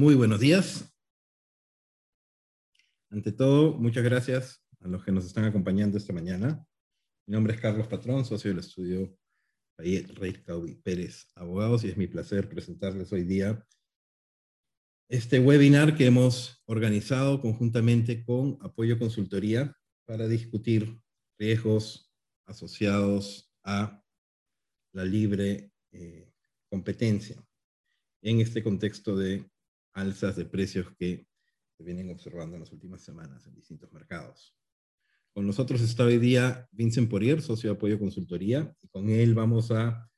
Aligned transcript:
Muy 0.00 0.14
buenos 0.14 0.40
días. 0.40 0.90
Ante 3.10 3.32
todo, 3.32 3.74
muchas 3.74 4.02
gracias 4.02 4.64
a 4.80 4.88
los 4.88 5.04
que 5.04 5.12
nos 5.12 5.26
están 5.26 5.44
acompañando 5.44 5.98
esta 5.98 6.14
mañana. 6.14 6.66
Mi 7.26 7.34
nombre 7.34 7.52
es 7.52 7.60
Carlos 7.60 7.86
Patrón, 7.86 8.24
socio 8.24 8.48
del 8.48 8.60
estudio 8.60 9.14
Rey 9.76 10.42
Caubi 10.42 10.76
Pérez 10.76 11.26
Abogados, 11.34 11.84
y 11.84 11.88
es 11.88 11.98
mi 11.98 12.06
placer 12.06 12.48
presentarles 12.48 13.12
hoy 13.12 13.24
día 13.24 13.62
este 15.10 15.38
webinar 15.38 15.94
que 15.94 16.06
hemos 16.06 16.62
organizado 16.64 17.42
conjuntamente 17.42 18.24
con 18.24 18.56
Apoyo 18.62 18.98
Consultoría 18.98 19.76
para 20.06 20.26
discutir 20.28 20.98
riesgos 21.38 22.10
asociados 22.46 23.52
a 23.64 24.02
la 24.94 25.04
libre 25.04 25.74
eh, 25.92 26.32
competencia 26.70 27.36
en 28.22 28.40
este 28.40 28.62
contexto 28.62 29.14
de 29.14 29.44
alzas 29.92 30.36
de 30.36 30.44
precios 30.44 30.86
que 30.98 31.26
se 31.76 31.84
vienen 31.84 32.10
observando 32.10 32.56
en 32.56 32.60
las 32.60 32.72
últimas 32.72 33.02
semanas 33.02 33.46
en 33.46 33.54
distintos 33.54 33.92
mercados. 33.92 34.54
Con 35.32 35.46
nosotros 35.46 35.80
está 35.80 36.04
hoy 36.04 36.18
día 36.18 36.68
Vincent 36.72 37.08
Porier, 37.08 37.40
socio 37.40 37.70
de 37.70 37.76
Apoyo 37.76 37.98
Consultoría, 37.98 38.74
y 38.82 38.88
con 38.88 39.08
él 39.08 39.34
vamos 39.34 39.70
a 39.70 40.10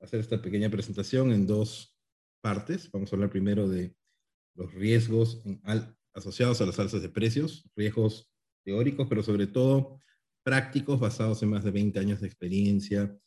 hacer 0.00 0.20
esta 0.20 0.40
pequeña 0.40 0.70
presentación 0.70 1.32
en 1.32 1.46
dos 1.46 1.96
partes. 2.40 2.90
Vamos 2.92 3.12
a 3.12 3.16
hablar 3.16 3.30
primero 3.30 3.68
de 3.68 3.96
los 4.54 4.72
riesgos 4.74 5.42
asociados 6.12 6.60
a 6.60 6.66
las 6.66 6.78
alzas 6.78 7.02
de 7.02 7.08
precios, 7.08 7.68
riesgos 7.74 8.30
teóricos, 8.64 9.08
pero 9.08 9.22
sobre 9.22 9.46
todo 9.46 9.98
prácticos 10.42 11.00
basados 11.00 11.42
en 11.42 11.50
más 11.50 11.64
de 11.64 11.70
20 11.70 11.98
años 11.98 12.20
de 12.20 12.26
experiencia 12.26 13.18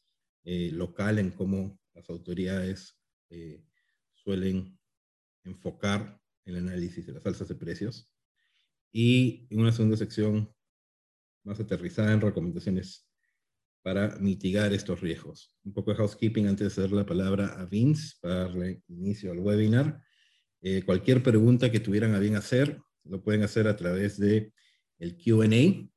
eh, 0.44 0.70
local 0.72 1.20
en 1.20 1.32
cómo 1.32 1.80
las 1.94 2.10
autoridades 2.10 2.98
eh, 3.30 3.64
suelen 4.14 4.80
enfocar 5.48 6.20
el 6.46 6.58
análisis 6.58 7.06
de 7.06 7.14
las 7.14 7.26
alzas 7.26 7.48
de 7.48 7.56
precios. 7.56 8.12
Y 8.92 9.48
en 9.50 9.60
una 9.60 9.72
segunda 9.72 9.98
sección 9.98 10.54
más 11.44 11.60
aterrizada 11.60 12.14
en 12.14 12.22
recomendaciones 12.22 13.08
para 13.82 14.18
mitigar 14.18 14.74
estos 14.74 15.00
riesgos. 15.02 15.56
Un 15.64 15.74
poco 15.74 15.92
de 15.92 15.98
housekeeping 15.98 16.48
antes 16.48 16.76
de 16.76 16.82
dar 16.82 16.92
la 16.92 17.06
palabra 17.06 17.60
a 17.60 17.66
Vince 17.66 18.16
para 18.20 18.36
darle 18.36 18.84
inicio 18.90 19.32
al 19.32 19.40
webinar. 19.40 20.02
Eh, 20.62 20.84
cualquier 20.84 21.24
pregunta 21.24 21.72
que 21.72 21.80
tuvieran 21.80 22.14
a 22.14 22.20
bien 22.20 22.36
hacer, 22.36 22.82
lo 23.06 23.24
pueden 23.24 23.44
hacer 23.44 23.68
a 23.68 23.76
través 23.76 24.20
de 24.20 24.52
el 25.00 25.16
Q&A 25.16 25.90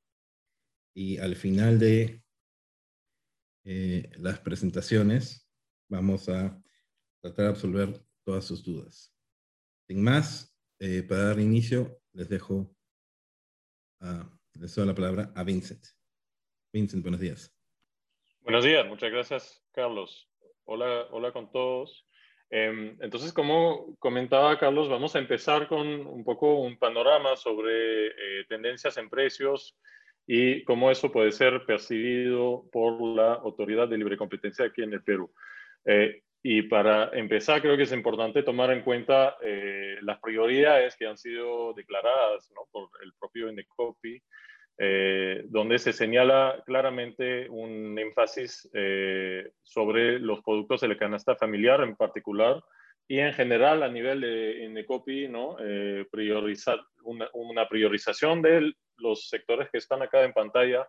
y 0.95 1.19
al 1.19 1.35
final 1.35 1.79
de 1.79 2.23
eh, 3.65 4.11
las 4.19 4.39
presentaciones 4.39 5.49
vamos 5.89 6.29
a 6.29 6.63
tratar 7.21 7.47
de 7.47 7.51
absolver 7.51 8.07
todas 8.25 8.45
sus 8.45 8.63
dudas. 8.63 9.13
Sin 9.91 10.05
más, 10.05 10.57
eh, 10.79 11.03
para 11.03 11.25
dar 11.25 11.41
inicio, 11.41 11.99
les 12.13 12.29
dejo 12.29 12.73
les 14.55 14.73
doy 14.73 14.87
la 14.87 14.95
palabra 14.95 15.33
a 15.35 15.43
Vincent. 15.43 15.85
Vincent, 16.73 17.03
buenos 17.03 17.19
días. 17.21 17.53
Buenos 18.43 18.65
días, 18.65 18.87
muchas 18.87 19.11
gracias, 19.11 19.65
Carlos. 19.73 20.31
Hola, 20.63 21.09
hola 21.11 21.33
con 21.33 21.51
todos. 21.51 22.07
Em, 22.51 22.97
entonces, 23.01 23.33
como 23.33 23.97
comentaba 23.99 24.57
Carlos, 24.61 24.89
vamos 24.89 25.17
a 25.17 25.19
empezar 25.19 25.67
con 25.67 25.89
un 25.89 26.23
poco 26.23 26.61
un 26.61 26.79
panorama 26.79 27.35
sobre 27.35 28.07
eh, 28.11 28.45
tendencias 28.49 28.97
en 28.97 29.11
precios 29.11 29.77
y 30.25 30.63
cómo 30.63 30.93
eso 30.93 31.11
puede 31.11 31.33
ser 31.33 31.67
percibido 31.67 32.65
por 32.71 33.03
la 33.03 33.33
Autoridad 33.33 33.89
de 33.89 33.99
Libre 33.99 34.17
Competencia 34.17 34.67
aquí 34.67 34.85
en 34.85 34.93
el 34.93 35.03
Perú. 35.03 35.35
Eh, 35.85 36.23
y 36.43 36.63
para 36.63 37.11
empezar, 37.13 37.61
creo 37.61 37.77
que 37.77 37.83
es 37.83 37.93
importante 37.93 38.43
tomar 38.43 38.71
en 38.71 38.83
cuenta 38.83 39.37
eh, 39.43 39.97
las 40.01 40.19
prioridades 40.21 40.97
que 40.97 41.07
han 41.07 41.19
sido 41.19 41.75
declaradas 41.75 42.51
por 42.71 42.89
el 43.03 43.13
propio 43.19 43.51
INDECOPI, 43.51 44.23
eh, 44.79 45.43
donde 45.49 45.79
se 45.79 45.93
señala 45.93 46.63
claramente 46.65 47.47
un 47.51 47.99
énfasis 47.99 48.71
eh, 48.73 49.51
sobre 49.63 50.19
los 50.19 50.41
productos 50.43 50.81
de 50.81 50.89
la 50.89 50.97
canasta 50.97 51.37
familiar 51.37 51.83
en 51.83 51.95
particular 51.95 52.63
y 53.07 53.19
en 53.19 53.35
general 53.35 53.83
a 53.83 53.89
nivel 53.91 54.23
de 54.23 54.65
INDECOPI, 54.65 55.29
¿no? 55.29 55.57
priorizar 56.11 56.81
una, 57.03 57.29
una 57.35 57.69
priorización 57.69 58.41
de 58.41 58.73
los 58.97 59.29
sectores 59.29 59.69
que 59.71 59.79
están 59.79 60.01
acá 60.01 60.25
en 60.25 60.33
pantalla, 60.33 60.87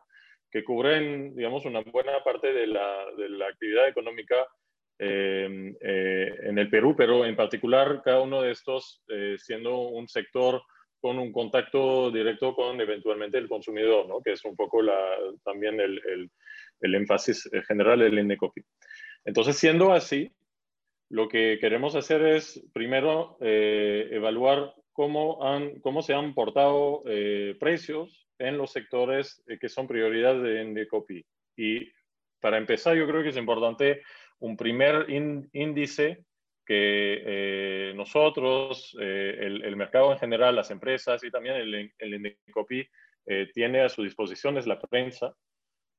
que 0.49 0.63
cubren, 0.63 1.35
digamos, 1.35 1.65
una 1.65 1.81
buena 1.81 2.23
parte 2.23 2.53
de 2.53 2.67
la, 2.67 3.05
de 3.17 3.27
la 3.29 3.47
actividad 3.47 3.87
económica 3.87 4.35
Em, 5.03 5.75
eh, 5.81 6.31
en 6.43 6.59
el 6.59 6.69
Perú, 6.69 6.93
pero 6.95 7.25
en 7.25 7.35
particular 7.35 8.03
cada 8.05 8.21
uno 8.21 8.43
de 8.43 8.51
estos 8.51 9.01
eh, 9.07 9.35
siendo 9.39 9.75
un 9.79 10.07
sector 10.07 10.61
con 10.99 11.17
un 11.17 11.31
contacto 11.31 12.11
directo 12.11 12.53
con 12.53 12.79
eventualmente 12.79 13.39
el 13.39 13.49
consumidor, 13.49 14.07
¿no? 14.07 14.21
que 14.21 14.33
es 14.33 14.45
un 14.45 14.55
poco 14.55 14.83
la, 14.83 14.95
también 15.43 15.79
el, 15.79 15.99
el, 16.07 16.29
el, 16.81 16.93
énfasis 16.93 17.49
general 17.67 17.97
del 17.97 18.19
INECOPI. 18.19 18.61
Entonces, 19.25 19.57
siendo 19.57 19.91
así, 19.91 20.31
lo 21.09 21.27
que 21.27 21.57
queremos 21.59 21.95
hacer 21.95 22.23
es 22.23 22.63
primero 22.71 23.39
eh, 23.41 24.07
evaluar 24.11 24.75
cómo, 24.93 25.43
han, 25.43 25.79
cómo 25.79 26.03
se 26.03 26.13
han 26.13 26.35
portado 26.35 27.01
precios 27.59 28.27
en 28.37 28.59
los 28.59 28.71
sectores 28.71 29.43
que 29.59 29.67
son 29.67 29.87
prioridad 29.87 30.39
de 30.39 30.61
INECOPI. 30.61 31.25
Y 31.57 31.91
para 32.39 32.59
empezar, 32.59 32.95
yo 32.95 33.07
creo 33.07 33.23
que 33.23 33.29
es 33.29 33.37
importante 33.37 34.03
un 34.41 34.57
primer 34.57 35.07
índice 35.09 36.25
que 36.65 37.21
eh, 37.25 37.93
nosotros, 37.95 38.95
eh, 38.99 39.37
el, 39.39 39.75
mercado 39.75 40.11
en 40.11 40.19
general, 40.19 40.55
las 40.55 40.71
empresas 40.71 41.23
y 41.23 41.31
también 41.31 41.55
el, 41.55 41.91
el 41.97 42.37
eh, 43.27 43.49
tiene 43.53 43.81
a 43.81 43.89
su 43.89 44.03
disposición 44.03 44.57
es 44.57 44.67
la 44.67 44.79
prensa. 44.79 45.33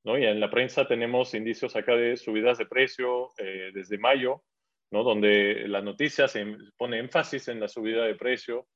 ¿no? 0.03 0.17
Y 0.17 0.25
en 0.25 0.39
la 0.39 0.49
prensa 0.49 0.85
tenemos 0.85 1.33
indicios 1.33 1.75
acá 1.75 1.95
de 1.95 2.17
subidas 2.17 2.57
de 2.57 2.65
precio 2.65 3.29
desde 3.73 3.97
mayo, 3.97 4.43
¿no? 4.91 5.03
donde 5.03 5.65
la 5.67 5.81
noticia 5.81 6.27
se 6.27 6.45
pone 6.77 6.99
énfasis 6.99 7.47
en 7.47 7.61
la 7.61 7.69
subida 7.69 8.03
de 8.03 8.15
precio. 8.15 8.67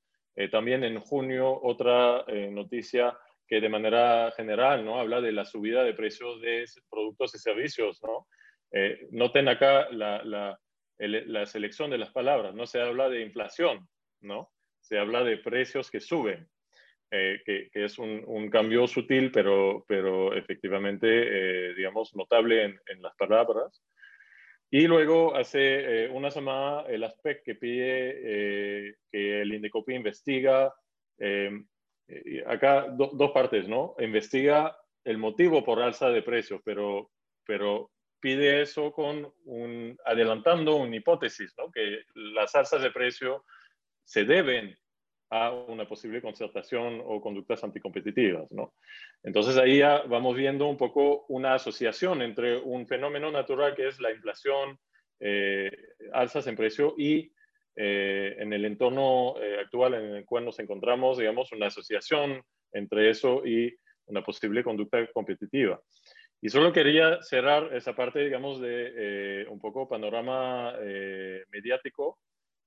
también 0.50 0.86
en 0.86 1.00
junio 1.00 1.60
otra 1.62 2.24
noticia 2.52 3.18
que 3.46 3.60
de 3.60 3.68
manera 3.68 4.32
general 4.38 4.86
¿no? 4.86 5.00
habla 5.00 5.20
de 5.20 5.34
la 5.34 5.44
subida 5.44 5.84
de 5.84 5.94
precios 5.94 6.40
de 6.40 6.64
productos 6.90 7.36
y 7.36 7.40
servicios. 7.40 8.02
¿no? 8.04 8.28
Eh, 8.72 9.08
noten 9.12 9.48
acá 9.48 9.88
la, 9.92 10.60
selección 11.46 11.90
de 11.90 11.98
las 11.98 12.12
palabras, 12.12 12.54
no 12.54 12.66
se 12.66 12.82
habla 12.82 13.10
de 13.10 13.22
inflación, 13.22 13.88
¿no? 14.22 14.52
Se 14.82 14.98
habla 14.98 15.24
de 15.24 15.38
precios 15.38 15.90
que 15.90 16.00
suben, 16.00 16.48
eh, 17.12 17.42
que, 17.46 17.70
es 17.74 17.98
un, 17.98 18.50
cambio 18.50 18.88
sutil, 18.88 19.32
pero, 19.32 19.86
pero 19.88 20.34
efectivamente, 20.34 21.08
eh, 21.08 21.74
digamos, 21.76 22.16
notable 22.16 22.64
en, 22.64 23.02
las 23.02 23.16
palabras. 23.16 23.84
Y 24.70 24.86
luego, 24.86 25.34
hace 25.36 26.10
una 26.10 26.30
semana, 26.30 26.82
el 26.90 27.04
ASPEC 27.04 27.44
que 27.44 27.56
pide 27.56 28.98
que 29.10 29.42
el 29.42 29.54
INDECOPI 29.54 29.96
investiga, 29.96 30.74
acá 32.46 32.88
dos 32.90 33.32
partes, 33.32 33.70
¿no? 33.70 33.96
Investiga 34.00 34.78
el 35.06 35.18
motivo 35.18 35.64
por 35.64 35.82
alza 35.82 36.10
de 36.10 36.22
precios, 36.22 36.60
pero, 36.66 37.12
pero 37.46 37.92
pide 38.20 38.62
eso 38.62 38.92
con 38.92 39.32
un, 39.46 39.98
adelantando 40.06 40.76
una 40.76 40.96
hipótesis, 40.96 41.54
¿no? 41.58 41.72
que 41.72 42.04
las 42.16 42.56
alzas 42.56 42.82
de 42.82 42.92
precio 42.92 43.46
se 44.04 44.24
deben 44.24 44.78
a 45.30 45.52
una 45.52 45.88
posible 45.88 46.22
concertación 46.22 47.02
o 47.06 47.22
conductas 47.22 47.64
anticompetitivas. 47.64 48.50
¿no? 48.52 48.74
Entonces 49.24 49.58
ahí 49.58 49.80
ya 49.80 50.04
vamos 50.04 50.36
viendo 50.36 50.68
un 50.68 50.78
poco 50.78 51.26
una 51.28 51.56
asociación 51.56 52.22
entre 52.22 52.58
un 52.58 52.88
fenómeno 52.88 53.32
natural 53.32 53.76
que 53.76 53.88
es 53.88 54.00
la 54.00 54.12
inflación, 54.12 54.80
eh, 55.20 55.72
alzas 56.14 56.48
en 56.48 56.56
precio 56.56 56.96
y 56.98 57.32
eh, 57.76 58.36
en 58.40 58.54
el 58.54 58.66
entorno 58.66 59.36
eh, 59.42 59.60
actual 59.60 59.96
en 59.96 60.16
el 60.16 60.26
cual 60.26 60.46
nos 60.46 60.60
encontramos, 60.60 61.18
digamos, 61.18 61.52
una 61.52 61.68
asociación 61.68 62.42
entre 62.72 63.10
eso 63.10 63.46
y 63.46 63.76
una 64.06 64.24
posible 64.24 64.64
conducta 64.64 65.06
competitiva. 65.12 65.80
Y 66.40 66.50
solo 66.50 66.72
quería 66.72 67.22
cerrar 67.24 67.74
esa 67.74 67.96
parte, 67.96 68.20
digamos, 68.20 68.62
de 68.62 68.94
eh, 68.96 69.48
un 69.50 69.60
poco 69.60 69.90
panorama 69.90 70.74
eh, 70.80 71.44
mediático 71.50 72.20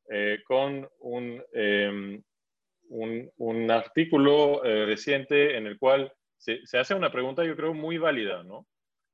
eh, 0.09 0.43
con 0.45 0.89
un, 0.99 1.43
em, 1.53 2.21
un, 2.89 3.31
un, 3.37 3.71
artículo 3.71 4.61
reciente 4.63 5.57
en 5.57 5.69
el 5.69 5.79
cual 5.79 6.13
se, 6.37 6.63
hace 6.79 6.95
una 6.95 7.13
pregunta, 7.13 7.45
yo 7.45 7.55
creo, 7.55 7.73
muy 7.73 7.99
válida, 7.99 8.43
¿no? 8.43 8.67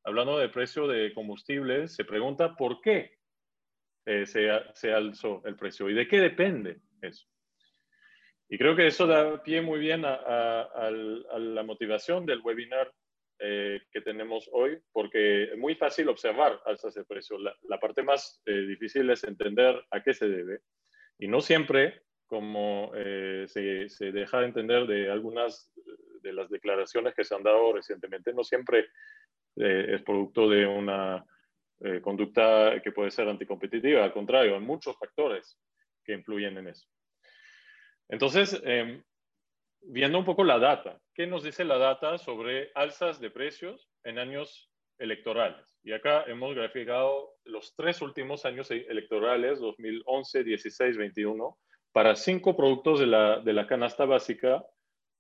Hablando 0.05 0.39
del 0.39 0.51
precio 0.51 0.87
de 0.87 1.13
combustibles, 1.13 1.95
se 1.95 2.05
pregunta 2.05 2.55
por 2.57 2.81
qué 2.81 3.19
se, 4.05 4.49
se 4.73 4.93
alzó 4.93 5.43
el 5.45 5.57
precio 5.57 5.91
y 5.91 5.95
de 5.95 6.09
qué 6.09 6.21
depende 6.21 6.79
eso. 7.03 7.27
Y 8.49 8.57
creo 8.57 8.77
que 8.77 8.87
eso 8.87 9.07
da 9.07 9.43
pie 9.43 9.61
muy 9.61 9.81
bien 9.81 10.05
a 10.05 10.91
la 10.91 11.63
motivación 11.65 12.25
del 12.25 12.41
webinar 12.41 12.91
eh, 13.39 13.81
que 13.91 14.01
tenemos 14.01 14.49
hoy, 14.53 14.79
porque 14.93 15.45
es 15.45 15.59
muy 15.59 15.75
fácil 15.75 16.09
observar 16.09 16.61
alzas 16.65 16.95
de 16.95 17.05
precio. 17.05 17.39
La, 17.39 17.79
parte 17.79 18.03
más 18.03 18.41
eh, 18.47 18.53
difícil 18.53 19.11
es 19.11 19.25
entender 19.25 19.85
a 19.91 20.03
qué 20.03 20.15
se 20.15 20.29
debe. 20.29 20.61
Y 21.19 21.29
no 21.29 21.41
siempre 21.41 22.03
como 22.27 22.91
se, 23.47 23.89
se, 23.89 24.11
deja 24.11 24.45
entender 24.45 24.89
de 24.89 25.09
algunas 25.13 25.73
de 26.23 26.33
las 26.33 26.51
declaraciones 26.51 27.15
que 27.15 27.23
se 27.23 27.37
han 27.37 27.45
dado 27.45 27.73
recientemente, 27.73 28.35
no 28.35 28.43
siempre 28.43 28.89
es 29.55 30.03
producto 30.03 30.49
de 30.49 30.67
una 30.67 31.25
conducta 32.03 32.83
que 32.83 32.91
puede 32.91 33.13
ser 33.13 33.29
anticompetitiva, 33.29 34.03
al 34.03 34.13
contrario, 34.13 34.57
hay 34.57 34.61
muchos 34.61 34.99
factores 34.99 35.57
que 36.05 36.15
influyen 36.15 36.59
en 36.59 36.67
eso. 36.67 36.89
Entonces, 38.09 38.61
em, 38.65 39.03
viendo 39.83 40.19
un 40.19 40.25
poco 40.25 40.45
la 40.45 40.59
data, 40.59 41.01
¿qué 41.17 41.27
nos 41.27 41.43
dice 41.43 41.65
la 41.65 41.79
data 41.79 42.19
sobre 42.19 42.71
alzas 42.75 43.19
de 43.21 43.31
precios 43.31 43.89
en 44.05 44.19
años 44.19 44.71
electorales? 44.99 45.79
Y 45.83 45.93
acá 45.93 46.25
hemos 46.27 46.55
graficado 46.55 47.37
los 47.45 47.75
tres 47.75 48.03
últimos 48.03 48.45
años 48.45 48.71
electorales, 48.71 49.59
2011, 49.59 50.45
16, 50.45 50.99
21, 50.99 51.59
para 51.93 52.15
cinco 52.17 52.55
productos 52.55 53.01
de 53.01 53.07
la, 53.07 53.41
de 53.41 53.55
la 53.55 53.67
canasta 53.67 54.05
básica 54.05 54.63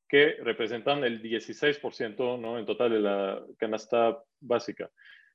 que 0.06 0.36
representan 0.42 1.02
el 1.02 1.22
16% 1.22 2.38
¿no? 2.38 2.58
en 2.58 2.66
total 2.66 2.90
de 2.90 3.00
la 3.00 3.42
canasta 3.56 4.22
básica. 4.40 4.90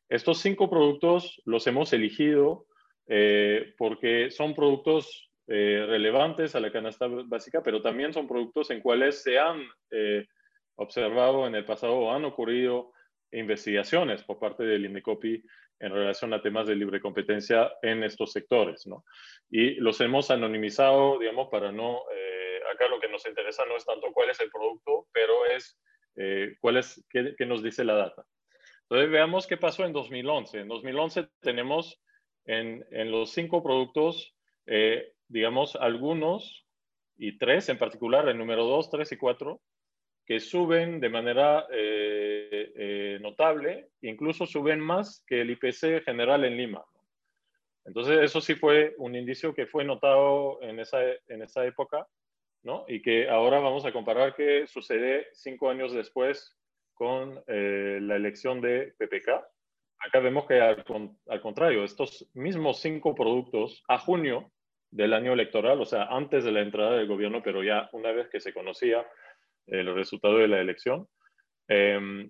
Estos 0.09 0.41
cinco 0.41 0.69
productos 0.69 1.41
los 1.45 1.65
hemos 1.65 1.91
elegido 1.91 2.67
eh, 3.07 3.73
porque 3.79 4.29
son 4.29 4.53
productos 4.53 5.31
eh, 5.47 5.85
relevantes 5.87 6.53
a 6.53 6.59
la 6.59 6.71
canasta 6.71 7.07
básica, 7.07 7.63
pero 7.63 7.81
también 7.81 8.13
son 8.13 8.27
productos 8.27 8.69
en 8.69 8.79
cuales 8.79 9.23
se 9.23 9.39
han 9.39 9.63
eh, 9.89 10.27
observado 10.75 11.47
en 11.47 11.55
el 11.55 11.65
pasado 11.65 12.11
han 12.11 12.25
ocurrido 12.25 12.91
investigaciones 13.31 14.23
por 14.23 14.39
parte 14.39 14.63
del 14.63 14.85
INECOPI 14.85 15.43
en 15.79 15.93
relación 15.93 16.33
a 16.33 16.41
temas 16.41 16.67
de 16.67 16.75
libre 16.75 16.99
competencia 16.99 17.71
en 17.81 18.03
estos 18.03 18.31
sectores, 18.31 18.85
¿no? 18.85 19.03
Y 19.49 19.75
los 19.75 19.99
hemos 20.01 20.29
anonimizado, 20.29 21.17
digamos, 21.17 21.49
para 21.49 21.71
no, 21.71 22.01
eh, 22.13 22.59
acá 22.73 22.87
lo 22.87 22.99
que 22.99 23.09
nos 23.09 23.25
interesa 23.25 23.65
no 23.65 23.77
es 23.77 23.85
tanto 23.85 24.11
cuál 24.13 24.29
es 24.29 24.39
el 24.39 24.51
producto, 24.51 25.07
pero 25.11 25.45
es 25.45 25.79
cuál 26.59 26.77
es, 26.77 27.03
qué, 27.09 27.33
qué, 27.37 27.45
nos 27.45 27.63
dice 27.63 27.85
la 27.85 27.95
data. 27.95 28.25
Entonces 28.83 29.09
veamos 29.09 29.47
qué 29.47 29.55
pasó 29.57 29.85
en 29.85 29.93
2011. 29.93 30.59
En 30.59 30.67
2011 30.67 31.29
tenemos 31.39 31.99
en, 32.45 32.85
en 32.91 33.11
los 33.11 33.31
cinco 33.31 33.63
productos 33.63 34.35
digamos, 35.31 35.75
algunos, 35.77 36.67
y 37.17 37.37
tres 37.37 37.69
en 37.69 37.77
particular, 37.77 38.27
el 38.27 38.37
número 38.37 38.65
dos, 38.65 38.89
tres 38.89 39.11
y 39.11 39.17
cuatro, 39.17 39.61
que 40.25 40.39
suben 40.39 40.99
de 40.99 41.09
manera 41.09 41.67
eh, 41.71 42.71
eh, 42.75 43.19
notable, 43.21 43.89
incluso 44.01 44.45
suben 44.45 44.79
más 44.79 45.23
que 45.27 45.41
el 45.41 45.51
IPC 45.51 46.03
general 46.03 46.45
en 46.45 46.57
Lima. 46.57 46.85
Entonces, 47.85 48.19
eso 48.21 48.41
sí 48.41 48.55
fue 48.55 48.93
un 48.97 49.15
indicio 49.15 49.53
que 49.53 49.65
fue 49.65 49.83
notado 49.83 50.61
en 50.61 50.79
esa, 50.79 50.99
en 51.27 51.41
esa 51.41 51.65
época, 51.65 52.07
¿no? 52.63 52.85
Y 52.87 53.01
que 53.01 53.27
ahora 53.29 53.59
vamos 53.59 53.85
a 53.85 53.91
comparar 53.91 54.35
qué 54.35 54.67
sucede 54.67 55.27
cinco 55.33 55.69
años 55.69 55.91
después 55.91 56.55
con 56.93 57.43
eh, 57.47 57.97
la 58.01 58.15
elección 58.15 58.61
de 58.61 58.93
PPK. 58.97 59.29
Acá 59.97 60.19
vemos 60.19 60.45
que 60.45 60.61
al, 60.61 60.85
al, 61.27 61.41
contrario, 61.41 61.83
estos 61.83 62.29
mismos 62.33 62.79
cinco 62.79 63.15
productos 63.15 63.83
a 63.87 63.97
junio 63.97 64.51
del 64.91 65.13
año 65.13 65.33
electoral, 65.33 65.81
o 65.81 65.85
sea, 65.85 66.03
antes 66.03 66.43
de 66.43 66.51
la 66.51 66.61
entrada 66.61 66.97
del 66.97 67.07
gobierno, 67.07 67.41
pero 67.41 67.63
ya 67.63 67.89
una 67.93 68.11
vez 68.11 68.29
que 68.29 68.39
se 68.39 68.53
conocía 68.53 69.07
el 69.71 69.93
resultado 69.95 70.37
de 70.37 70.47
la 70.47 70.59
elección, 70.59 71.07
em, 71.67 72.29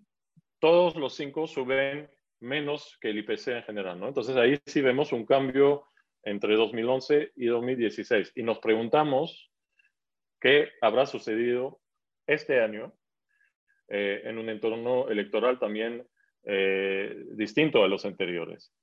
todos 0.59 0.95
los 0.95 1.15
cinco 1.15 1.47
suben 1.47 2.09
menos 2.39 2.97
que 3.01 3.09
el 3.09 3.17
IPC 3.19 3.47
en 3.57 3.63
general, 3.63 3.99
¿no? 3.99 4.07
Entonces 4.07 4.35
ahí 4.37 4.59
sí 4.65 4.81
vemos 4.81 5.11
un 5.11 5.25
cambio 5.25 5.85
entre 6.23 6.55
2011 6.55 7.31
y 7.35 7.47
2016 7.47 8.31
y 8.35 8.43
nos 8.43 8.59
preguntamos 8.59 9.51
qué 10.39 10.69
habrá 10.81 11.05
sucedido 11.05 11.79
este 12.27 12.61
año 12.61 12.93
eh, 13.89 14.21
en 14.23 14.37
un 14.37 14.49
entorno 14.49 15.09
electoral 15.09 15.59
también 15.59 16.07
eh, 16.43 17.25
distinto 17.31 17.83
a 17.83 17.87
los 17.87 18.05
anteriores. 18.05 18.73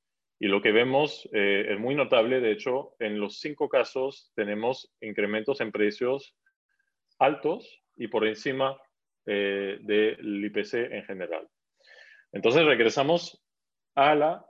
Y 0.40 0.46
lo 0.46 0.62
que 0.62 0.70
vemos 0.70 1.28
eh, 1.32 1.66
es 1.70 1.80
muy 1.80 1.94
notable, 1.94 2.40
de 2.40 2.52
hecho, 2.52 2.94
en 3.00 3.18
los 3.18 3.40
cinco 3.40 3.68
casos 3.68 4.30
tenemos 4.36 4.92
incrementos 5.00 5.60
en 5.60 5.72
precios 5.72 6.36
altos 7.18 7.82
y 7.98 8.08
por 8.08 8.26
encima 8.26 8.80
eh, 9.26 9.78
del 9.80 10.44
IPC 10.44 10.74
en 10.74 11.04
general. 11.04 11.48
Entonces 12.32 12.64
regresamos 12.64 13.42
a 13.94 14.14
la 14.14 14.46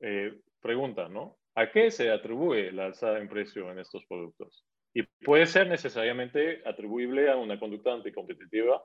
eh, 0.00 0.40
pregunta, 0.60 1.08
¿no? 1.08 1.38
¿A 1.54 1.70
qué 1.70 1.90
se 1.90 2.10
atribuye 2.10 2.72
la 2.72 2.86
alza 2.86 3.18
en 3.18 3.28
precio 3.28 3.70
en 3.70 3.78
estos 3.78 4.04
productos? 4.06 4.64
Y 4.94 5.02
puede 5.24 5.46
ser 5.46 5.68
necesariamente 5.68 6.62
atribuible 6.64 7.30
a 7.30 7.36
una 7.36 7.58
conducta 7.58 7.92
anticompetitiva. 7.92 8.82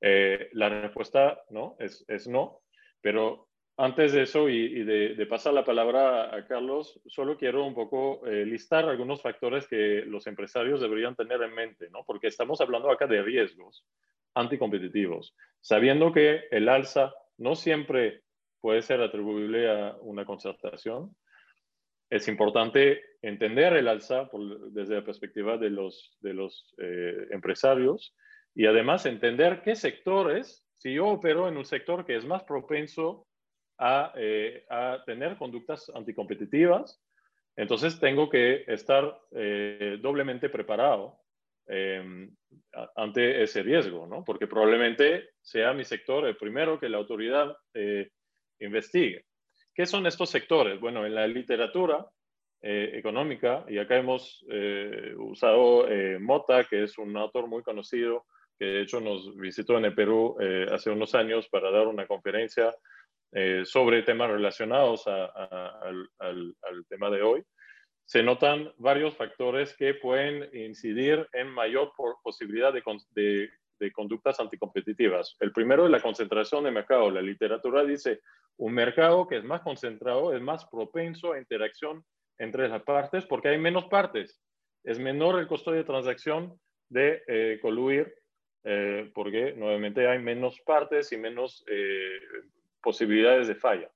la 0.00 0.68
respuesta 0.68 1.40
¿no? 1.50 1.76
Es, 1.78 2.04
es 2.08 2.26
no, 2.26 2.60
pero 3.00 3.48
antes 3.76 4.12
de 4.12 4.22
eso 4.22 4.48
y, 4.48 4.84
de, 4.84 5.26
pasar 5.26 5.54
la 5.54 5.64
palabra 5.64 6.34
a 6.34 6.46
Carlos, 6.46 7.00
solo 7.06 7.36
quiero 7.36 7.64
un 7.64 7.74
poco 7.74 8.26
eh, 8.26 8.44
listar 8.44 8.84
algunos 8.88 9.22
factores 9.22 9.66
que 9.66 10.04
los 10.06 10.26
empresarios 10.26 10.80
deberían 10.80 11.16
tener 11.16 11.42
en 11.42 11.54
mente, 11.54 11.88
¿no? 11.90 12.04
Porque 12.04 12.26
estamos 12.26 12.60
hablando 12.60 12.90
acá 12.90 13.06
de 13.06 13.22
riesgos 13.22 13.86
anticompetitivos, 14.34 15.34
sabiendo 15.60 16.12
que 16.12 16.44
el 16.50 16.68
alza 16.68 17.14
no 17.38 17.54
siempre 17.54 18.22
puede 18.60 18.82
ser 18.82 19.00
atribuible 19.00 19.70
a 19.70 19.96
una 20.00 20.24
concertación. 20.24 21.14
Es 22.10 22.28
importante 22.28 23.02
entender 23.22 23.72
el 23.74 23.88
alza 23.88 24.28
desde 24.70 24.96
la 24.96 25.04
perspectiva 25.04 25.56
de 25.56 25.70
los, 25.70 26.16
de 26.20 26.34
los 26.34 26.74
eh, 26.78 27.26
empresarios 27.30 28.14
y 28.54 28.66
además 28.66 29.06
entender 29.06 29.62
qué 29.62 29.74
sectores, 29.74 30.66
si 30.76 30.94
yo 30.94 31.08
opero 31.08 31.48
en 31.48 31.56
un 31.56 31.64
sector 31.64 32.04
que 32.04 32.16
es 32.16 32.24
más 32.26 32.44
propenso 32.44 33.26
eh, 34.14 34.64
a, 34.70 35.02
tener 35.04 35.36
conductas 35.36 35.90
anticompetitivas, 35.94 37.02
entonces 37.56 37.98
tengo 37.98 38.30
que 38.30 38.64
estar 38.68 39.18
eh, 39.32 39.98
doblemente 40.00 40.48
preparado 40.48 41.18
em, 41.66 42.32
ante 42.94 43.42
ese 43.42 43.62
riesgo, 43.62 44.06
¿no? 44.06 44.24
Porque 44.24 44.46
probablemente 44.46 45.30
sea 45.40 45.72
mi 45.72 45.84
sector 45.84 46.26
el 46.26 46.36
primero 46.36 46.78
que 46.78 46.88
la 46.88 46.98
autoridad 46.98 47.56
eh, 47.74 48.10
investigue. 48.60 49.24
¿Qué 49.74 49.84
son 49.84 50.06
estos 50.06 50.30
sectores? 50.30 50.78
Bueno, 50.78 51.04
en 51.04 51.14
la 51.14 51.26
literatura 51.26 52.06
económica, 52.64 53.64
y 53.68 53.78
acá 53.78 53.96
hemos 53.96 54.46
usado 55.16 55.88
Mota, 56.20 56.62
que 56.62 56.84
es 56.84 56.96
un 56.96 57.16
autor 57.16 57.48
muy 57.48 57.64
conocido, 57.64 58.26
que 58.56 58.66
de 58.66 58.82
hecho 58.82 59.00
nos 59.00 59.36
visitó 59.36 59.78
en 59.78 59.86
el 59.86 59.94
Perú 59.96 60.36
hace 60.70 60.90
unos 60.90 61.16
años 61.16 61.48
para 61.48 61.72
dar 61.72 61.88
una 61.88 62.06
conferencia 62.06 62.72
eh, 63.34 63.62
sobre 63.64 64.02
temas 64.02 64.30
relacionados 64.30 65.06
al, 65.06 66.54
tema 66.88 67.08
de 67.08 67.22
hoy, 67.22 67.42
se 68.04 68.22
notan 68.22 68.70
varios 68.76 69.16
factores 69.16 69.74
que 69.74 69.94
pueden 69.94 70.50
incidir 70.54 71.26
en 71.32 71.48
mayor 71.48 71.92
posibilidad 72.22 72.74
de, 72.74 72.82
conductas 73.92 74.38
anticompetitivas. 74.38 75.34
El 75.40 75.50
primero 75.50 75.86
es 75.86 75.90
la 75.90 76.02
concentración 76.02 76.64
de 76.64 76.72
mercado. 76.72 77.10
La 77.10 77.22
literatura 77.22 77.84
dice, 77.84 78.20
un 78.58 78.74
mercado 78.74 79.26
que 79.26 79.38
es 79.38 79.44
más 79.44 79.62
concentrado 79.62 80.34
es 80.34 80.42
más 80.42 80.66
propenso 80.66 81.32
a 81.32 81.38
interacción 81.38 82.04
entre 82.38 82.68
las 82.68 82.82
partes 82.82 83.24
porque 83.24 83.48
hay 83.48 83.58
menos 83.58 83.86
partes. 83.86 84.42
Es 84.84 84.98
menor 84.98 85.40
el 85.40 85.46
costo 85.46 85.70
de 85.72 85.84
transacción 85.84 86.60
de 86.90 87.22
eh, 87.26 87.58
coluir 87.62 88.14
eh, 88.64 89.10
porque 89.14 89.54
nuevamente 89.54 90.06
hay 90.06 90.18
menos 90.18 90.60
partes 90.60 91.10
y 91.12 91.16
menos 91.16 91.64
posibilidades 92.82 93.48
de 93.48 93.54
falla. 93.54 93.90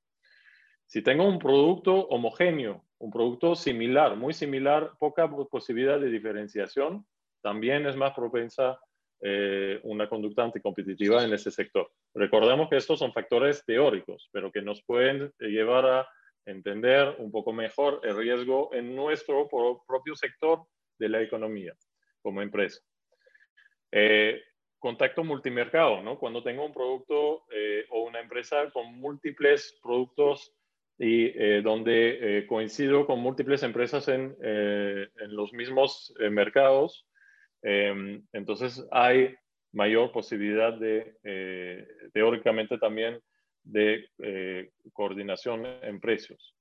Si 0.86 1.02
tengo 1.02 1.28
un 1.28 1.38
producto 1.38 1.94
homogéneo, 2.08 2.84
un 2.98 3.10
producto 3.10 3.54
similar, 3.54 4.16
muy 4.16 4.32
similar, 4.32 4.92
poca 4.98 5.28
posibilidad 5.28 5.98
de 5.98 6.10
diferenciación, 6.10 7.04
también 7.42 7.86
es 7.86 7.96
más 7.96 8.14
propensa 8.14 8.78
eh, 9.20 9.80
una 9.82 10.08
conducta 10.08 10.44
anticompetitiva 10.44 11.24
en 11.24 11.32
ese 11.32 11.50
sector. 11.50 11.90
Recordemos 12.14 12.68
que 12.68 12.76
estos 12.76 12.98
son 12.98 13.12
factores 13.12 13.64
teóricos, 13.64 14.28
pero 14.32 14.52
que 14.52 14.62
nos 14.62 14.82
pueden 14.84 15.32
llevar 15.38 15.86
a 15.86 16.08
entender 16.44 17.16
un 17.18 17.30
poco 17.30 17.52
mejor 17.52 18.00
el 18.04 18.16
riesgo 18.16 18.72
en 18.72 18.94
nuestro 18.94 19.48
propio 19.48 20.14
sector 20.14 20.62
de 20.98 21.08
la 21.08 21.20
economía 21.20 21.74
como 22.22 22.42
empresa. 22.42 22.80
Eh, 23.90 24.42
contacto 24.78 25.24
multimercado, 25.24 26.02
¿no? 26.02 26.18
Cuando 26.18 26.42
tengo 26.42 26.64
un 26.64 26.72
producto 26.72 27.44
eh, 27.50 27.86
o 27.90 28.02
una 28.02 28.20
empresa 28.20 28.70
con 28.70 28.98
múltiples 28.98 29.78
productos 29.82 30.52
y 30.98 31.26
eh, 31.26 31.60
donde 31.62 32.38
eh, 32.38 32.46
coincido 32.46 33.06
con 33.06 33.20
múltiples 33.20 33.62
empresas 33.62 34.08
en, 34.08 34.36
en 34.40 35.36
los 35.36 35.52
mismos 35.52 36.14
mercados, 36.30 37.06
em, 37.62 38.24
entonces 38.32 38.86
hay 38.90 39.34
mayor 39.72 40.10
posibilidad 40.12 40.72
de, 40.72 41.16
teóricamente 42.14 42.78
también, 42.78 43.20
de 43.62 44.08
coordinación 44.92 45.66
en 45.82 46.00
precios. 46.00 46.56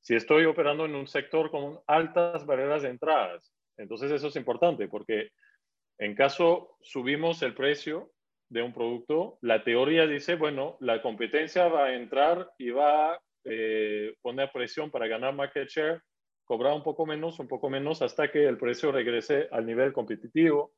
Si 0.00 0.14
estoy 0.14 0.44
operando 0.44 0.84
en 0.84 0.94
un 0.94 1.06
sector 1.06 1.50
con 1.50 1.78
altas 1.86 2.44
barreras 2.44 2.82
de 2.82 2.90
entradas, 2.90 3.52
Entonces 3.78 4.10
eso 4.10 4.28
es 4.28 4.36
importante 4.36 4.88
porque 4.88 5.30
en 6.00 6.14
caso 6.14 6.78
subimos 6.80 7.42
el 7.42 7.54
precio 7.54 8.10
de 8.48 8.62
un 8.62 8.72
producto, 8.72 9.38
la 9.42 9.62
teoría 9.62 10.06
dice, 10.06 10.34
bueno, 10.34 10.78
la 10.80 11.02
competencia 11.02 11.68
va 11.68 11.84
a 11.84 11.94
entrar 11.94 12.50
y 12.56 12.70
va 12.70 13.12
a 13.12 13.20
eh, 13.44 14.14
poner 14.22 14.50
presión 14.50 14.90
para 14.90 15.06
ganar 15.08 15.34
market 15.34 15.68
share, 15.68 16.02
cobrar 16.44 16.72
un 16.72 16.82
poco 16.82 17.04
menos, 17.04 17.38
un 17.38 17.46
poco 17.46 17.68
menos, 17.68 18.00
hasta 18.00 18.30
que 18.30 18.46
el 18.46 18.56
precio 18.56 18.90
regrese 18.90 19.48
al 19.52 19.66
nivel 19.66 19.92
competitivo. 19.92 20.72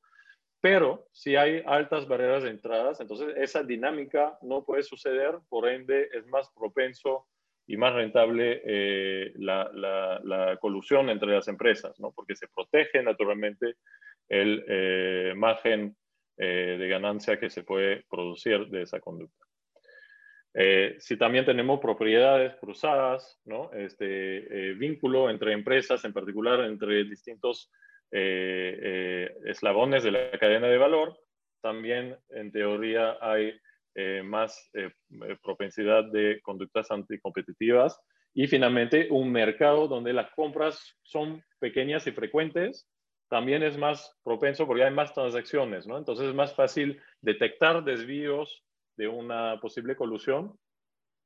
Pero 0.60 1.06
si 1.12 1.36
hay 1.36 1.62
altas 1.66 2.08
barreras 2.08 2.42
de 2.42 2.50
entradas, 2.50 3.00
entonces 3.00 3.32
esa 3.36 3.62
dinámica 3.62 4.36
no 4.42 4.64
puede 4.64 4.82
suceder, 4.82 5.38
por 5.48 5.68
ende 5.68 6.08
es 6.12 6.26
más 6.26 6.50
propenso 6.50 7.28
y 7.66 7.76
más 7.76 7.94
rentable 7.94 8.62
eh, 8.64 9.32
la, 9.36 9.70
la, 9.72 10.56
colusión 10.60 11.08
entre 11.10 11.32
las 11.32 11.48
empresas, 11.48 11.98
¿no? 12.00 12.12
porque 12.12 12.34
se 12.34 12.48
protege 12.48 13.02
naturalmente 13.02 13.76
el 14.28 14.64
eh, 14.68 15.32
margen 15.36 15.96
eh, 16.36 16.76
de 16.78 16.88
ganancia 16.88 17.38
que 17.38 17.50
se 17.50 17.62
puede 17.62 18.04
producir 18.10 18.66
de 18.68 18.82
esa 18.82 19.00
conducta. 19.00 19.46
si 20.98 21.16
también 21.16 21.44
tenemos 21.44 21.80
propiedades 21.80 22.54
cruzadas, 22.56 23.40
¿no? 23.44 23.72
este 23.72 24.74
vínculo 24.74 25.30
entre 25.30 25.52
empresas, 25.52 26.04
en 26.04 26.12
particular 26.12 26.60
entre 26.60 27.04
distintos 27.04 27.70
eslabones 28.10 30.02
de 30.02 30.10
la 30.10 30.38
cadena 30.38 30.68
de 30.68 30.76
valor, 30.76 31.18
también 31.62 32.18
en 32.30 32.52
teoría 32.52 33.16
hay 33.22 33.58
eh, 33.94 34.22
más 34.24 34.70
eh, 34.72 34.90
eh, 35.10 35.36
propensidad 35.42 36.04
de 36.04 36.40
conductas 36.40 36.90
anticompetitivas 36.90 38.00
y 38.32 38.46
finalmente 38.46 39.08
un 39.10 39.30
mercado 39.30 39.86
donde 39.86 40.14
las 40.14 40.30
compras 40.30 40.96
son 41.02 41.44
pequeñas 41.58 42.06
y 42.06 42.12
frecuentes, 42.12 42.88
también 43.28 43.62
es 43.62 43.76
más 43.76 44.18
propenso 44.24 44.66
porque 44.66 44.84
hay 44.84 44.94
más 44.94 45.12
transacciones, 45.12 45.86
¿no? 45.86 45.98
Entonces 45.98 46.28
es 46.28 46.34
más 46.34 46.54
fácil 46.54 47.02
detectar 47.20 47.84
desvíos 47.84 48.64
de 48.96 49.08
una 49.08 49.60
posible 49.60 49.94
colusión, 49.94 50.58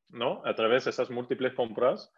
¿no? 0.09 0.43
A 0.45 0.55
través 0.57 0.85
de 0.85 0.91
esas 0.91 1.09
múltiples 1.09 1.55
compras, 1.55 2.13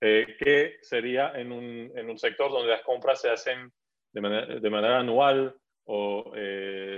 que 0.00 0.78
sería 0.82 1.30
en 1.36 1.52
un, 1.52 1.92
en 1.96 2.10
un, 2.10 2.18
sector 2.18 2.50
donde 2.50 2.72
las 2.72 2.82
compras 2.82 3.20
se 3.20 3.30
hacen 3.30 3.72
de 4.12 4.20
manera, 4.20 4.46
de 4.58 4.70
manera 4.70 4.98
anual 4.98 5.54
o 5.84 6.32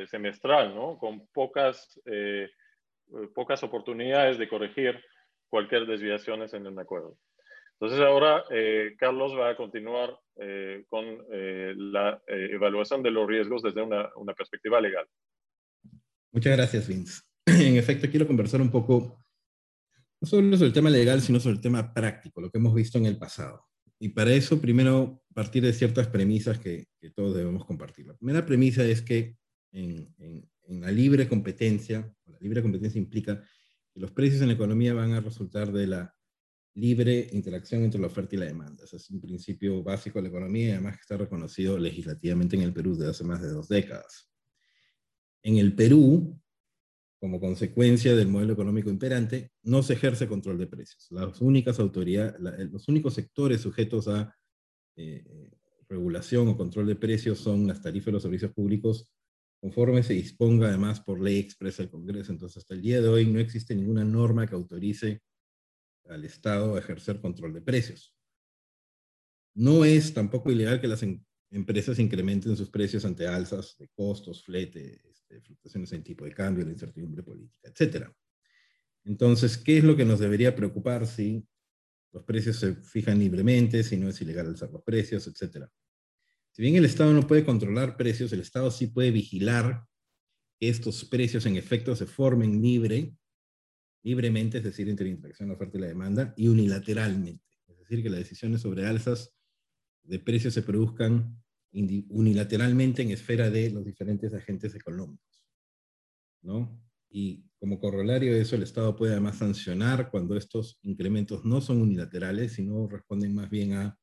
semestral, 0.06 0.74
¿no? 0.74 0.96
Con 0.96 1.26
pocas 1.28 2.00
eh, 2.06 2.48
pocas 3.34 3.62
oportunidades 3.62 4.38
de 4.38 4.48
corregir 4.48 5.00
cualquier 5.48 5.86
desviación 5.86 6.42
en 6.42 6.66
el 6.66 6.78
acuerdo. 6.78 7.18
Entonces 7.78 8.00
ahora 8.00 8.44
eh, 8.50 8.94
Carlos 8.98 9.36
va 9.36 9.50
a 9.50 9.56
continuar 9.56 10.16
eh, 10.36 10.84
con 10.88 11.04
la 11.92 12.20
evaluación 12.26 13.02
de 13.02 13.10
los 13.10 13.26
riesgos 13.26 13.62
desde 13.62 13.82
una, 13.82 14.10
una, 14.16 14.32
perspectiva 14.34 14.80
legal. 14.80 15.06
Muchas 16.32 16.56
gracias, 16.56 16.88
Vince. 16.88 17.22
En 17.46 17.76
efecto, 17.76 18.08
quiero 18.10 18.26
conversar 18.26 18.60
un 18.60 18.70
poco 18.70 19.24
no 20.20 20.28
solo 20.28 20.56
sobre 20.56 20.68
el 20.68 20.72
tema 20.72 20.90
legal, 20.90 21.20
sino 21.20 21.38
sobre 21.38 21.56
el 21.56 21.60
tema 21.60 21.92
práctico, 21.92 22.40
lo 22.40 22.50
que 22.50 22.58
hemos 22.58 22.74
visto 22.74 22.98
en 22.98 23.06
el 23.06 23.18
pasado. 23.18 23.66
Y 23.98 24.08
para 24.08 24.32
eso, 24.32 24.60
primero, 24.60 25.22
partir 25.34 25.62
de 25.62 25.72
ciertas 25.72 26.06
premisas 26.06 26.58
que, 26.58 26.86
que 27.00 27.10
todos 27.10 27.34
debemos 27.34 27.64
compartir. 27.66 28.06
La 28.06 28.16
primera 28.16 28.46
premisa 28.46 28.84
es 28.84 29.02
que 29.02 29.36
en, 29.72 30.14
en, 30.18 30.48
en 30.68 30.80
la 30.80 30.90
libre 30.90 31.28
competencia, 31.28 32.10
libre 32.44 32.62
competencia 32.62 32.98
implica 32.98 33.42
que 33.92 34.00
los 34.00 34.12
precios 34.12 34.42
en 34.42 34.48
la 34.48 34.54
economía 34.54 34.94
van 34.94 35.12
a 35.12 35.20
resultar 35.20 35.72
de 35.72 35.86
la 35.86 36.14
libre 36.74 37.28
interacción 37.32 37.82
entre 37.82 38.00
la 38.00 38.08
oferta 38.08 38.34
y 38.34 38.38
la 38.38 38.46
demanda. 38.46 38.84
Ese 38.84 38.96
es 38.96 39.10
un 39.10 39.20
principio 39.20 39.82
básico 39.82 40.18
de 40.18 40.24
la 40.24 40.28
economía 40.28 40.68
y 40.68 40.70
además 40.72 40.96
que 40.96 41.02
está 41.02 41.16
reconocido 41.16 41.78
legislativamente 41.78 42.56
en 42.56 42.62
el 42.62 42.72
Perú 42.72 42.96
desde 42.96 43.10
hace 43.10 43.24
más 43.24 43.40
de 43.40 43.48
dos 43.48 43.68
décadas. 43.68 44.30
En 45.42 45.56
el 45.58 45.74
Perú, 45.74 46.40
como 47.20 47.40
consecuencia 47.40 48.16
del 48.16 48.28
modelo 48.28 48.54
económico 48.54 48.90
imperante, 48.90 49.52
no 49.62 49.82
se 49.82 49.94
ejerce 49.94 50.26
control 50.26 50.58
de 50.58 50.66
precios. 50.66 51.06
Las 51.10 51.40
únicas 51.40 51.78
autoridades, 51.78 52.34
los 52.70 52.88
únicos 52.88 53.14
sectores 53.14 53.60
sujetos 53.60 54.08
a 54.08 54.34
eh, 54.96 55.24
regulación 55.88 56.48
o 56.48 56.56
control 56.56 56.86
de 56.86 56.96
precios 56.96 57.38
son 57.38 57.66
las 57.66 57.80
tarifas 57.80 58.06
de 58.06 58.12
los 58.12 58.22
servicios 58.22 58.52
públicos 58.52 59.10
conforme 59.64 60.02
se 60.02 60.12
disponga 60.12 60.68
además 60.68 61.00
por 61.00 61.18
ley 61.18 61.38
expresa 61.38 61.82
del 61.82 61.90
Congreso. 61.90 62.30
Entonces, 62.30 62.58
hasta 62.58 62.74
el 62.74 62.82
día 62.82 63.00
de 63.00 63.08
hoy 63.08 63.24
no 63.24 63.40
existe 63.40 63.74
ninguna 63.74 64.04
norma 64.04 64.46
que 64.46 64.54
autorice 64.54 65.22
al 66.04 66.22
Estado 66.26 66.76
a 66.76 66.80
ejercer 66.80 67.18
control 67.18 67.54
de 67.54 67.62
precios. 67.62 68.14
No 69.54 69.86
es 69.86 70.12
tampoco 70.12 70.52
ilegal 70.52 70.82
que 70.82 70.86
las 70.86 71.02
em, 71.02 71.24
empresas 71.50 71.98
incrementen 71.98 72.58
sus 72.58 72.68
precios 72.68 73.06
ante 73.06 73.26
alzas 73.26 73.74
de 73.78 73.88
costos, 73.88 74.44
flete, 74.44 75.00
este, 75.08 75.40
fluctuaciones 75.40 75.90
en 75.94 76.02
tipo 76.02 76.26
de 76.26 76.34
cambio, 76.34 76.66
la 76.66 76.72
incertidumbre 76.72 77.22
política, 77.22 77.72
etc. 77.74 78.12
Entonces, 79.04 79.56
¿qué 79.56 79.78
es 79.78 79.84
lo 79.84 79.96
que 79.96 80.04
nos 80.04 80.20
debería 80.20 80.54
preocupar 80.54 81.06
si 81.06 81.42
los 82.12 82.22
precios 82.24 82.56
se 82.56 82.74
fijan 82.74 83.18
libremente, 83.18 83.82
si 83.82 83.96
no 83.96 84.10
es 84.10 84.20
ilegal 84.20 84.48
alzar 84.48 84.70
los 84.70 84.82
precios, 84.82 85.26
etcétera? 85.26 85.72
Si 86.54 86.62
bien 86.62 86.76
el 86.76 86.84
Estado 86.84 87.12
no 87.12 87.26
puede 87.26 87.44
controlar 87.44 87.96
precios, 87.96 88.32
el 88.32 88.40
Estado 88.40 88.70
sí 88.70 88.86
puede 88.86 89.10
vigilar 89.10 89.88
que 90.60 90.68
estos 90.68 91.04
precios 91.04 91.46
en 91.46 91.56
efecto 91.56 91.96
se 91.96 92.06
formen 92.06 92.62
libre, 92.62 93.16
libremente, 94.04 94.58
es 94.58 94.64
decir, 94.64 94.88
entre 94.88 95.06
la 95.06 95.14
interacción, 95.14 95.48
la 95.48 95.56
oferta 95.56 95.78
y 95.78 95.80
la 95.80 95.88
demanda, 95.88 96.32
y 96.36 96.46
unilateralmente. 96.46 97.42
Es 97.66 97.76
decir, 97.78 98.04
que 98.04 98.08
las 98.08 98.20
decisiones 98.20 98.60
sobre 98.60 98.86
alzas 98.86 99.34
de 100.04 100.20
precios 100.20 100.54
se 100.54 100.62
produzcan 100.62 101.42
unilateralmente 101.72 103.02
en 103.02 103.10
esfera 103.10 103.50
de 103.50 103.70
los 103.70 103.84
diferentes 103.84 104.32
agentes 104.32 104.76
económicos. 104.76 105.44
¿no? 106.40 106.80
Y 107.10 107.48
como 107.58 107.80
corolario 107.80 108.32
de 108.32 108.42
eso, 108.42 108.54
el 108.54 108.62
Estado 108.62 108.94
puede 108.94 109.10
además 109.10 109.38
sancionar 109.38 110.08
cuando 110.08 110.36
estos 110.36 110.78
incrementos 110.82 111.44
no 111.44 111.60
son 111.60 111.82
unilaterales, 111.82 112.52
sino 112.52 112.86
responden 112.86 113.34
más 113.34 113.50
bien 113.50 113.72
a 113.72 113.98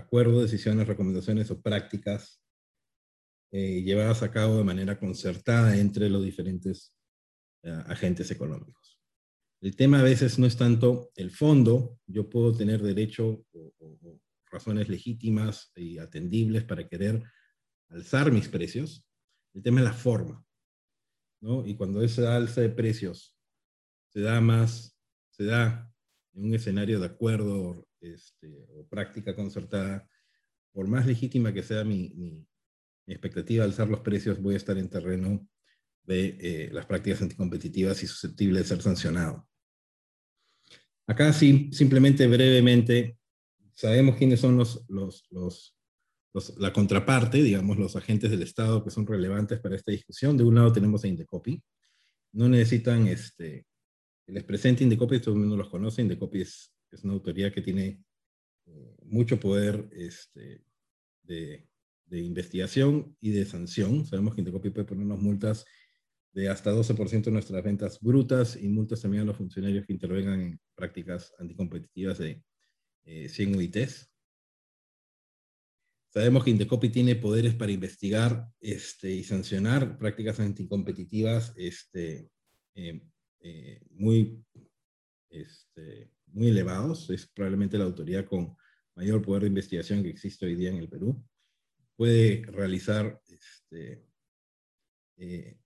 acuerdos, 0.00 0.42
decisiones, 0.42 0.88
recomendaciones 0.88 1.50
o 1.50 1.60
prácticas 1.60 2.42
eh, 3.52 3.82
llevadas 3.82 4.22
a 4.22 4.30
cabo 4.30 4.58
de 4.58 4.64
manera 4.64 4.98
concertada 4.98 5.76
entre 5.76 6.08
los 6.08 6.22
diferentes 6.22 6.94
eh, 7.62 7.70
agentes 7.86 8.30
económicos. 8.30 9.00
El 9.60 9.76
tema 9.76 10.00
a 10.00 10.02
veces 10.02 10.38
no 10.38 10.46
es 10.46 10.56
tanto 10.56 11.10
el 11.16 11.30
fondo, 11.30 11.98
yo 12.06 12.30
puedo 12.30 12.56
tener 12.56 12.80
derecho 12.80 13.44
o, 13.52 14.20
razones 14.50 14.88
legítimas 14.88 15.70
y 15.76 15.98
atendibles 15.98 16.64
para 16.64 16.88
querer 16.88 17.22
alzar 17.88 18.32
mis 18.32 18.48
precios, 18.48 19.06
el 19.54 19.62
tema 19.62 19.80
es 19.80 19.84
la 19.84 19.92
forma. 19.92 20.44
¿no? 21.40 21.64
Y 21.66 21.76
cuando 21.76 22.02
esa 22.02 22.34
alza 22.36 22.60
de 22.60 22.70
precios 22.70 23.36
se 24.08 24.20
da 24.20 24.40
más, 24.40 24.98
se 25.30 25.44
da 25.44 25.89
en 26.34 26.44
un 26.44 26.54
escenario 26.54 27.00
de 27.00 27.06
acuerdo 27.06 27.86
este, 28.00 28.66
o 28.74 28.86
práctica 28.88 29.34
concertada, 29.34 30.08
por 30.72 30.86
más 30.88 31.06
legítima 31.06 31.52
que 31.52 31.62
sea 31.62 31.84
mi, 31.84 32.10
mi, 32.14 32.46
expectativa 33.06 33.64
de 33.64 33.70
alzar 33.70 33.88
los 33.88 34.00
precios, 34.00 34.40
voy 34.40 34.54
a 34.54 34.58
estar 34.58 34.78
en 34.78 34.88
terreno 34.88 35.44
de 36.04 36.38
eh, 36.40 36.70
las 36.72 36.86
prácticas 36.86 37.20
anticompetitivas 37.20 38.00
y 38.04 38.06
susceptible 38.06 38.60
de 38.60 38.64
ser 38.64 38.80
sancionado. 38.80 39.48
Acá 41.08 41.32
sí, 41.32 41.70
simplemente 41.72 42.28
brevemente, 42.28 43.18
sabemos 43.74 44.14
quiénes 44.14 44.38
son 44.38 44.56
los, 44.56 44.84
los, 44.88 45.26
los, 45.30 45.74
la 46.58 46.72
contraparte, 46.72 47.42
digamos, 47.42 47.78
los 47.78 47.96
agentes 47.96 48.30
del 48.30 48.42
Estado 48.42 48.84
que 48.84 48.90
son 48.90 49.06
relevantes 49.06 49.58
para 49.58 49.74
esta 49.74 49.90
discusión. 49.90 50.36
De 50.36 50.44
un 50.44 50.54
lado 50.54 50.72
tenemos 50.72 51.02
a 51.02 51.08
Indecopi. 51.08 51.60
No 52.32 52.48
necesitan, 52.48 53.08
este, 53.08 53.66
les 54.30 54.44
presente 54.44 54.84
Indecopi, 54.84 55.20
todo 55.20 55.34
el 55.34 55.40
mundo 55.40 55.56
los 55.56 55.68
conoce. 55.68 56.02
Indecopi 56.02 56.42
es 56.42 56.72
es 56.90 57.04
una 57.04 57.14
autoridad 57.14 57.52
que 57.52 57.62
tiene 57.62 58.02
eh, 58.66 58.96
mucho 59.04 59.38
poder 59.38 59.88
este, 59.92 60.64
de, 61.22 61.66
investigación 62.10 63.16
y 63.20 63.30
de 63.30 63.46
sanción. 63.46 64.04
Sabemos 64.04 64.34
que 64.34 64.40
Intercopy 64.40 64.70
puede 64.70 64.86
ponernos 64.86 65.20
multas 65.20 65.64
de 66.32 66.48
hasta 66.48 66.72
12% 66.72 67.22
de 67.22 67.30
nuestras 67.30 67.62
ventas 67.62 68.00
brutas 68.00 68.56
y 68.60 68.68
multas 68.68 69.02
también 69.02 69.22
a 69.22 69.26
los 69.26 69.36
funcionarios 69.36 69.86
que 69.86 69.92
intervengan 69.92 70.40
en 70.40 70.60
prácticas 70.74 71.32
anticompetitivas 71.38 72.18
de 72.18 72.42
100 73.04 73.54
eh, 73.54 73.56
UITs. 73.56 74.10
Sabemos 76.12 76.42
que 76.42 76.50
Indecopy 76.50 76.88
tiene 76.88 77.14
poderes 77.14 77.54
para 77.54 77.70
investigar 77.70 78.48
este, 78.60 79.12
y 79.12 79.22
sancionar 79.22 79.96
prácticas 79.96 80.40
anticompetitivas 80.40 81.52
este, 81.56 82.28
eh, 82.74 83.00
muy 83.90 84.44
este, 85.30 86.10
muy 86.26 86.48
elevados, 86.48 87.08
es 87.10 87.26
probablemente 87.26 87.78
la 87.78 87.84
autoridad 87.84 88.24
con 88.24 88.56
mayor 88.94 89.22
poder 89.22 89.42
de 89.42 89.48
investigación 89.48 90.02
que 90.02 90.10
existe 90.10 90.46
hoy 90.46 90.54
día 90.54 90.70
en 90.70 90.76
el 90.76 90.88
Perú. 90.88 91.24
Puede 91.96 92.42
realizar 92.46 93.20
este, 93.28 94.06
eh, 95.16 95.58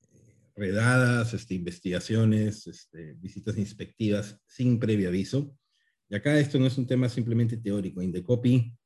redadas, 0.55 1.35
este, 1.35 1.55
investigaciones, 1.55 2.67
este, 2.67 3.15
visitas 3.15 3.57
inspectivas 3.57 4.39
sin 4.47 4.79
previo 4.79 5.09
aviso. 5.09 5.57
Y 6.09 6.15
acá 6.15 6.39
esto 6.39 6.59
no 6.59 6.67
es 6.67 6.77
un 6.79 6.87
tema 6.87 7.09
simplemente 7.09 7.57
teórico. 7.57 8.03
Indecopi 8.03 8.77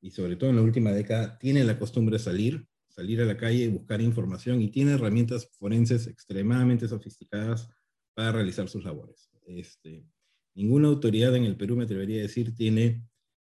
y 0.00 0.10
sobre 0.10 0.36
todo 0.36 0.50
en 0.50 0.56
la 0.56 0.62
última 0.62 0.92
década, 0.92 1.38
tiene 1.38 1.64
la 1.64 1.78
costumbre 1.78 2.18
de 2.18 2.22
salir, 2.22 2.66
salir 2.88 3.20
a 3.20 3.24
la 3.24 3.36
calle 3.36 3.64
y 3.64 3.68
buscar 3.68 4.00
información 4.00 4.60
y 4.62 4.70
tiene 4.70 4.92
herramientas 4.92 5.48
forenses 5.58 6.06
extremadamente 6.06 6.86
sofisticadas 6.86 7.68
para 8.18 8.32
realizar 8.32 8.68
sus 8.68 8.82
labores. 8.82 9.30
Este, 9.46 10.04
ninguna 10.56 10.88
autoridad 10.88 11.36
en 11.36 11.44
el 11.44 11.56
Perú, 11.56 11.76
me 11.76 11.84
atrevería 11.84 12.18
a 12.18 12.22
decir, 12.22 12.52
tiene 12.52 13.06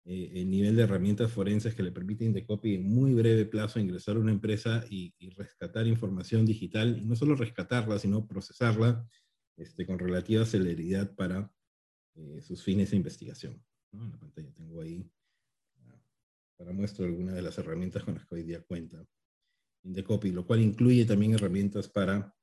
eh, 0.05 0.31
el 0.35 0.49
nivel 0.49 0.77
de 0.77 0.83
herramientas 0.83 1.33
forenses 1.33 1.75
que 1.75 1.83
le 1.83 1.91
permite 1.91 2.23
Indecopy 2.23 2.75
en 2.75 2.87
muy 2.87 3.13
breve 3.13 3.43
plazo 3.43 3.81
ingresar 3.81 4.15
a 4.15 4.19
una 4.19 4.31
empresa 4.31 4.85
y, 4.89 5.13
rescatar 5.31 5.85
información 5.85 6.45
digital, 6.45 6.97
y 6.97 7.03
no 7.03 7.17
solo 7.17 7.35
rescatarla, 7.35 7.99
sino 7.99 8.25
procesarla 8.25 9.05
este, 9.57 9.85
con 9.85 9.99
relativa 9.99 10.45
celeridad 10.45 11.13
para 11.13 11.51
eh, 12.15 12.39
sus 12.41 12.63
fines 12.63 12.91
de 12.91 12.95
investigación. 12.95 13.61
En 13.91 14.11
la 14.11 14.17
pantalla 14.17 14.53
tengo 14.53 14.79
ahí 14.79 15.05
para 16.55 16.71
muestra 16.71 17.05
algunas 17.05 17.35
de 17.35 17.41
las 17.41 17.57
herramientas 17.57 18.05
con 18.05 18.13
las 18.13 18.25
que 18.25 18.35
hoy 18.35 18.43
día 18.43 18.61
cuenta 18.61 19.05
Indecopy, 19.83 20.31
lo 20.31 20.47
cual 20.47 20.61
incluye 20.61 21.03
también 21.03 21.33
herramientas 21.33 21.89
para 21.89 22.33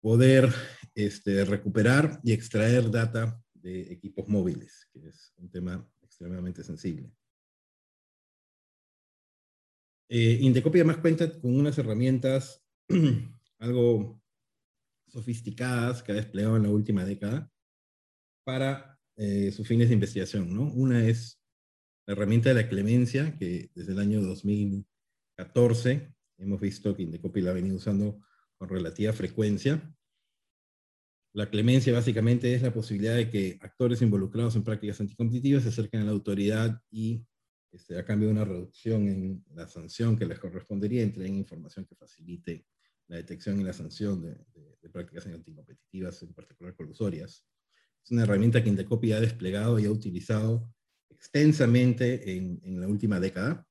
poder 0.00 0.52
este, 0.94 1.44
recuperar 1.44 2.20
y 2.22 2.32
extraer 2.32 2.90
data 2.90 3.40
de 3.54 3.92
equipos 3.92 4.28
móviles, 4.28 4.88
que 4.92 5.08
es 5.08 5.32
un 5.36 5.50
tema 5.50 5.86
extremadamente 6.02 6.62
sensible. 6.62 7.10
Eh, 10.08 10.38
Indecopy 10.40 10.78
además 10.78 10.98
cuenta 10.98 11.40
con 11.40 11.58
unas 11.58 11.76
herramientas 11.78 12.64
algo 13.58 14.22
sofisticadas 15.08 16.02
que 16.02 16.12
ha 16.12 16.16
desplegado 16.16 16.56
en 16.56 16.64
la 16.64 16.70
última 16.70 17.04
década 17.04 17.50
para 18.44 18.98
eh, 19.16 19.50
sus 19.50 19.66
fines 19.66 19.88
de 19.88 19.94
investigación. 19.94 20.54
¿no? 20.54 20.70
Una 20.72 21.06
es 21.06 21.40
la 22.06 22.12
herramienta 22.12 22.50
de 22.50 22.54
la 22.62 22.68
clemencia, 22.68 23.36
que 23.36 23.70
desde 23.74 23.92
el 23.92 23.98
año 23.98 24.22
2014 24.22 26.14
hemos 26.38 26.60
visto 26.60 26.94
que 26.94 27.02
Indecopy 27.02 27.40
la 27.40 27.50
ha 27.50 27.54
venido 27.54 27.76
usando 27.76 28.20
con 28.58 28.68
relativa 28.68 29.12
frecuencia. 29.12 29.94
La 31.32 31.50
clemencia 31.50 31.92
básicamente 31.92 32.54
es 32.54 32.62
la 32.62 32.72
posibilidad 32.72 33.14
de 33.14 33.30
que 33.30 33.58
actores 33.60 34.00
involucrados 34.00 34.56
en 34.56 34.64
prácticas 34.64 35.00
anticompetitivas 35.00 35.64
se 35.64 35.68
acerquen 35.68 36.00
a 36.00 36.04
la 36.04 36.12
autoridad 36.12 36.80
y 36.90 37.26
este, 37.72 37.98
a 37.98 38.04
cambio 38.04 38.28
de 38.28 38.34
una 38.34 38.44
reducción 38.44 39.06
en 39.06 39.44
la 39.54 39.68
sanción 39.68 40.16
que 40.16 40.24
les 40.24 40.38
correspondería, 40.38 41.02
entreguen 41.02 41.36
información 41.36 41.84
que 41.84 41.94
facilite 41.94 42.66
la 43.08 43.16
detección 43.16 43.60
y 43.60 43.64
la 43.64 43.74
sanción 43.74 44.22
de, 44.22 44.36
prácticas 44.90 45.26
anticompetitivas, 45.26 46.22
en 46.22 46.32
particular 46.32 46.74
colusorias. 46.74 47.44
Es 48.02 48.10
una 48.12 48.22
herramienta 48.22 48.62
que 48.62 48.68
Indecopy 48.70 49.12
ha 49.12 49.20
desplegado 49.20 49.78
y 49.78 49.84
ha 49.84 49.90
utilizado 49.90 50.72
extensamente 51.10 52.36
en, 52.36 52.60
en 52.62 52.80
la 52.80 52.88
última 52.88 53.18
década. 53.20 53.66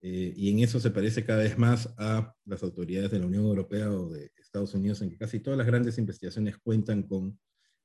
Eh, 0.00 0.32
y 0.36 0.50
en 0.50 0.60
eso 0.60 0.78
se 0.78 0.90
parece 0.90 1.24
cada 1.24 1.42
vez 1.42 1.58
más 1.58 1.92
a 1.98 2.34
las 2.44 2.62
autoridades 2.62 3.10
de 3.10 3.18
la 3.18 3.26
Unión 3.26 3.44
Europea 3.44 3.90
o 3.90 4.10
de 4.10 4.30
Estados 4.36 4.74
Unidos, 4.74 5.02
en 5.02 5.10
que 5.10 5.18
casi 5.18 5.40
todas 5.40 5.58
las 5.58 5.66
grandes 5.66 5.98
investigaciones 5.98 6.56
cuentan 6.58 7.02
con 7.02 7.38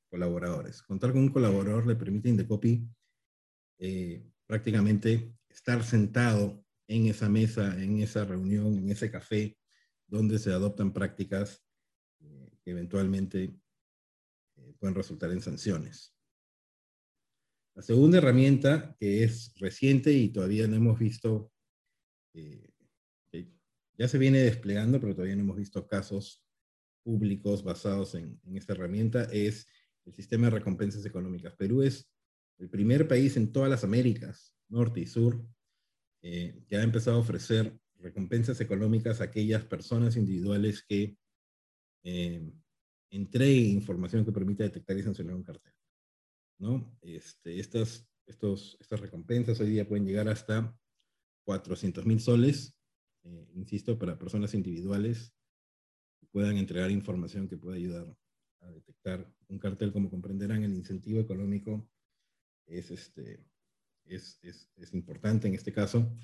colaboradores. 0.10 0.84
Contar 0.84 1.12
con 1.12 1.22
un 1.22 1.30
colaborador 1.30 1.88
le 1.88 1.96
permite 1.96 2.30
a 2.30 2.32
Indecopy 2.32 2.88
eh, 3.80 4.24
prácticamente 4.46 5.34
estar 5.50 5.84
sentado 5.84 6.64
en 6.88 7.08
esa 7.08 7.30
mesa, 7.30 7.82
en 7.82 8.00
esa 8.00 8.26
reunión, 8.26 8.78
en 8.78 8.90
ese 8.90 9.10
café, 9.10 9.58
donde 10.06 10.38
se 10.38 10.52
adoptan 10.52 10.94
prácticas 10.94 11.64
eh, 12.20 12.52
que 12.64 12.72
eventualmente 12.72 13.56
pueden 14.78 14.96
resultar 14.96 15.32
en 15.32 15.42
sanciones. 15.42 16.16
La 17.74 17.82
segunda 17.82 18.20
herramienta, 18.20 18.96
que 19.00 19.24
es 19.24 19.52
reciente 19.56 20.14
y 20.14 20.30
todavía 20.30 20.68
no 20.68 20.76
hemos 20.76 21.00
visto 21.00 21.53
eh, 22.34 22.74
ya 23.98 24.08
se 24.08 24.18
viene 24.18 24.40
desplegando, 24.40 25.00
pero 25.00 25.14
todavía 25.14 25.36
no 25.36 25.44
hemos 25.44 25.58
visto 25.58 25.88
casos 25.88 26.44
públicos 27.04 27.64
basados 27.64 28.16
en, 28.16 28.40
esta 28.56 28.74
herramienta, 28.74 29.26
es 29.26 29.68
el 30.06 30.14
sistema 30.14 30.48
de 30.48 30.52
recompensas 30.58 31.06
económicas. 31.06 31.56
Perú 31.56 31.84
es 31.84 32.10
el 32.58 32.70
primer 32.70 33.08
país 33.08 33.38
en 33.38 33.52
todas 33.52 33.70
las 33.70 33.84
Américas, 33.84 34.56
norte 34.70 35.02
y 35.02 35.06
sur, 35.06 35.46
eh, 36.22 36.64
que 36.68 36.78
ha 36.78 36.84
empezado 36.84 37.18
a 37.18 37.20
ofrecer 37.20 37.78
recompensas 38.00 38.60
económicas 38.62 39.22
a 39.22 39.26
aquellas 39.26 39.64
personas 39.66 40.18
individuales 40.18 40.84
que 40.84 41.18
eh, 42.04 42.52
información 43.12 44.26
que 44.26 44.32
permita 44.32 44.64
detectar 44.64 44.98
y 44.98 45.04
sancionar 45.04 45.36
un 45.36 45.44
cartel. 45.44 45.74
¿no? 46.58 46.98
Este, 47.02 47.60
estas, 47.60 48.10
estos, 48.26 48.78
estas 48.80 49.00
recompensas 49.00 49.60
hoy 49.60 49.70
día 49.70 49.88
pueden 49.88 50.06
llegar 50.06 50.28
hasta 50.28 50.76
400 51.44 52.06
mil 52.06 52.20
soles, 52.20 52.76
eh, 53.24 53.48
insisto, 53.54 53.98
para 53.98 54.18
personas 54.18 54.54
individuales 54.54 55.34
que 56.20 56.28
puedan 56.28 56.58
entregar 56.58 56.92
información 56.92 57.48
que 57.48 57.58
pueda 57.58 57.78
ayudar 57.78 58.18
a 58.62 58.72
detectar 58.72 59.32
un 59.48 59.60
cartel. 59.60 59.92
Como 59.92 60.10
comprenderán, 60.10 60.64
el 60.64 60.74
incentivo 60.74 61.20
económico 61.20 61.90
es, 62.66 62.92
este, 62.92 63.46
es, 64.06 64.40
es, 64.42 64.70
es 64.76 64.94
importante 64.94 65.48
en 65.48 65.56
este 65.56 65.72
caso. 65.72 66.16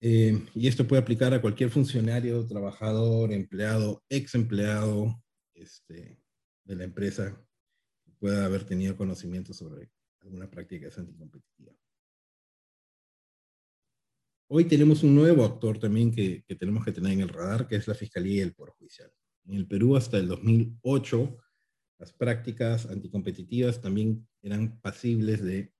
Eh, 0.00 0.46
y 0.54 0.68
esto 0.68 0.86
puede 0.86 1.02
aplicar 1.02 1.32
a 1.32 1.40
cualquier 1.40 1.70
funcionario, 1.70 2.46
trabajador, 2.46 3.32
empleado, 3.32 4.04
ex 4.10 4.34
empleado 4.34 5.22
este, 5.54 6.20
de 6.64 6.76
la 6.76 6.84
empresa 6.84 7.42
que 8.04 8.12
pueda 8.12 8.44
haber 8.44 8.64
tenido 8.64 8.96
conocimiento 8.96 9.54
sobre 9.54 9.90
alguna 10.20 10.50
práctica 10.50 10.88
anticompetitiva. 10.96 11.72
Hoy 14.48 14.64
tenemos 14.66 15.02
un 15.02 15.16
nuevo 15.16 15.44
actor 15.44 15.76
también 15.80 16.12
que, 16.12 16.44
tenemos 16.56 16.84
que 16.84 16.92
tener 16.92 17.10
en 17.12 17.20
el 17.22 17.28
radar, 17.28 17.66
que 17.66 17.74
es 17.74 17.88
la 17.88 17.96
Fiscalía 17.96 18.36
y 18.36 18.40
el 18.40 18.54
Poder 18.54 18.74
Judicial. 18.74 19.10
En 19.44 19.54
el 19.54 19.66
Perú 19.66 19.96
hasta 19.96 20.18
el 20.18 20.28
2008, 20.28 21.36
las 21.98 22.12
prácticas 22.12 22.86
anticompetitivas 22.86 23.80
también 23.80 24.28
eran 24.42 24.80
pasibles 24.80 25.42
de 25.42 25.72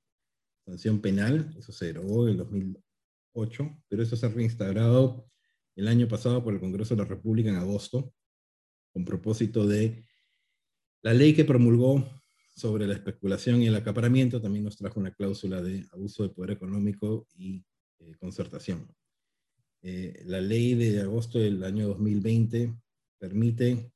sanción 0.64 1.00
penal, 1.00 1.54
eso 1.56 1.70
se 1.70 1.86
derogó 1.86 2.26
en 2.26 2.32
el 2.32 2.38
2008, 2.38 3.84
pero 3.86 4.02
eso 4.02 4.16
se 4.16 4.26
ha 4.26 4.30
reinstaurado 4.30 5.30
el 5.76 5.86
año 5.86 6.08
pasado 6.08 6.42
por 6.42 6.52
el 6.52 6.58
Congreso 6.58 6.96
de 6.96 7.02
la 7.04 7.08
República 7.08 7.50
en 7.50 7.56
agosto, 7.56 8.12
con 8.92 9.04
propósito 9.04 9.64
de 9.64 10.04
la 11.02 11.14
ley 11.14 11.34
que 11.34 11.44
promulgó 11.44 12.04
sobre 12.56 12.88
la 12.88 12.94
especulación 12.94 13.62
y 13.62 13.68
el 13.68 13.76
acaparamiento, 13.76 14.42
también 14.42 14.64
nos 14.64 14.76
trajo 14.76 14.98
una 14.98 15.12
cláusula 15.12 15.62
de 15.62 15.86
abuso 15.92 16.24
de 16.24 16.30
poder 16.30 16.50
económico 16.50 17.28
y 17.36 17.64
eh, 17.98 18.14
concertación. 18.18 18.86
Eh, 19.82 20.22
la 20.26 20.40
ley 20.40 20.74
de 20.74 21.00
agosto 21.00 21.38
del 21.38 21.62
año 21.64 21.88
2020 21.88 22.74
permite 23.18 23.90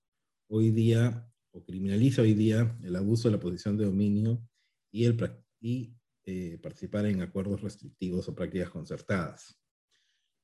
hoy 0.48 0.70
día 0.70 1.30
o 1.52 1.64
criminaliza 1.64 2.22
hoy 2.22 2.34
día 2.34 2.78
el 2.82 2.96
abuso 2.96 3.28
de 3.28 3.36
la 3.36 3.40
posición 3.40 3.76
de 3.76 3.84
dominio 3.84 4.40
y, 4.90 5.04
el, 5.04 5.18
y 5.60 5.94
eh, 6.24 6.58
participar 6.62 7.06
en 7.06 7.22
acuerdos 7.22 7.60
restrictivos 7.60 8.28
o 8.28 8.34
prácticas 8.34 8.70
concertadas. 8.70 9.58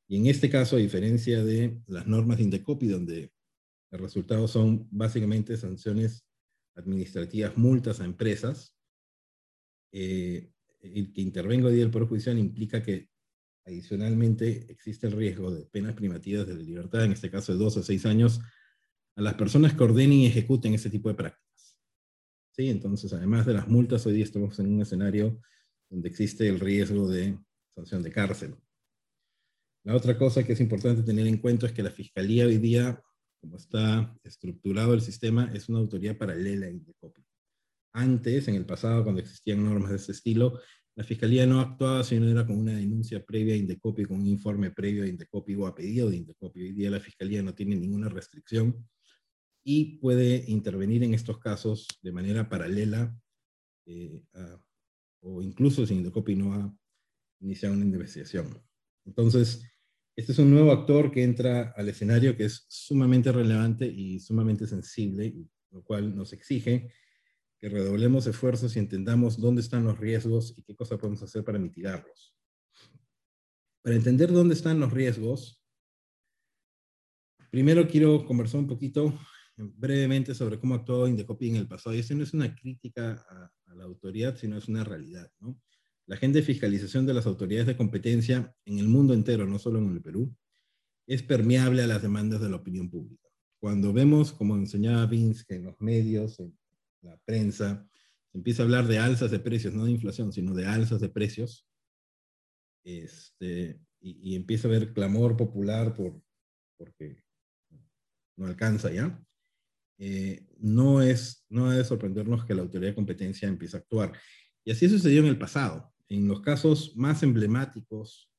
Y 0.08 0.18
en 0.18 0.26
este 0.26 0.50
caso, 0.50 0.76
a 0.76 0.80
diferencia 0.80 1.42
de 1.42 1.80
las 1.86 2.06
normas 2.06 2.38
de 2.38 2.44
Indecopi, 2.44 2.88
donde 2.88 3.32
el 3.90 3.98
resultado 3.98 4.46
son 4.48 4.86
básicamente 4.90 5.56
sanciones 5.56 6.26
administrativas, 6.74 7.56
multas 7.56 8.00
a 8.00 8.04
empresas, 8.04 8.76
el 9.90 11.12
que 11.12 11.20
intervenga 11.20 11.68
hoy 11.68 11.74
día 11.74 11.84
el 11.84 11.90
Poder 11.90 12.08
Judicial 12.08 12.38
implica 12.38 12.82
que 12.82 13.08
Adicionalmente, 13.66 14.64
existe 14.68 15.08
el 15.08 15.12
riesgo 15.12 15.50
de 15.50 15.66
penas 15.66 15.94
privativas 15.94 16.46
de 16.46 16.54
libertad, 16.54 17.04
en 17.04 17.12
este 17.12 17.30
caso 17.30 17.52
de 17.52 17.58
dos 17.58 17.76
a 17.76 17.82
seis 17.82 18.06
años, 18.06 18.40
a 19.16 19.22
las 19.22 19.34
personas 19.34 19.74
que 19.74 19.82
ordenen 19.82 20.20
y 20.20 20.26
ejecuten 20.26 20.74
ese 20.74 20.88
tipo 20.88 21.08
de 21.08 21.16
prácticas. 21.16 21.80
¿Sí? 22.52 22.70
Entonces, 22.70 23.12
además 23.12 23.44
de 23.44 23.54
las 23.54 23.66
multas, 23.66 24.06
hoy 24.06 24.14
día 24.14 24.24
estamos 24.24 24.56
en 24.60 24.72
un 24.72 24.82
escenario 24.82 25.40
donde 25.90 26.08
existe 26.08 26.48
el 26.48 26.60
riesgo 26.60 27.08
de 27.08 27.38
sanción 27.74 28.04
de 28.04 28.12
cárcel. 28.12 28.56
La 29.84 29.96
otra 29.96 30.16
cosa 30.16 30.44
que 30.44 30.52
es 30.52 30.60
importante 30.60 31.02
tener 31.02 31.26
en 31.26 31.38
cuenta 31.38 31.66
es 31.66 31.72
que 31.72 31.82
la 31.82 31.90
Fiscalía 31.90 32.46
hoy 32.46 32.58
día, 32.58 33.02
como 33.40 33.56
está 33.56 34.16
estructurado 34.22 34.94
el 34.94 35.00
sistema, 35.00 35.50
es 35.52 35.68
una 35.68 35.80
autoridad 35.80 36.16
paralela 36.16 36.66
de 36.66 36.94
copia. 37.00 37.24
Antes, 37.92 38.46
en 38.46 38.54
el 38.54 38.66
pasado, 38.66 39.02
cuando 39.02 39.20
existían 39.20 39.64
normas 39.64 39.90
de 39.90 39.96
ese 39.96 40.12
estilo, 40.12 40.60
la 40.96 41.04
Fiscalía 41.04 41.46
no 41.46 41.60
actuaba 41.60 42.02
si 42.02 42.18
no 42.18 42.26
era 42.26 42.46
con 42.46 42.58
una 42.58 42.72
denuncia 42.72 43.22
previa 43.22 43.54
a 43.54 43.58
Indecopi, 43.58 44.06
con 44.06 44.18
un 44.18 44.26
informe 44.26 44.70
previo 44.70 45.04
a 45.04 45.06
Indecopi 45.06 45.54
o 45.54 45.66
a 45.66 45.74
pedido 45.74 46.08
de 46.08 46.16
Indecopi. 46.16 46.62
Hoy 46.62 46.72
día 46.72 46.90
la 46.90 47.00
Fiscalía 47.00 47.42
no 47.42 47.54
tiene 47.54 47.76
ninguna 47.76 48.08
restricción 48.08 48.88
y 49.62 49.98
puede 49.98 50.44
intervenir 50.48 51.02
en 51.04 51.12
estos 51.12 51.38
casos 51.38 51.86
de 52.00 52.12
manera 52.12 52.48
paralela 52.48 53.14
eh, 53.84 54.22
o 55.20 55.42
incluso 55.42 55.86
si 55.86 55.94
Indecopi 55.94 56.34
no 56.34 56.54
ha 56.54 56.74
iniciado 57.40 57.74
una 57.74 57.84
investigación. 57.84 58.58
Entonces, 59.04 59.62
este 60.16 60.32
es 60.32 60.38
un 60.38 60.50
nuevo 60.50 60.72
actor 60.72 61.12
que 61.12 61.24
entra 61.24 61.74
al 61.76 61.90
escenario 61.90 62.38
que 62.38 62.46
es 62.46 62.64
sumamente 62.70 63.30
relevante 63.32 63.86
y 63.86 64.18
sumamente 64.18 64.66
sensible, 64.66 65.34
lo 65.72 65.84
cual 65.84 66.16
nos 66.16 66.32
exige 66.32 66.90
redoblemos 67.62 68.26
esfuerzos 68.26 68.76
y 68.76 68.78
entendamos 68.78 69.40
dónde 69.40 69.60
están 69.60 69.84
los 69.84 69.98
riesgos 69.98 70.54
y 70.56 70.62
qué 70.62 70.74
cosa 70.74 70.98
podemos 70.98 71.22
hacer 71.22 71.44
para 71.44 71.58
mitigarlos. 71.58 72.34
para 73.82 73.96
entender 73.96 74.32
dónde 74.32 74.54
están 74.54 74.80
los 74.80 74.92
riesgos, 74.92 75.62
primero 77.50 77.86
quiero 77.86 78.26
conversar 78.26 78.60
un 78.60 78.66
poquito 78.66 79.16
brevemente 79.56 80.34
sobre 80.34 80.58
cómo 80.58 80.74
actuó 80.74 81.08
Indecopi 81.08 81.48
en 81.48 81.56
el 81.56 81.68
pasado. 81.68 81.94
Y 81.94 82.00
esto 82.00 82.14
no 82.14 82.24
es 82.24 82.34
una 82.34 82.54
crítica 82.54 83.24
a, 83.28 83.74
la 83.74 83.84
autoridad, 83.84 84.36
sino 84.36 84.56
es 84.56 84.68
una 84.68 84.84
realidad. 84.84 85.30
La 86.06 86.16
agenda 86.16 86.38
de 86.38 86.44
fiscalización 86.44 87.04
de 87.04 87.14
las 87.14 87.26
autoridades 87.26 87.66
de 87.66 87.76
competencia 87.76 88.54
en 88.64 88.78
el 88.78 88.88
mundo 88.88 89.12
entero, 89.12 89.46
no 89.46 89.58
solo 89.58 89.78
en 89.78 89.90
el 89.90 90.00
Perú, 90.00 90.34
es 91.06 91.22
permeable 91.22 91.82
a 91.82 91.86
las 91.86 92.02
demandas 92.02 92.40
de 92.40 92.48
la 92.48 92.56
opinión 92.56 92.88
pública. 92.88 93.28
Cuando 93.60 93.92
vemos, 93.92 94.32
como 94.32 94.56
enseñaba 94.56 95.06
Vince, 95.06 95.44
que 95.46 95.56
en 95.56 95.64
los 95.64 95.80
medios, 95.80 96.38
en 96.40 96.56
la 97.02 97.16
prensa, 97.24 97.88
empieza 98.32 98.62
a 98.62 98.64
hablar 98.64 98.86
de 98.86 98.98
alzas 98.98 99.30
de 99.30 99.38
precios, 99.38 99.74
no 99.74 99.84
de 99.84 99.92
inflación, 99.92 100.32
sino 100.32 100.54
de 100.54 100.66
alzas 100.66 101.00
de 101.00 101.08
precios, 101.08 101.66
este, 102.84 103.80
y, 104.00 104.32
y 104.32 104.36
empieza 104.36 104.68
a 104.68 104.70
haber 104.70 104.92
clamor 104.92 105.36
popular 105.36 105.94
por, 105.94 106.20
porque 106.76 107.22
no 108.36 108.46
alcanza 108.46 108.92
ya, 108.92 109.22
eh, 109.98 110.46
no, 110.58 111.00
es, 111.00 111.44
no 111.48 111.70
debe 111.70 111.84
sorprendernos 111.84 112.44
que 112.44 112.54
la 112.54 112.62
autoridad 112.62 112.90
de 112.90 112.94
competencia 112.94 113.48
empiece 113.48 113.76
a 113.76 113.80
actuar. 113.80 114.12
Y 114.64 114.70
así 114.70 114.88
sucedió 114.88 115.20
en 115.20 115.26
el 115.26 115.38
pasado. 115.38 115.92
En 116.08 116.28
los 116.28 116.40
casos 116.40 116.96
más 116.96 117.22
emblemáticos, 117.22 118.30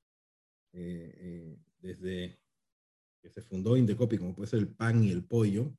eh, 0.74 1.14
eh, 1.16 1.60
desde 1.80 2.40
que 3.22 3.30
se 3.30 3.42
fundó 3.42 3.76
Indecopi, 3.76 4.18
como 4.18 4.36
puede 4.36 4.50
ser 4.50 4.60
el 4.60 4.70
pan 4.70 5.04
y 5.04 5.12
el 5.12 5.26
pollo, 5.26 5.76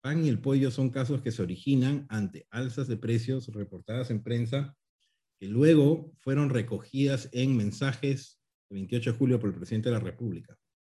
pan 0.00 0.24
y 0.24 0.28
el 0.28 0.40
pollo 0.40 0.70
son 0.70 0.90
casos 0.90 1.20
que 1.22 1.30
se 1.30 1.42
originan 1.42 2.06
ante 2.08 2.46
alzas 2.50 2.88
de 2.88 2.96
precios 2.96 3.48
reportadas 3.48 4.10
en 4.10 4.22
prensa, 4.22 4.76
que 5.38 5.48
luego 5.48 6.12
fueron 6.18 6.50
recogidas 6.50 7.28
en 7.32 7.56
mensajes 7.56 8.40
el 8.70 8.76
28 8.76 9.12
de 9.12 9.18
julio 9.18 9.40
por 9.40 9.50
el 9.50 9.56
presidente 9.56 9.88
de 9.88 9.94
la 9.94 10.00
República, 10.00 10.56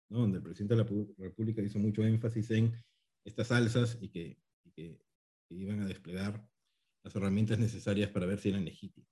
donde 0.08 0.38
el 0.38 0.42
presidente 0.42 0.74
de 0.74 0.84
la 0.84 1.06
República 1.18 1.62
hizo 1.62 1.78
mucho 1.78 2.02
énfasis 2.02 2.50
en 2.50 2.72
estas 3.24 3.50
alzas 3.52 3.98
y 4.00 4.08
que, 4.08 4.38
iban 5.48 5.80
a 5.80 5.86
desplegar 5.86 6.48
las 7.04 7.14
herramientas 7.14 7.58
necesarias 7.58 8.10
para 8.10 8.24
ver 8.24 8.40
si 8.40 8.48
eran 8.48 8.64
legítimas. 8.64 9.10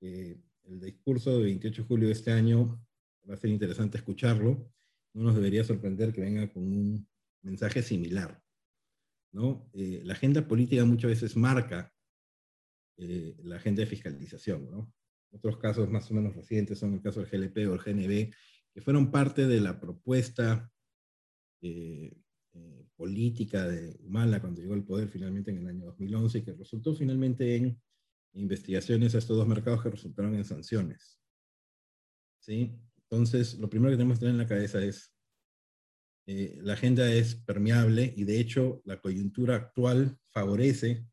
Eh, 0.00 0.40
el 0.62 0.80
discurso 0.80 1.32
del 1.32 1.46
28 1.46 1.82
de 1.82 1.88
julio 1.88 2.06
de 2.06 2.12
este 2.12 2.30
año 2.30 2.80
va 3.28 3.34
a 3.34 3.36
ser 3.36 3.50
interesante 3.50 3.98
escucharlo. 3.98 4.72
No 5.14 5.24
nos 5.24 5.34
debería 5.34 5.64
sorprender 5.64 6.12
que 6.12 6.20
venga 6.20 6.52
con 6.52 6.62
un 6.62 7.08
mensaje 7.42 7.82
similar. 7.82 8.40
¿No? 9.32 9.70
Eh, 9.72 10.02
la 10.04 10.14
agenda 10.14 10.46
política 10.46 10.84
muchas 10.84 11.10
veces 11.10 11.36
marca 11.36 11.92
eh, 12.96 13.36
la 13.44 13.56
agenda 13.56 13.80
de 13.80 13.86
fiscalización. 13.86 14.92
Otros 15.30 15.58
casos 15.58 15.90
más 15.90 16.10
o 16.10 16.14
menos 16.14 16.34
recientes 16.34 16.78
son 16.78 16.94
el 16.94 17.02
caso 17.02 17.20
del 17.20 17.30
GLP 17.30 17.68
o 17.68 17.74
el 17.74 17.80
GNB, 17.80 18.34
que 18.72 18.80
fueron 18.80 19.10
parte 19.10 19.46
de 19.46 19.60
la 19.60 19.78
propuesta 19.78 20.70
eh, 21.60 22.16
política 22.96 23.68
de 23.68 23.96
Humala 24.00 24.40
cuando 24.40 24.60
llegó 24.60 24.74
al 24.74 24.84
poder 24.84 25.08
finalmente 25.08 25.52
en 25.52 25.58
el 25.58 25.68
año 25.68 25.86
2011 25.86 26.38
y 26.38 26.42
que 26.42 26.52
resultó 26.52 26.94
finalmente 26.94 27.54
en 27.54 27.80
investigaciones 28.32 29.14
a 29.14 29.18
estos 29.18 29.36
dos 29.36 29.46
mercados 29.46 29.82
que 29.82 29.90
resultaron 29.90 30.34
en 30.34 30.44
sanciones. 30.44 31.20
¿Sí? 32.40 32.76
Entonces, 33.02 33.58
lo 33.58 33.70
primero 33.70 33.90
que 33.90 33.96
tenemos 33.96 34.18
que 34.18 34.20
tener 34.20 34.34
en 34.34 34.38
la 34.38 34.48
cabeza 34.48 34.82
es, 34.82 35.14
eh, 36.30 36.58
la 36.60 36.74
agenda 36.74 37.10
es 37.10 37.34
permeable 37.34 38.12
y 38.14 38.24
de 38.24 38.38
hecho 38.38 38.82
la 38.84 39.00
coyuntura 39.00 39.56
actual 39.56 40.18
favorece 40.30 41.06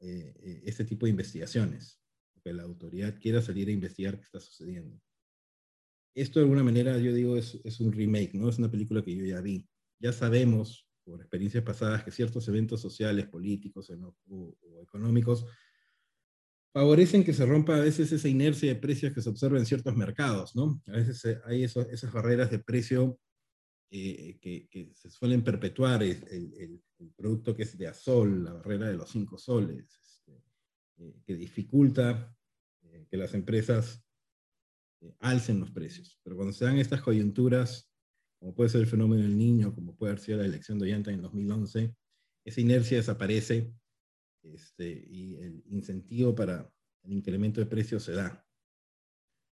eh, 0.00 0.62
este 0.64 0.84
tipo 0.84 1.06
de 1.06 1.10
investigaciones, 1.10 2.00
que 2.44 2.52
la 2.52 2.62
autoridad 2.62 3.18
quiera 3.20 3.42
salir 3.42 3.68
a 3.68 3.72
investigar 3.72 4.16
qué 4.16 4.22
está 4.22 4.38
sucediendo. 4.38 4.96
Esto 6.14 6.38
de 6.38 6.44
alguna 6.44 6.62
manera, 6.62 6.96
yo 6.98 7.12
digo, 7.12 7.36
es, 7.36 7.60
es 7.64 7.80
un 7.80 7.92
remake, 7.92 8.34
¿no? 8.34 8.48
Es 8.48 8.58
una 8.58 8.70
película 8.70 9.02
que 9.02 9.14
yo 9.14 9.24
ya 9.24 9.40
vi 9.40 9.68
ya 10.00 10.12
sabemos 10.12 10.86
por 11.04 11.20
experiencias 11.20 11.64
pasadas 11.64 12.04
que 12.04 12.10
ciertos 12.10 12.46
eventos 12.48 12.80
sociales, 12.80 13.26
políticos 13.26 13.90
o, 14.28 14.56
económicos 14.82 15.44
favorecen 16.72 17.24
que 17.24 17.32
se 17.32 17.46
rompa 17.46 17.76
a 17.76 17.80
veces 17.80 18.12
esa 18.12 18.28
inercia 18.28 18.72
de 18.72 18.78
precios 18.78 19.12
que 19.12 19.22
se 19.22 19.28
observa 19.30 19.58
en 19.58 19.66
ciertos 19.66 19.96
mercados, 19.96 20.54
¿no? 20.54 20.80
A 20.86 20.92
veces 20.92 21.24
eh, 21.24 21.40
hay 21.46 21.64
esas 21.64 22.12
barreras 22.12 22.50
de 22.50 22.58
precio 22.58 23.18
eh, 23.90 24.38
que, 24.40 24.92
se 24.94 25.10
suelen 25.10 25.42
perpetuar, 25.42 26.02
el, 26.02 26.82
producto 27.16 27.54
que 27.54 27.62
es 27.62 27.78
de 27.78 27.86
azol, 27.86 28.44
la 28.44 28.52
barrera 28.52 28.88
de 28.88 28.96
los 28.96 29.10
cinco 29.10 29.38
soles, 29.38 29.98
este, 30.02 30.42
eh, 30.98 31.14
que 31.24 31.34
dificulta 31.34 32.34
que 33.08 33.16
las 33.16 33.34
empresas 33.34 34.02
alcen 35.20 35.60
los 35.60 35.70
precios. 35.70 36.18
Pero 36.24 36.36
cuando 36.36 36.52
se 36.52 36.64
dan 36.64 36.78
estas 36.78 37.00
coyunturas 37.00 37.88
como 38.38 38.54
puede 38.54 38.70
ser 38.70 38.82
el 38.82 38.86
fenómeno 38.86 39.22
del 39.22 39.36
niño, 39.36 39.74
como 39.74 39.96
puede 39.96 40.12
haber 40.12 40.22
sido 40.22 40.38
la 40.38 40.44
elección 40.44 40.78
de 40.78 40.86
Ollanta 40.86 41.10
en 41.10 41.22
2011, 41.22 41.94
esa 42.44 42.60
inercia 42.60 42.98
desaparece 42.98 43.72
este, 44.42 45.06
y 45.10 45.36
el 45.36 45.62
incentivo 45.66 46.34
para 46.34 46.72
el 47.02 47.12
incremento 47.12 47.60
de 47.60 47.66
precios 47.66 48.04
se 48.04 48.12
da. 48.12 48.46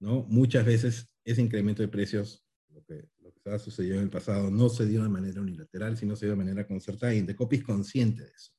¿no? 0.00 0.22
Muchas 0.24 0.64
veces 0.64 1.16
ese 1.24 1.42
incremento 1.42 1.82
de 1.82 1.88
precios, 1.88 2.46
que, 2.68 2.74
lo 2.74 2.84
que 2.84 3.08
ha 3.52 3.58
sucedido 3.58 3.96
en 3.96 4.02
el 4.02 4.10
pasado, 4.10 4.50
no 4.50 4.68
se 4.68 4.86
dio 4.86 5.02
de 5.02 5.08
manera 5.08 5.40
unilateral, 5.40 5.96
sino 5.96 6.16
se 6.16 6.26
dio 6.26 6.32
de 6.32 6.44
manera 6.44 6.66
concertada 6.66 7.14
y 7.14 7.18
Indecopi 7.18 7.56
es 7.56 7.64
consciente 7.64 8.24
de 8.24 8.30
eso. 8.30 8.52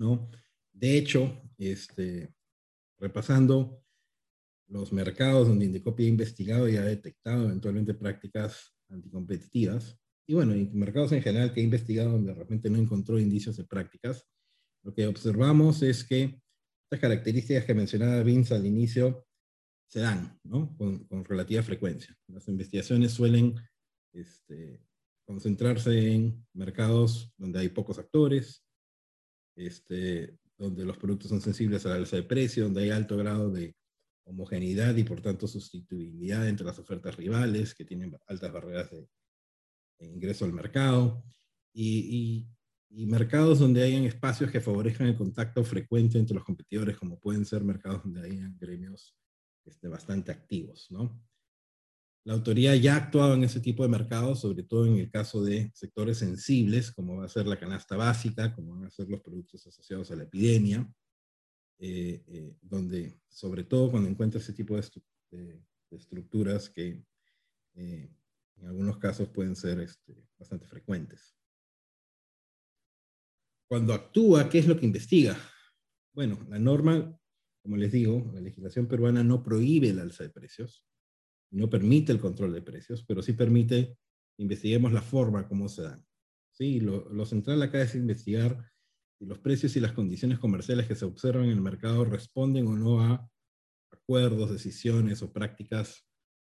¿no? 0.00 0.30
De 0.72 0.96
hecho, 0.96 1.42
este, 1.58 2.34
repasando 2.98 3.84
los 4.68 4.92
mercados 4.92 5.48
donde 5.48 5.66
Indicopia 5.66 6.06
ha 6.06 6.10
investigado 6.10 6.68
y 6.68 6.76
ha 6.76 6.82
detectado 6.82 7.44
eventualmente 7.44 7.94
prácticas 7.94 8.72
anticompetitivas, 8.88 9.98
y 10.26 10.34
bueno, 10.34 10.54
y 10.54 10.68
mercados 10.68 11.12
en 11.12 11.22
general 11.22 11.52
que 11.52 11.60
ha 11.60 11.64
investigado 11.64 12.12
donde 12.12 12.32
realmente 12.32 12.70
no 12.70 12.78
encontró 12.78 13.18
indicios 13.18 13.56
de 13.56 13.64
prácticas, 13.64 14.26
lo 14.82 14.94
que 14.94 15.06
observamos 15.06 15.82
es 15.82 16.04
que 16.04 16.40
estas 16.84 17.00
características 17.00 17.64
que 17.64 17.74
mencionaba 17.74 18.22
Vince 18.22 18.54
al 18.54 18.64
inicio 18.64 19.26
se 19.90 20.00
dan 20.00 20.38
¿no? 20.44 20.74
con, 20.76 21.24
relativa 21.24 21.62
frecuencia. 21.62 22.16
Las 22.28 22.46
investigaciones 22.48 23.12
suelen 23.12 23.56
este, 24.12 24.80
concentrarse 25.26 26.12
en 26.12 26.46
mercados 26.54 27.32
donde 27.36 27.58
hay 27.58 27.68
pocos 27.70 27.98
actores, 27.98 28.64
este, 29.56 30.38
donde 30.56 30.84
los 30.84 30.96
productos 30.96 31.30
son 31.30 31.40
sensibles 31.40 31.84
a 31.84 31.90
la 31.90 31.94
alza 31.96 32.16
de 32.16 32.22
precio, 32.22 32.64
donde 32.64 32.84
hay 32.84 32.90
alto 32.90 33.16
grado 33.16 33.50
de 33.50 33.74
homogeneidad 34.24 34.94
y 34.94 35.02
por 35.02 35.20
tanto 35.20 35.48
sustituibilidad 35.48 36.48
entre 36.48 36.66
las 36.66 36.78
ofertas 36.78 37.16
rivales 37.16 37.74
que 37.74 37.84
tienen 37.84 38.16
altas 38.28 38.52
barreras 38.52 38.90
de, 38.92 39.08
ingreso 39.98 40.46
al 40.46 40.52
mercado 40.52 41.22
y, 41.74 42.46
mercados 42.88 43.58
donde 43.58 43.82
hayan 43.82 44.04
espacios 44.04 44.50
que 44.50 44.60
favorezcan 44.60 45.08
el 45.08 45.16
contacto 45.16 45.62
frecuente 45.62 46.18
entre 46.18 46.34
los 46.34 46.44
competidores, 46.44 46.96
como 46.96 47.20
pueden 47.20 47.44
ser 47.44 47.62
mercados 47.62 48.02
donde 48.02 48.22
hayan 48.22 48.56
gremios 48.58 49.14
este, 49.70 49.88
bastante 49.88 50.32
activos. 50.32 50.88
¿no? 50.90 51.22
La 52.24 52.34
autoridad 52.34 52.74
ya 52.74 52.94
ha 52.94 52.98
actuado 52.98 53.34
en 53.34 53.44
ese 53.44 53.60
tipo 53.60 53.82
de 53.82 53.88
mercados, 53.88 54.40
sobre 54.40 54.62
todo 54.62 54.86
en 54.86 54.96
el 54.98 55.10
caso 55.10 55.42
de 55.42 55.70
sectores 55.74 56.18
sensibles, 56.18 56.92
como 56.92 57.16
va 57.16 57.24
a 57.24 57.28
ser 57.28 57.46
la 57.46 57.58
canasta 57.58 57.96
básica, 57.96 58.54
como 58.54 58.74
van 58.74 58.84
a 58.84 58.90
ser 58.90 59.08
los 59.08 59.20
productos 59.20 59.66
asociados 59.66 60.10
a 60.10 60.16
la 60.16 60.24
epidemia, 60.24 60.86
eh, 61.78 62.22
eh, 62.26 62.56
donde 62.60 63.20
sobre 63.28 63.64
todo 63.64 63.90
cuando 63.90 64.08
encuentra 64.08 64.40
ese 64.40 64.52
tipo 64.52 64.76
de, 64.76 65.62
estructuras 65.90 66.68
que 66.68 67.02
eh, 67.74 68.14
en 68.56 68.66
algunos 68.66 68.98
casos 68.98 69.28
pueden 69.28 69.56
ser 69.56 69.80
este, 69.80 70.24
bastante 70.38 70.66
frecuentes. 70.66 71.34
Cuando 73.66 73.94
actúa, 73.94 74.48
¿qué 74.48 74.58
es 74.58 74.66
lo 74.66 74.78
que 74.78 74.86
investiga? 74.86 75.36
Bueno, 76.12 76.44
la 76.48 76.58
norma, 76.58 77.19
como 77.62 77.76
les 77.76 77.92
digo, 77.92 78.30
la 78.34 78.40
legislación 78.40 78.86
peruana 78.86 79.22
no 79.22 79.42
prohíbe 79.42 79.90
el 79.90 79.98
alza 79.98 80.24
de 80.24 80.30
precios, 80.30 80.84
no 81.52 81.68
permite 81.68 82.12
el 82.12 82.20
control 82.20 82.52
de 82.52 82.62
precios, 82.62 83.04
pero 83.04 83.22
sí 83.22 83.32
permite 83.32 83.98
investiguemos 84.38 84.92
la 84.92 85.02
forma 85.02 85.46
como 85.48 85.68
se 85.68 85.82
dan. 85.82 86.04
¿Sí? 86.52 86.80
Lo, 86.80 87.08
lo 87.10 87.26
central 87.26 87.62
acá 87.62 87.82
es 87.82 87.94
investigar 87.94 88.70
si 89.18 89.26
los 89.26 89.38
precios 89.38 89.76
y 89.76 89.80
las 89.80 89.92
condiciones 89.92 90.38
comerciales 90.38 90.86
que 90.86 90.94
se 90.94 91.04
observan 91.04 91.44
en 91.44 91.50
el 91.50 91.60
mercado 91.60 92.04
responden 92.04 92.66
o 92.66 92.76
no 92.76 93.02
a 93.02 93.30
acuerdos, 93.90 94.50
decisiones 94.50 95.22
o 95.22 95.32
prácticas 95.32 96.06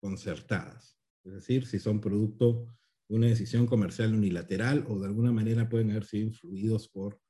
concertadas. 0.00 0.98
Es 1.24 1.32
decir, 1.32 1.66
si 1.66 1.78
son 1.78 2.00
producto 2.00 2.66
de 3.08 3.16
una 3.16 3.26
decisión 3.26 3.66
comercial 3.66 4.14
unilateral 4.14 4.84
o 4.88 4.98
de 4.98 5.06
alguna 5.06 5.32
manera 5.32 5.68
pueden 5.68 5.90
haber 5.90 6.04
sido 6.04 6.28
influidos 6.28 6.88
por 6.88 7.20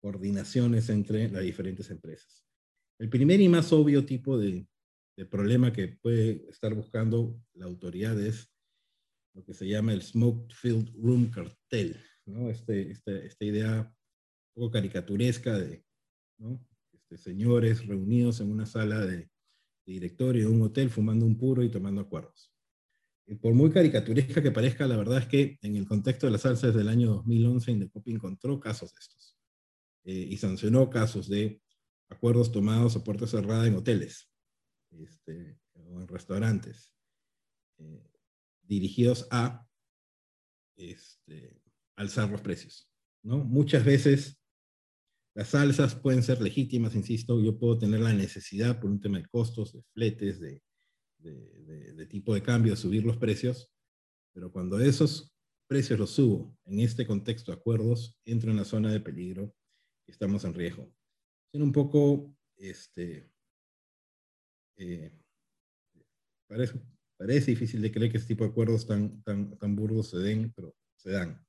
coordinaciones 0.00 0.88
entre 0.88 1.28
las 1.30 1.42
diferentes 1.42 1.90
empresas. 1.90 2.44
El 2.98 3.08
primer 3.08 3.40
y 3.40 3.48
más 3.48 3.72
obvio 3.72 4.04
tipo 4.04 4.38
de, 4.38 4.66
problema 5.30 5.72
que 5.72 5.88
puede 5.88 6.48
estar 6.50 6.74
buscando 6.74 7.40
la 7.54 7.66
autoridad 7.66 8.20
es 8.20 8.50
lo 9.32 9.44
que 9.44 9.54
se 9.54 9.66
llama 9.66 9.92
el 9.92 10.02
Smoke 10.02 10.52
Filled 10.52 10.92
Room 10.96 11.30
Cartel, 11.30 12.00
¿no? 12.26 12.50
Este, 12.50 12.90
este, 12.90 13.26
esta 13.26 13.44
idea 13.44 13.94
poco 14.54 14.70
caricaturesca 14.72 15.58
de 15.58 15.84
este, 16.92 17.16
señores 17.16 17.86
reunidos 17.86 18.40
en 18.40 18.50
una 18.50 18.66
sala 18.66 19.04
de, 19.06 19.28
directorio 19.86 20.48
de 20.48 20.54
un 20.54 20.62
hotel 20.62 20.90
fumando 20.90 21.26
un 21.26 21.36
puro 21.36 21.62
y 21.62 21.70
tomando 21.70 22.00
acuerdos. 22.00 22.52
Por 23.40 23.54
muy 23.54 23.70
caricaturesca 23.70 24.42
que 24.42 24.50
parezca, 24.50 24.86
la 24.86 24.96
verdad 24.96 25.18
es 25.18 25.26
que 25.26 25.58
en 25.62 25.76
el 25.76 25.86
contexto 25.86 26.26
de 26.26 26.32
la 26.32 26.38
salsa 26.38 26.66
desde 26.66 26.82
el 26.82 26.88
año 26.88 27.08
2011, 27.08 27.72
Indecopi 27.72 28.12
encontró 28.12 28.60
casos 28.60 28.92
de 28.92 28.98
estos 29.00 29.36
eh, 30.04 30.26
y 30.30 30.36
sancionó 30.36 30.90
casos 30.90 31.28
de 31.28 31.60
acuerdos 32.08 32.52
tomados 32.52 32.96
a 32.96 33.04
puerta 33.04 33.26
cerrada 33.26 33.66
en 33.66 33.76
hoteles 33.76 34.30
este, 34.90 35.58
o 35.74 36.00
en 36.00 36.08
restaurantes 36.08 36.94
eh, 37.78 38.10
dirigidos 38.62 39.26
a 39.30 39.66
este, 40.76 41.60
alzar 41.96 42.30
los 42.30 42.40
precios. 42.40 42.90
¿no? 43.22 43.38
Muchas 43.44 43.84
veces 43.84 44.40
las 45.34 45.48
salsas 45.48 45.96
pueden 45.96 46.22
ser 46.22 46.40
legítimas, 46.40 46.94
insisto, 46.94 47.40
yo 47.40 47.58
puedo 47.58 47.78
tener 47.78 48.00
la 48.00 48.12
necesidad 48.12 48.80
por 48.80 48.90
un 48.90 49.00
tema 49.00 49.18
de 49.18 49.26
costos, 49.26 49.72
de 49.72 49.82
fletes, 49.92 50.38
de, 50.38 50.62
de, 51.18 52.06
tipo 52.06 52.34
de 52.34 52.42
cambio, 52.42 52.72
de 52.72 52.76
subir 52.76 53.04
los 53.04 53.16
precios, 53.16 53.72
pero 54.32 54.52
cuando 54.52 54.78
esos 54.78 55.34
precios 55.66 55.98
los 55.98 56.10
subo 56.10 56.56
en 56.66 56.80
este 56.80 57.06
contexto 57.06 57.50
de 57.50 57.58
acuerdos, 57.58 58.16
entro 58.24 58.50
en 58.50 58.58
la 58.58 58.64
zona 58.64 58.92
de 58.92 59.00
peligro 59.00 59.52
y 60.06 60.12
estamos 60.12 60.44
en 60.44 60.54
riesgo. 60.54 60.92
Un 61.54 61.70
poco, 61.70 62.36
este, 62.56 63.30
eh, 64.76 65.12
parece, 66.48 66.80
difícil 67.46 67.80
de 67.80 67.92
creer 67.92 68.10
que 68.10 68.18
este 68.18 68.34
tipo 68.34 68.44
de 68.44 68.50
acuerdos 68.50 68.86
tan, 68.86 69.22
tan, 69.22 69.56
tan 69.56 69.76
burdos 69.76 70.10
se 70.10 70.18
den, 70.18 70.52
pero 70.52 70.74
se 70.96 71.12
dan. 71.12 71.46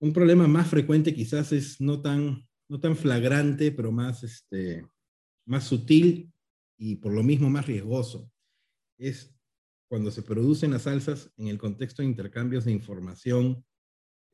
Un 0.00 0.12
problema 0.14 0.48
más 0.48 0.68
frecuente 0.68 1.14
quizás 1.14 1.52
es 1.52 1.82
no 1.82 2.00
tan, 2.00 2.48
no 2.68 2.80
tan 2.80 2.96
flagrante, 2.96 3.72
pero 3.72 3.92
más, 3.92 4.24
este, 4.24 4.86
más 5.46 5.64
sutil 5.64 6.32
y 6.78 6.96
por 6.96 7.12
lo 7.12 7.22
mismo 7.22 7.50
más 7.50 7.66
riesgoso. 7.66 8.32
Es 8.98 9.34
cuando 9.86 10.10
se 10.10 10.22
producen 10.22 10.70
las 10.70 10.82
salsas 10.82 11.30
en 11.36 11.48
el 11.48 11.58
contexto 11.58 12.00
de 12.00 12.08
intercambios 12.08 12.64
de 12.64 12.72
información, 12.72 13.62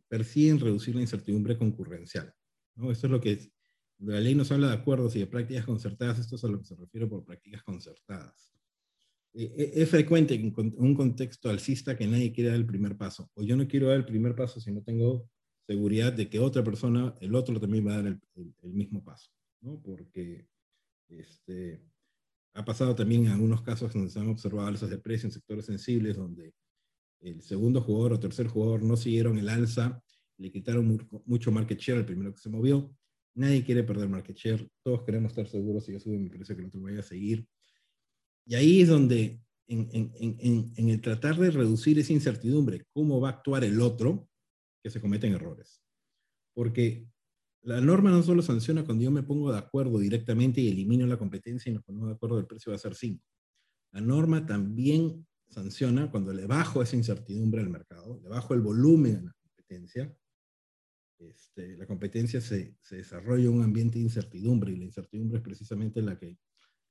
persiguen 0.07 0.61
reducir 0.61 0.95
la 0.95 1.01
incertidumbre 1.03 1.59
concurrencial. 1.59 2.33
¿no? 2.77 2.93
Esto 2.93 3.09
es 3.09 3.11
lo 3.11 3.21
que 3.21 3.51
la 3.99 4.21
ley 4.21 4.35
nos 4.35 4.51
habla 4.53 4.69
de 4.69 4.75
acuerdos 4.75 5.17
y 5.17 5.21
de 5.21 5.27
prácticas 5.27 5.65
concertadas, 5.65 6.19
esto 6.19 6.37
es 6.37 6.45
a 6.45 6.49
lo 6.49 6.59
que 6.59 6.65
se 6.65 6.77
refiere 6.77 7.07
por 7.07 7.25
prácticas 7.25 7.63
concertadas. 7.63 8.53
Eh, 9.35 9.53
eh, 9.57 9.73
es 9.75 9.91
frecuente 9.91 10.35
en 10.35 10.55
un 10.77 10.95
contexto 10.95 11.51
alcista 11.51 11.97
que 11.97 12.07
nadie 12.07 12.33
quiere 12.33 12.51
dar 12.51 12.59
el 12.59 12.67
primer 12.67 12.97
paso, 12.97 13.31
o 13.35 13.43
yo 13.43 13.57
no 13.57 13.67
quiero 13.67 13.89
dar 13.89 13.97
el 13.97 14.05
primer 14.05 14.35
paso 14.35 14.61
si 14.61 14.73
no 14.73 14.83
tengo 14.83 15.29
seguridad 15.67 16.13
de 16.13 16.31
que 16.31 16.39
otra 16.39 16.65
persona, 16.65 17.15
el 17.21 17.35
otro 17.35 17.61
también 17.61 17.87
va 17.87 17.95
a 17.95 18.03
dar 18.03 18.07
el, 18.07 18.73
mismo 18.73 19.05
paso, 19.05 19.31
¿no? 19.61 19.81
Porque 19.83 20.49
este, 21.09 21.83
ha 22.55 22.65
pasado 22.65 22.95
también 22.95 23.27
en 23.27 23.33
algunos 23.33 23.63
casos 23.63 23.93
donde 23.93 24.11
se 24.11 24.19
han 24.19 24.29
observado 24.29 24.67
alzas 24.67 24.91
de 24.91 24.99
precio 24.99 25.27
en 25.27 25.33
sectores 25.33 25.67
sensibles 25.67 26.17
donde 26.17 26.55
el 27.21 27.43
segundo 27.43 27.81
jugador 27.83 28.15
o 28.15 28.21
tercer 28.21 28.47
jugador 28.47 28.83
no 28.83 28.97
siguieron 28.97 29.39
el 29.39 29.49
alza, 29.49 30.03
le 30.39 30.51
quitaron 30.51 31.07
mucho 31.27 31.51
market 31.51 31.79
share 31.79 31.99
al 31.99 32.07
primero 32.07 32.33
que 32.33 32.41
se 32.41 32.49
movió. 32.49 32.95
Nadie 33.35 33.65
quiere 33.65 33.85
perder 33.85 34.09
market 34.09 34.37
share, 34.37 34.69
todos 34.83 35.03
queremos 35.05 35.31
estar 35.31 35.47
seguros 35.47 35.85
si 35.85 35.93
yo 35.93 36.01
subo 36.01 36.19
mi 36.19 36.29
precio 36.29 36.57
que 36.57 36.63
el 36.63 36.69
otro 36.69 36.81
vaya 36.81 37.01
a 37.01 37.05
seguir. 37.05 37.47
Y 38.47 38.55
ahí 38.55 38.83
es 38.83 38.89
donde 38.89 39.41
en, 39.67 39.89
en, 39.93 40.13
en, 40.19 40.73
en 40.75 40.89
el 40.89 41.01
tratar 41.01 41.37
de 41.37 41.51
reducir 41.51 41.99
esa 41.99 42.13
incertidumbre, 42.13 42.87
cómo 42.93 43.21
va 43.21 43.29
a 43.29 43.33
actuar 43.33 43.65
el 43.65 43.81
otro, 43.81 44.29
que 44.83 44.91
se 44.91 45.01
cometen 45.01 45.35
errores. 45.35 45.83
Porque 46.55 47.07
la 47.63 47.81
norma 47.81 48.11
no 48.11 48.23
solo 48.23 48.43
sanciona 48.43 48.85
cuando 48.85 49.05
yo 49.05 49.11
me 49.11 49.23
pongo 49.23 49.53
de 49.53 49.59
acuerdo 49.59 49.99
directamente 49.99 50.61
y 50.61 50.69
elimino 50.69 51.07
la 51.07 51.19
competencia 51.19 51.71
y 51.71 51.75
nos 51.75 51.85
ponemos 51.85 52.09
de 52.09 52.15
acuerdo 52.15 52.39
el 52.39 52.47
precio 52.47 52.71
va 52.71 52.77
a 52.77 52.81
ser 52.81 52.95
5. 52.95 53.23
La 53.93 54.01
norma 54.01 54.47
también 54.47 55.27
sanciona 55.49 56.11
cuando 56.11 56.33
le 56.33 56.47
bajo 56.47 56.83
esa 56.83 56.97
incertidumbre 56.97 57.61
al 57.61 57.71
mercado, 57.71 58.21
le 58.23 58.29
bajo 58.29 58.55
el 58.55 58.61
volumen 58.61 59.17
a 59.17 59.23
la 59.23 59.33
competencia. 59.43 60.15
Este, 61.19 61.77
la 61.77 61.87
competencia 61.87 62.41
se, 62.41 62.77
se 62.81 62.97
desarrolla 62.97 63.45
en 63.45 63.55
un 63.55 63.63
ambiente 63.63 63.99
de 63.99 64.05
incertidumbre 64.05 64.73
y 64.73 64.77
la 64.77 64.85
incertidumbre 64.85 65.39
es 65.39 65.45
precisamente 65.45 66.01
la 66.01 66.19
que, 66.19 66.39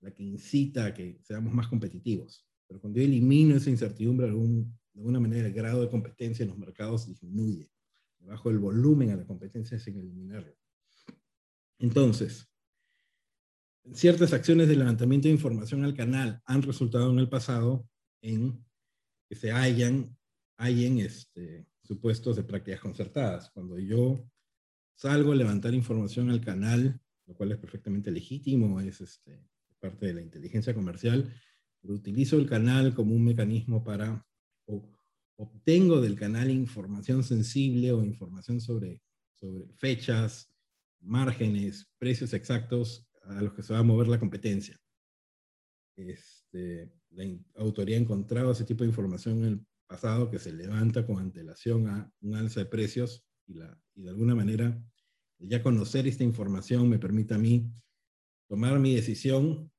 la 0.01 0.11
que 0.13 0.23
incita 0.23 0.85
a 0.85 0.93
que 0.93 1.19
seamos 1.23 1.53
más 1.53 1.67
competitivos. 1.67 2.45
Pero 2.67 2.81
cuando 2.81 2.99
yo 2.99 3.05
elimino 3.05 3.55
esa 3.55 3.69
incertidumbre, 3.69 4.27
de 4.27 4.33
alguna 4.95 5.19
manera 5.19 5.47
el 5.47 5.53
grado 5.53 5.81
de 5.81 5.89
competencia 5.89 6.43
en 6.43 6.49
los 6.49 6.57
mercados 6.57 7.07
disminuye 7.07 7.71
bajo 8.19 8.49
el 8.49 8.59
volumen 8.59 9.11
a 9.11 9.15
la 9.15 9.25
competencia 9.25 9.79
sin 9.79 9.97
eliminarlo. 9.97 10.53
Entonces, 11.79 12.49
ciertas 13.93 14.33
acciones 14.33 14.67
de 14.67 14.75
levantamiento 14.75 15.27
de 15.27 15.33
información 15.33 15.83
al 15.83 15.95
canal 15.95 16.41
han 16.45 16.61
resultado 16.61 17.11
en 17.11 17.19
el 17.19 17.29
pasado 17.29 17.87
en 18.21 18.65
que 19.29 19.35
se 19.35 19.51
hayan, 19.51 20.17
hayan 20.57 20.99
este, 20.99 21.67
supuestos 21.88 22.36
de 22.36 22.43
prácticas 22.43 22.82
concertadas. 22.82 23.50
Cuando 23.52 23.80
yo 23.80 24.30
salgo 24.95 25.32
a 25.32 25.36
levantar 25.36 25.73
información 25.73 26.30
al 26.30 26.41
canal, 26.41 27.00
lo 27.26 27.34
cual 27.34 27.52
es 27.52 27.58
perfectamente 27.58 28.12
legítimo, 28.12 28.80
es 28.82 29.02
este, 29.02 29.43
parte 29.80 30.08
de 30.08 30.13
la 30.13 30.21
inteligencia 30.21 30.73
comercial, 30.73 31.34
utilizo 31.84 32.38
el 32.38 32.47
canal 32.47 32.93
como 32.93 33.15
un 33.15 33.23
mecanismo 33.23 33.84
para 33.84 34.26
obtengo 35.38 36.02
del 36.02 36.15
canal 36.15 36.50
información 36.50 37.23
sensible 37.23 37.91
o 37.91 38.04
información 38.04 38.60
sobre, 38.60 39.02
sobre 39.36 39.67
fechas, 39.76 40.52
márgenes, 41.00 41.89
precios 41.97 42.34
exactos 42.34 43.08
a 43.23 43.41
los 43.41 43.54
que 43.54 43.63
se 43.63 43.73
va 43.73 43.80
a 43.80 43.84
mover 43.84 44.08
la 44.08 44.19
competencia. 44.19 44.80
Este, 45.95 46.91
la 47.12 47.26
autoría 47.56 47.97
ha 47.97 48.02
encontrado 48.02 48.52
ese 48.52 48.65
tipo 48.65 48.84
de 48.84 48.89
información 48.89 49.38
en 49.39 49.45
el 49.45 49.65
pasado 49.88 50.30
que 50.30 50.39
se 50.39 50.52
levanta 50.54 51.06
con 51.06 51.19
antelación 51.19 51.88
a 51.88 52.12
un 52.21 52.36
alza 52.36 52.60
de 52.62 52.65
precios 52.65 53.26
y, 53.45 53.56
la, 53.56 53.82
y 53.95 54.04
de 54.04 54.10
alguna 54.10 54.36
manera 54.36 54.82
ya 55.39 55.62
conocer 55.62 56.08
esta 56.08 56.23
información 56.23 56.89
me 56.89 57.00
permite 57.00 57.34
a 57.34 57.38
mí 57.38 57.71
tomar 58.47 58.80
mi 58.80 58.95
decisión 58.95 59.71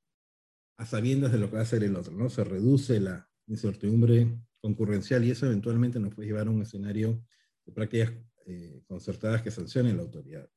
a 0.77 0.87
sabiendas 0.87 1.33
de 1.33 1.39
lo 1.39 1.49
que 1.49 1.55
va 1.55 1.61
a 1.61 1.65
hacer 1.65 1.83
el 1.83 1.97
otro, 1.97 2.15
¿no? 2.15 2.31
Se 2.31 2.45
reduce 2.45 3.01
la 3.01 3.29
incertidumbre 3.47 4.39
concurrencial 4.61 5.25
y 5.25 5.31
eso 5.31 5.47
eventualmente 5.47 5.99
nos 5.99 6.15
puede 6.15 6.29
llevar 6.29 6.47
a 6.47 6.51
un 6.51 6.63
escenario 6.63 7.25
de 7.65 7.73
prácticas 7.73 8.13
eh, 8.47 8.83
concertadas 8.87 9.43
que 9.43 9.51
sancionen 9.51 9.97
la 9.97 10.03
autoridad. 10.03 10.49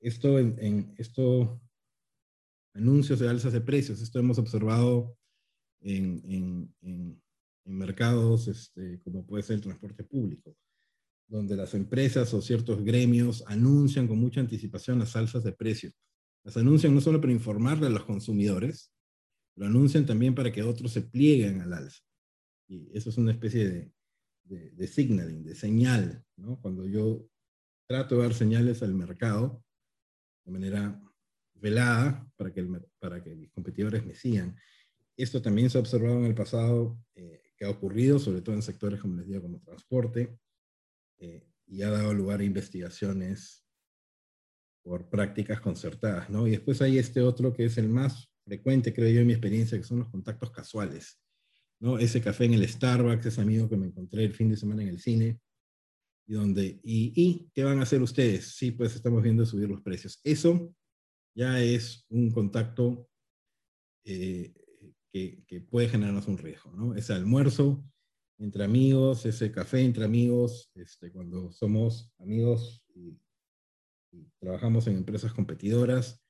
Esto 0.00 0.38
en, 0.38 0.94
esto, 0.98 1.60
anuncios 2.74 3.20
de 3.20 3.28
alzas 3.28 3.52
de 3.52 3.60
precios, 3.60 4.00
esto 4.00 4.18
hemos 4.18 4.38
observado 4.38 5.16
en, 5.80 6.74
en, 6.80 7.22
mercados 7.64 8.48
este, 8.48 9.00
como 9.00 9.26
puede 9.26 9.42
ser 9.42 9.56
el 9.56 9.62
transporte 9.62 10.04
público, 10.04 10.56
donde 11.28 11.56
las 11.56 11.74
empresas 11.74 12.32
o 12.34 12.42
ciertos 12.42 12.82
gremios 12.82 13.44
anuncian 13.46 14.06
con 14.06 14.18
mucha 14.18 14.40
anticipación 14.40 14.98
las 14.98 15.16
alzas 15.16 15.44
de 15.44 15.52
precios. 15.52 15.94
Las 16.44 16.56
anuncian 16.56 16.94
no 16.94 17.00
solo 17.00 17.20
para 17.20 17.32
informarle 17.32 17.86
a 17.86 17.90
los 17.90 18.04
consumidores, 18.04 18.92
lo 19.56 19.66
anuncian 19.66 20.06
también 20.06 20.34
para 20.34 20.50
que 20.50 20.62
otros 20.62 20.92
se 20.92 21.02
plieguen 21.02 21.60
al 21.60 21.72
alza. 21.72 22.02
Y 22.68 22.90
eso 22.96 23.10
es 23.10 23.18
una 23.18 23.32
especie 23.32 23.68
de, 23.68 23.92
de, 24.44 24.70
de 24.70 24.86
signaling, 24.86 25.44
de 25.44 25.54
señal, 25.54 26.24
¿no? 26.36 26.60
Cuando 26.60 26.86
yo 26.86 27.28
trato 27.86 28.16
de 28.16 28.22
dar 28.22 28.34
señales 28.34 28.82
al 28.82 28.94
mercado 28.94 29.62
de 30.44 30.52
manera 30.52 31.00
velada 31.54 32.26
para 32.36 32.52
que, 32.52 32.60
el, 32.60 32.82
para 32.98 33.22
que 33.22 33.34
mis 33.34 33.50
competidores 33.52 34.04
me 34.04 34.14
sigan. 34.14 34.56
Esto 35.16 35.40
también 35.40 35.70
se 35.70 35.78
ha 35.78 35.80
observado 35.80 36.18
en 36.18 36.24
el 36.24 36.34
pasado, 36.34 36.98
eh, 37.14 37.41
que 37.62 37.68
ha 37.68 37.70
ocurrido, 37.70 38.18
sobre 38.18 38.40
todo 38.40 38.56
en 38.56 38.62
sectores, 38.62 39.00
como 39.00 39.14
les 39.14 39.28
digo, 39.28 39.40
como 39.40 39.60
transporte, 39.60 40.36
eh, 41.20 41.46
y 41.68 41.82
ha 41.82 41.90
dado 41.90 42.12
lugar 42.12 42.40
a 42.40 42.44
investigaciones 42.44 43.64
por 44.82 45.08
prácticas 45.08 45.60
concertadas, 45.60 46.28
¿no? 46.28 46.48
Y 46.48 46.50
después 46.50 46.82
hay 46.82 46.98
este 46.98 47.20
otro 47.20 47.52
que 47.52 47.66
es 47.66 47.78
el 47.78 47.88
más 47.88 48.28
frecuente, 48.44 48.92
creo 48.92 49.08
yo, 49.10 49.20
en 49.20 49.28
mi 49.28 49.32
experiencia, 49.34 49.78
que 49.78 49.84
son 49.84 50.00
los 50.00 50.08
contactos 50.08 50.50
casuales. 50.50 51.20
¿no? 51.78 52.00
Ese 52.00 52.20
café 52.20 52.46
en 52.46 52.54
el 52.54 52.68
Starbucks, 52.68 53.26
ese 53.26 53.40
amigo 53.40 53.68
que 53.68 53.76
me 53.76 53.86
encontré 53.86 54.24
el 54.24 54.34
fin 54.34 54.48
de 54.48 54.56
semana 54.56 54.82
en 54.82 54.88
el 54.88 54.98
cine, 54.98 55.38
y 56.26 56.34
donde, 56.34 56.80
y, 56.82 57.12
y 57.14 57.48
¿qué 57.54 57.62
van 57.62 57.78
a 57.78 57.82
hacer 57.82 58.02
ustedes? 58.02 58.56
Sí, 58.56 58.72
pues 58.72 58.96
estamos 58.96 59.22
viendo 59.22 59.46
subir 59.46 59.68
los 59.68 59.82
precios. 59.82 60.20
Eso 60.24 60.74
ya 61.32 61.62
es 61.62 62.06
un 62.08 62.32
contacto 62.32 63.08
eh, 64.04 64.52
que, 65.12 65.60
puede 65.68 65.88
generarnos 65.88 66.26
un 66.26 66.38
riesgo, 66.38 66.72
¿no? 66.72 66.94
Ese 66.94 67.12
almuerzo 67.12 67.84
entre 68.38 68.64
amigos, 68.64 69.26
ese 69.26 69.52
café 69.52 69.82
entre 69.82 70.04
amigos, 70.04 70.70
este, 70.74 71.12
cuando 71.12 71.52
somos 71.52 72.10
amigos 72.18 72.82
y, 72.94 73.20
y 74.10 74.26
trabajamos 74.38 74.86
en 74.86 74.96
empresas 74.96 75.32
competidoras, 75.32 76.20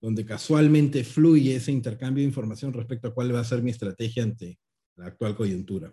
donde 0.00 0.24
casualmente 0.24 1.02
fluye 1.02 1.56
ese 1.56 1.72
intercambio 1.72 2.22
de 2.22 2.28
información 2.28 2.72
respecto 2.72 3.08
a 3.08 3.14
cuál 3.14 3.34
va 3.34 3.40
a 3.40 3.44
ser 3.44 3.62
mi 3.62 3.70
estrategia 3.70 4.22
ante 4.22 4.60
la 4.96 5.06
actual 5.06 5.34
coyuntura, 5.34 5.92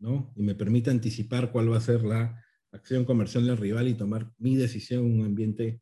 ¿no? 0.00 0.32
Y 0.36 0.42
me 0.42 0.54
permite 0.54 0.90
anticipar 0.90 1.50
cuál 1.50 1.72
va 1.72 1.78
a 1.78 1.80
ser 1.80 2.02
la 2.02 2.42
acción 2.72 3.04
comercial 3.04 3.46
del 3.46 3.56
rival 3.56 3.88
y 3.88 3.94
tomar 3.94 4.30
mi 4.38 4.56
decisión 4.56 5.06
en 5.06 5.20
un 5.20 5.26
ambiente 5.26 5.80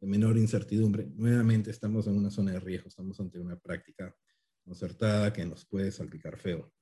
de 0.00 0.06
menor 0.06 0.36
incertidumbre, 0.36 1.06
nuevamente 1.14 1.70
estamos 1.70 2.06
en 2.06 2.16
una 2.16 2.30
zona 2.30 2.52
de 2.52 2.60
riesgo, 2.60 2.88
estamos 2.88 3.18
ante 3.18 3.38
una 3.38 3.56
práctica 3.56 4.14
concertada 4.66 5.32
que 5.32 5.46
nos 5.46 5.64
puede 5.64 5.92
salpicar 5.92 6.36
feo. 6.36 6.72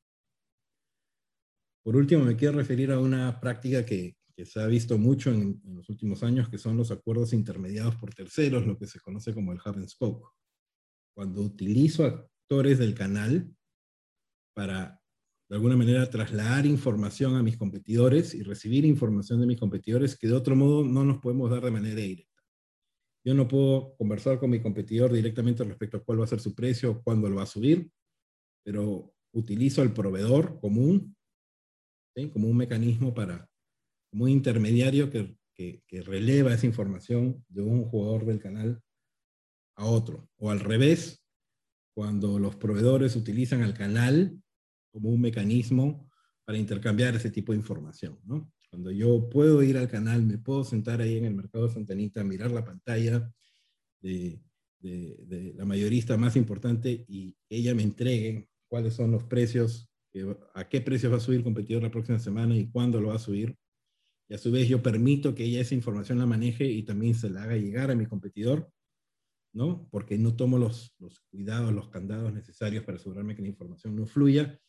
Por 1.85 1.97
último, 1.97 2.25
me 2.25 2.35
quiero 2.35 2.57
referir 2.57 2.91
a 2.91 2.99
una 2.99 3.39
práctica 3.41 3.85
que, 3.85 4.17
se 4.45 4.61
ha 4.61 4.67
visto 4.67 4.99
mucho 4.99 5.31
en, 5.31 5.61
en, 5.65 5.77
los 5.77 5.89
últimos 5.89 6.25
años, 6.25 6.49
que 6.49 6.59
son 6.59 6.77
los 6.77 6.91
acuerdos 6.91 7.33
intermediados 7.33 7.95
por 7.97 8.13
terceros, 8.13 8.67
lo 8.67 8.77
que 8.77 8.89
se 8.89 8.99
conoce 8.99 9.33
como 9.33 9.53
el 9.53 9.59
hub 9.59 9.77
and 9.77 9.89
spoke. 9.89 10.29
Cuando 11.15 11.43
utilizo 11.43 12.05
actores 12.05 12.79
del 12.79 12.95
canal 12.95 13.55
para, 14.55 15.01
de 15.49 15.57
alguna 15.57 15.77
manera, 15.77 16.09
trasladar 16.11 16.67
información 16.67 17.37
a 17.37 17.43
mis 17.45 17.57
competidores 17.57 18.35
y 18.35 18.43
recibir 18.43 18.85
información 18.87 19.41
de 19.41 19.47
mis 19.47 19.61
competidores 19.61 20.17
que 20.17 20.27
de 20.27 20.35
otro 20.35 20.57
modo 20.57 20.85
no 20.85 21.05
nos 21.05 21.19
podemos 21.19 21.51
dar 21.51 21.63
de 21.63 21.71
manera 21.71 21.95
directa. 21.95 22.34
Yo 23.25 23.35
no 23.35 23.49
puedo 23.49 23.97
conversar 23.97 24.39
con 24.39 24.51
mi 24.51 24.61
competidor 24.61 25.13
directamente 25.13 25.65
respecto 25.65 25.97
a 25.97 26.05
cuál 26.05 26.21
va 26.21 26.25
a 26.25 26.29
ser 26.29 26.41
su 26.41 26.55
precio, 26.55 27.03
cuándo 27.03 27.29
lo 27.29 27.37
va 27.37 27.45
a 27.45 27.47
subir, 27.47 27.91
pero 28.63 29.15
utilizo 29.33 29.83
al 29.83 29.93
proveedor 29.93 30.61
común 30.61 31.17
como 32.33 32.49
un 32.49 32.57
mecanismo 32.57 33.13
para, 33.13 33.49
como 34.11 34.25
un 34.25 34.31
intermediario 34.31 35.11
que, 35.11 35.37
que, 35.55 35.83
que 35.87 36.03
releva 36.03 36.55
esa 36.55 36.67
información 36.67 37.45
de 37.49 37.63
un 37.63 37.85
jugador 37.85 38.25
del 38.25 38.39
canal 38.39 38.81
a 39.77 39.87
otro. 39.87 40.29
O 40.37 40.51
al 40.51 40.61
revés, 40.61 41.25
cuando 41.95 42.39
los 42.39 42.57
proveedores 42.57 43.17
utilizan 43.17 43.63
al 43.63 43.75
canal 43.75 44.41
como 44.93 45.09
un 45.09 45.21
mecanismo 45.21 46.09
para 46.45 46.59
intercambiar 46.59 47.17
ese 47.17 47.31
tipo 47.31 47.53
de 47.53 47.59
información. 47.59 48.21
¿no? 48.25 48.53
Cuando 48.75 48.91
yo 48.91 49.31
puedo 49.31 49.63
ir 49.63 49.79
al 49.79 49.89
canal, 49.89 50.25
me 50.25 50.37
puedo 50.37 50.65
sentar 50.65 51.01
ahí 51.01 51.17
en 51.17 51.27
el 51.27 51.35
mercado 51.37 51.69
de 51.69 51.73
Santanita, 51.73 52.25
mirar 52.25 52.51
la 52.51 52.65
pantalla 52.65 53.33
de, 54.01 54.43
la 55.55 55.65
mayorista 55.65 56.17
más 56.17 56.35
importante 56.35 57.05
y 57.07 57.37
ella 57.49 57.73
me 57.73 57.85
entregue 57.85 58.49
cuáles 58.67 58.95
son 58.95 59.13
los 59.13 59.23
precios, 59.23 59.89
a 60.55 60.69
qué 60.69 60.81
precios 60.81 61.13
va 61.13 61.19
a 61.19 61.21
subir 61.21 61.39
el 61.39 61.45
competidor 61.45 61.85
la 61.85 61.93
próxima 61.93 62.19
semana 62.19 62.57
y 62.57 62.69
cuándo 62.69 63.01
lo 63.01 63.11
va 63.11 63.15
a 63.15 63.21
subir. 63.21 63.57
Y 64.29 64.35
a 64.35 64.39
su 64.39 64.51
vez 64.51 64.69
yo 64.69 64.83
permito 64.83 65.37
que 65.37 65.45
ella 65.45 65.61
esa 65.61 65.77
información 65.77 66.19
la 66.19 66.27
maneje 66.27 66.65
y 66.65 66.83
también 66.83 67.15
se 67.15 67.31
la 67.31 67.45
haga 67.45 67.57
llegar 67.57 67.93
a 67.93 67.95
mi 67.95 68.07
competidor, 68.07 68.73
¿no? 69.53 69.87
Porque 69.93 70.19
no 70.19 70.35
tomo 70.35 70.59
los, 70.59 70.97
los 70.99 71.21
cuidados, 71.31 71.73
los 71.73 71.91
candados 71.91 72.35
necesarios 72.35 72.83
para 72.83 72.99
asegurarme 72.99 73.37
que 73.37 73.43
la 73.43 73.49
información 73.49 73.95
no 73.95 74.05
fluya 74.05 74.61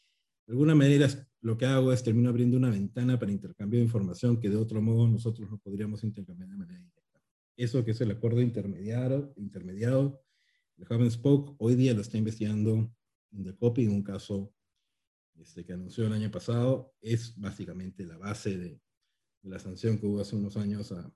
de 0.47 0.53
alguna 0.53 0.75
manera 0.75 1.07
lo 1.41 1.57
que 1.57 1.65
hago 1.65 1.91
es 1.91 2.03
termino 2.03 2.29
abriendo 2.29 2.57
una 2.57 2.69
ventana 2.69 3.19
para 3.19 3.31
intercambio 3.31 3.79
de 3.79 3.85
información 3.85 4.39
que 4.39 4.49
de 4.49 4.57
otro 4.57 4.81
modo 4.81 5.07
nosotros 5.07 5.49
no 5.49 5.57
podríamos 5.57 6.03
intercambiar 6.03 6.49
de 6.49 6.57
manera 6.57 6.79
directa. 6.79 7.21
Eso 7.57 7.85
que 7.85 7.91
es 7.91 8.01
el 8.01 8.11
acuerdo 8.11 8.41
intermediario, 8.41 9.33
intermediado 9.37 10.21
el 10.77 10.87
Hub 10.89 11.09
Spoke, 11.09 11.55
hoy 11.59 11.75
día 11.75 11.93
lo 11.93 12.01
está 12.01 12.17
investigando 12.17 12.91
The 13.31 13.55
Copy 13.55 13.85
en 13.85 13.91
un 13.91 14.03
caso 14.03 14.53
este, 15.35 15.65
que 15.65 15.73
anunció 15.73 16.05
el 16.05 16.13
año 16.13 16.31
pasado, 16.31 16.93
es 17.01 17.37
básicamente 17.39 18.05
la 18.05 18.17
base 18.17 18.57
de, 18.57 18.81
la 19.43 19.59
sanción 19.59 19.97
que 19.97 20.05
hubo 20.05 20.21
hace 20.21 20.35
unos 20.35 20.57
años 20.57 20.91
a, 20.91 21.13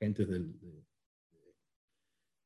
agentes 0.00 0.28
del, 0.28 0.58
de, 0.58 0.84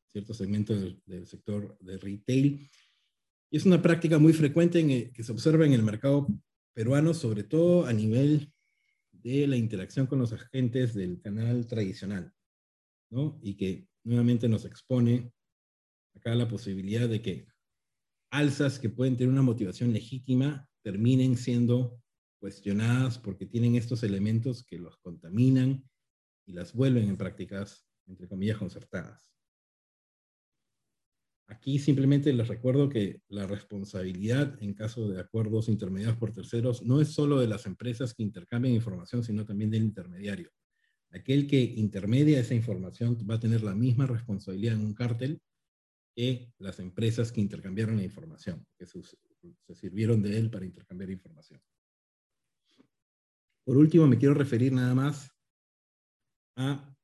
cierto 0.09 0.35
segmento 0.35 0.75
del, 0.75 1.03
del 1.07 1.27
sector 1.27 1.77
de 1.81 1.97
retail 1.99 2.69
y 3.53 3.59
es 3.59 3.67
una 3.67 3.83
práctica 3.83 4.19
muy 4.19 4.33
frecuente 4.33 4.81
en 4.81 5.13
que 5.13 5.23
se 5.23 5.31
observa 5.31 5.67
en 5.67 5.75
el 5.75 5.83
mercado 5.83 6.27
peruano, 6.73 7.13
sobre 7.13 7.45
todo 7.45 7.85
a 7.85 7.93
nivel 7.93 8.51
de 9.13 9.47
la 9.47 9.59
interacción 9.59 10.07
con 10.07 10.21
los 10.21 10.33
agentes 10.33 10.95
del 10.95 11.21
canal 11.21 11.67
tradicional, 11.67 12.33
¿no? 13.11 13.39
Y 13.43 13.59
que 13.59 13.87
nuevamente 14.05 14.49
nos 14.49 14.65
expone 14.65 15.35
acá 16.15 16.35
la 16.35 16.49
posibilidad 16.49 17.07
de 17.11 17.21
que 17.21 17.47
alzas 18.31 18.79
que 18.79 18.89
pueden 18.89 19.19
tener 19.19 19.31
una 19.31 19.43
motivación 19.43 19.93
legítima 19.93 20.67
terminen 20.83 21.37
siendo 21.37 22.01
cuestionadas 22.41 23.19
porque 23.19 23.45
tienen 23.45 23.75
estos 23.75 24.03
elementos 24.03 24.65
que 24.65 24.79
los 24.79 24.97
contaminan 24.97 25.85
y 26.47 26.55
las 26.55 26.73
vuelven 26.73 27.07
en 27.07 27.19
prácticas, 27.19 27.87
entre 28.07 28.29
comillas, 28.29 28.57
concertadas. 28.57 29.32
Aquí 31.53 31.79
simplemente 31.79 32.33
les 32.33 32.49
recuerdo 32.49 32.89
que 32.89 33.21
la 33.29 33.47
responsabilidad 33.47 34.57
en 34.63 34.73
caso 34.73 35.11
de 35.11 35.21
acuerdos 35.21 35.69
intermediados 35.69 36.17
por 36.17 36.33
terceros 36.33 36.83
no 36.83 36.99
es 36.99 37.09
solo 37.09 37.39
de 37.39 37.47
las 37.47 37.67
empresas 37.67 38.15
que 38.15 38.23
intercambian 38.23 38.75
información, 38.75 39.23
sino 39.23 39.45
también 39.45 39.71
del 39.71 39.83
intermediario. 39.83 40.51
Aquel 41.11 41.47
que 41.47 41.61
intermedia 41.61 42.41
esa 42.41 42.55
información 42.55 43.19
va 43.31 43.35
a 43.35 43.41
tener 43.41 43.63
la 43.63 43.75
misma 43.75 44.07
responsabilidad 44.07 44.77
en 44.77 44.87
un 44.87 44.95
cártel 44.95 45.43
que 46.17 46.51
las 46.59 46.79
empresas 46.79 47.31
que 47.31 47.43
intercambiaron 47.43 47.99
la 47.99 48.05
información, 48.05 48.67
que 48.79 48.87
se, 48.87 49.03
se 49.03 49.75
sirvieron 49.75 50.23
de 50.23 50.39
él 50.39 50.51
para 50.51 50.65
intercambiar 50.65 51.11
información. 51.11 51.61
Por 53.63 53.77
último, 53.77 54.07
me 54.07 54.17
quiero 54.17 54.33
referir 54.33 54.73
nada 54.73 54.95
más 54.95 55.31
a 56.57 56.97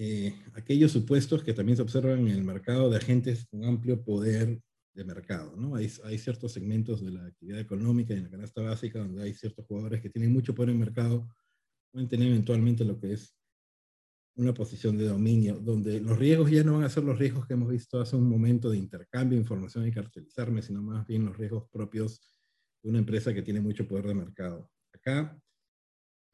eh, 0.00 0.32
aquellos 0.54 0.92
supuestos 0.92 1.42
que 1.42 1.52
también 1.52 1.74
se 1.74 1.82
observan 1.82 2.20
en 2.20 2.28
el 2.28 2.44
mercado 2.44 2.88
de 2.88 2.98
agentes 2.98 3.44
con 3.50 3.64
amplio 3.64 4.00
poder 4.04 4.60
de 4.94 5.04
mercado. 5.04 5.56
¿no? 5.56 5.74
Hay, 5.74 5.90
hay 6.04 6.18
ciertos 6.18 6.52
segmentos 6.52 7.04
de 7.04 7.10
la 7.10 7.26
actividad 7.26 7.58
económica 7.58 8.14
y 8.14 8.18
en 8.18 8.22
la 8.22 8.30
canasta 8.30 8.62
básica 8.62 9.00
donde 9.00 9.24
hay 9.24 9.34
ciertos 9.34 9.66
jugadores 9.66 10.00
que 10.00 10.08
tienen 10.08 10.32
mucho 10.32 10.54
poder 10.54 10.70
en 10.70 10.78
mercado, 10.78 11.28
pueden 11.90 12.08
tener 12.08 12.28
eventualmente 12.28 12.84
lo 12.84 13.00
que 13.00 13.14
es 13.14 13.34
una 14.36 14.54
posición 14.54 14.96
de 14.96 15.08
dominio, 15.08 15.58
donde 15.58 16.00
los 16.00 16.16
riesgos 16.16 16.48
ya 16.48 16.62
no 16.62 16.74
van 16.74 16.84
a 16.84 16.90
ser 16.90 17.02
los 17.02 17.18
riesgos 17.18 17.44
que 17.48 17.54
hemos 17.54 17.68
visto 17.68 18.00
hace 18.00 18.14
un 18.14 18.28
momento 18.28 18.70
de 18.70 18.78
intercambio 18.78 19.36
de 19.36 19.42
información 19.42 19.84
y 19.84 19.90
cartelizarme, 19.90 20.62
sino 20.62 20.80
más 20.80 21.04
bien 21.08 21.24
los 21.24 21.36
riesgos 21.36 21.68
propios 21.72 22.40
de 22.84 22.90
una 22.90 23.00
empresa 23.00 23.34
que 23.34 23.42
tiene 23.42 23.60
mucho 23.60 23.88
poder 23.88 24.06
de 24.06 24.14
mercado. 24.14 24.70
Acá 24.94 25.36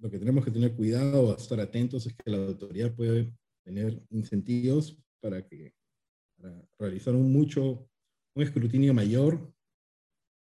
lo 0.00 0.10
que 0.10 0.18
tenemos 0.18 0.44
que 0.44 0.50
tener 0.50 0.74
cuidado 0.74 1.22
o 1.22 1.34
estar 1.34 1.58
atentos 1.60 2.06
es 2.06 2.14
que 2.14 2.30
la 2.30 2.36
autoridad 2.36 2.94
puede 2.94 3.32
tener 3.64 4.02
incentivos 4.10 4.96
para, 5.20 5.46
que, 5.46 5.74
para 6.36 6.68
realizar 6.78 7.14
un 7.14 7.32
mucho, 7.32 7.88
un 8.36 8.42
escrutinio 8.42 8.94
mayor 8.94 9.52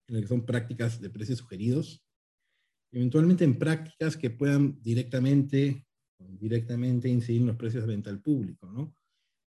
en 0.06 0.16
lo 0.16 0.20
que 0.20 0.28
son 0.28 0.44
prácticas 0.44 1.00
de 1.00 1.10
precios 1.10 1.38
sugeridos, 1.38 2.04
eventualmente 2.92 3.44
en 3.44 3.58
prácticas 3.58 4.16
que 4.16 4.30
puedan 4.30 4.80
directamente, 4.82 5.86
directamente 6.18 7.08
incidir 7.08 7.40
en 7.40 7.48
los 7.48 7.56
precios 7.56 7.84
de 7.84 7.88
venta 7.88 8.10
al 8.10 8.20
público, 8.20 8.70
¿no? 8.70 8.94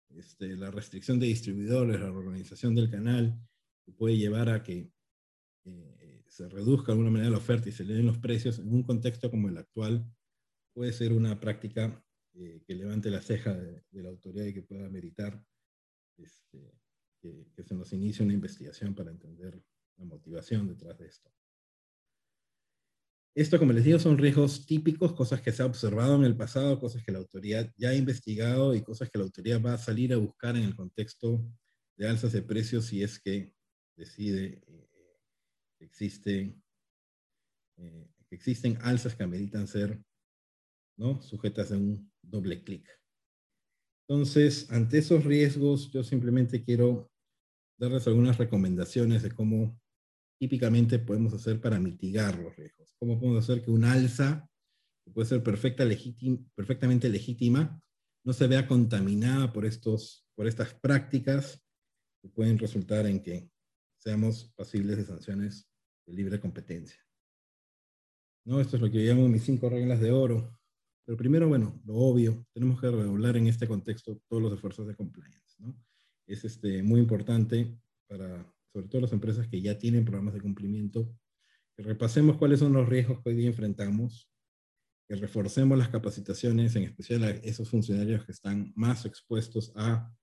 Este, 0.10 0.56
la 0.56 0.72
restricción 0.72 1.20
de 1.20 1.28
distribuidores, 1.28 2.00
la 2.00 2.12
organización 2.12 2.74
del 2.74 2.90
canal, 2.90 3.40
puede 3.98 4.18
llevar 4.18 4.50
a 4.50 4.63
que 4.63 4.92
eh, 5.66 6.24
se 6.28 6.50
reduzca 6.50 6.88
de 6.88 6.94
alguna 6.94 7.12
manera 7.12 7.30
la 7.30 7.38
oferta 7.38 7.70
y 7.70 7.72
se 7.72 7.84
le 7.84 7.94
den 7.94 8.06
los 8.06 8.18
precios 8.18 8.60
en 8.60 8.74
un 8.74 8.84
contexto 8.84 9.30
como 9.30 9.48
el 9.48 9.58
actual, 9.58 10.06
puede 10.74 10.92
ser 10.92 11.13
una 11.13 11.40
práctica 11.40 12.04
eh, 12.39 12.62
que 12.67 12.76
levante 12.76 13.10
la 13.10 13.19
ceja 13.19 13.52
de, 13.56 13.84
la 13.91 14.10
autoridad 14.10 14.45
y 14.45 14.54
que 14.54 14.62
pueda 14.62 14.88
meritar 14.89 15.43
este, 16.17 16.71
que, 17.19 17.63
se 17.63 17.73
nos 17.73 17.91
inicie 17.93 18.23
una 18.23 18.36
investigación 18.36 18.93
para 18.93 19.10
entender 19.10 19.60
la 19.95 20.06
motivación 20.06 20.67
detrás 20.67 20.95
de 21.00 21.08
esto. 21.08 21.32
Esto, 23.36 23.58
como 23.58 23.73
les 23.73 23.86
digo, 23.86 23.97
son 23.97 24.19
riesgos 24.19 24.67
típicos, 24.67 25.13
cosas 25.13 25.41
que 25.41 25.52
se 25.52 25.63
ha 25.63 25.65
observado 25.65 26.15
en 26.15 26.26
el 26.26 26.38
pasado, 26.38 26.80
cosas 26.80 27.04
que 27.04 27.12
la 27.12 27.17
autoridad 27.17 27.73
ya 27.76 27.89
ha 27.89 27.95
investigado 27.95 28.76
y 28.76 28.84
cosas 28.84 29.10
que 29.10 29.17
la 29.17 29.23
autoridad 29.23 29.60
va 29.60 29.73
a 29.73 29.80
salir 29.80 30.13
a 30.13 30.17
buscar 30.17 30.56
en 30.56 30.63
el 30.63 30.76
contexto 30.76 31.43
de 31.97 32.08
alzas 32.08 32.34
de 32.34 32.43
precios 32.43 32.86
si 32.86 33.02
es 33.02 33.19
que 33.19 33.56
decide 33.95 34.62
eh, 34.67 34.89
que, 35.80 35.86
existen, 35.86 36.63
eh, 37.78 38.08
existen 38.30 38.78
alzas 38.82 39.15
que 39.15 39.23
ameritan 39.23 39.67
ser 39.67 40.00
¿no? 40.97 41.21
sujetas 41.21 41.71
a 41.71 41.78
un 41.78 42.12
doble 42.30 42.63
clic. 42.63 42.88
Entonces, 44.08 44.71
ante 44.71 45.00
esos 45.00 45.25
riesgos, 45.25 45.92
yo 45.92 46.04
simplemente 46.04 46.63
quiero 46.63 47.12
darles 47.78 48.08
algunas 48.08 48.38
recomendaciones 48.38 49.23
de 49.23 49.32
cómo 49.32 49.80
típicamente 50.40 51.00
podemos 51.00 51.34
hacer 51.34 51.60
para 51.60 51.80
mitigar 51.80 52.38
los 52.40 52.56
riesgos. 52.56 52.96
Cómo 53.00 53.19
podemos 53.19 53.44
hacer 53.44 53.63
que 53.63 53.71
un 53.71 53.84
alza, 53.84 54.50
que 55.04 55.12
puede 55.12 55.28
ser 55.28 55.44
perfecta, 55.44 55.86
perfectamente 56.56 57.10
legítima, 57.10 57.82
no 58.23 58.34
se 58.34 58.48
vea 58.48 58.67
contaminada 58.67 59.52
por, 59.52 59.65
estos, 59.65 60.25
por 60.36 60.48
estas 60.48 60.73
prácticas 60.73 61.63
que 62.21 62.30
pueden 62.30 62.58
resultar 62.58 63.06
en 63.06 63.21
que 63.21 63.50
seamos 63.98 64.52
pasibles 64.56 64.98
de 64.98 65.06
sanciones 65.06 65.69
de 66.06 66.13
libre 66.13 66.40
competencia. 66.40 67.02
¿No? 68.46 68.62
Esto 68.62 68.78
es 68.78 68.82
lo 68.82 68.90
que 68.90 69.04
yo 69.04 69.13
llamo 69.13 69.28
mis 69.28 69.44
cinco 69.44 69.69
reglas 69.69 70.00
de 70.00 70.12
oro. 70.12 70.56
Pero 71.08 71.17
primero, 71.17 71.47
bueno, 71.47 71.81
lo 71.85 71.95
obvio, 71.95 72.45
tenemos 72.53 72.81
que 72.81 72.91
redoblar 72.91 73.37
en 73.37 73.47
este 73.47 73.65
contexto 73.65 74.21
todos 74.27 74.43
los 74.43 74.51
esfuerzos 74.51 74.87
de 74.87 74.95
compliance. 74.95 75.55
¿no? 75.60 75.73
Es 76.27 76.43
este, 76.43 76.83
muy 76.83 76.99
importante 76.99 77.79
para, 78.08 78.45
sobre 78.73 78.89
todo 78.89 79.01
las 79.01 79.13
empresas 79.13 79.47
que 79.47 79.62
ya 79.62 79.77
tienen 79.79 80.03
programas 80.03 80.33
de 80.33 80.41
cumplimiento, 80.41 81.10
que 81.77 81.83
repasemos 81.83 82.35
cuáles 82.35 82.60
son 82.60 82.73
los 82.73 82.89
riesgos 82.89 83.21
que 83.23 83.29
hoy 83.29 83.35
día 83.37 83.47
enfrentamos 83.47 84.29
que 85.08 85.15
reforcemos 85.15 85.77
las 85.77 85.89
capacitaciones, 85.89 86.75
en 86.75 86.83
especial 86.83 87.23
a 87.23 87.29
esos 87.29 87.69
funcionarios 87.69 88.25
que 88.25 88.33
están 88.33 88.73
más 88.75 89.05
expuestos 89.05 89.71
a, 89.75 90.13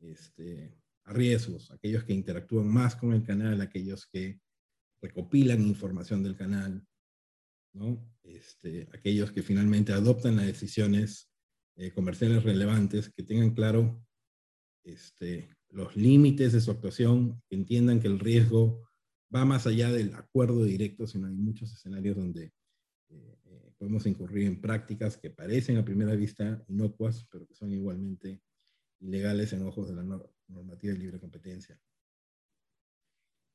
este, 0.00 0.74
a 1.04 1.12
riesgos, 1.12 1.70
aquellos 1.70 2.04
que 2.04 2.14
interactúan 2.14 2.66
más 2.66 2.96
con 2.96 3.12
el 3.12 3.22
canal, 3.22 3.60
aquellos 3.60 4.06
que 4.06 4.40
recopilan 5.02 5.60
información 5.60 6.22
del 6.22 6.34
canal, 6.34 6.82
¿no? 7.72 8.08
Este, 8.22 8.88
aquellos 8.92 9.32
que 9.32 9.42
finalmente 9.42 9.92
adoptan 9.92 10.36
las 10.36 10.46
decisiones 10.46 11.30
eh, 11.76 11.92
comerciales 11.92 12.42
relevantes, 12.42 13.10
que 13.10 13.22
tengan 13.22 13.54
claro 13.54 14.04
este, 14.84 15.48
los 15.70 15.96
límites 15.96 16.52
de 16.52 16.60
su 16.60 16.70
actuación, 16.70 17.42
que 17.48 17.56
entiendan 17.56 18.00
que 18.00 18.08
el 18.08 18.18
riesgo 18.18 18.88
va 19.34 19.44
más 19.44 19.66
allá 19.66 19.90
del 19.90 20.14
acuerdo 20.14 20.64
directo, 20.64 21.06
sino 21.06 21.26
hay 21.26 21.34
muchos 21.34 21.72
escenarios 21.72 22.16
donde 22.16 22.52
eh, 23.08 23.38
eh, 23.44 23.72
podemos 23.78 24.06
incurrir 24.06 24.46
en 24.46 24.60
prácticas 24.60 25.16
que 25.16 25.30
parecen 25.30 25.78
a 25.78 25.84
primera 25.84 26.14
vista 26.14 26.62
inocuas, 26.68 27.26
pero 27.30 27.46
que 27.46 27.54
son 27.54 27.72
igualmente 27.72 28.42
ilegales 29.00 29.52
en 29.52 29.62
ojos 29.62 29.88
de 29.88 29.96
la 29.96 30.04
normativa 30.48 30.92
de 30.92 30.98
libre 30.98 31.18
competencia. 31.18 31.80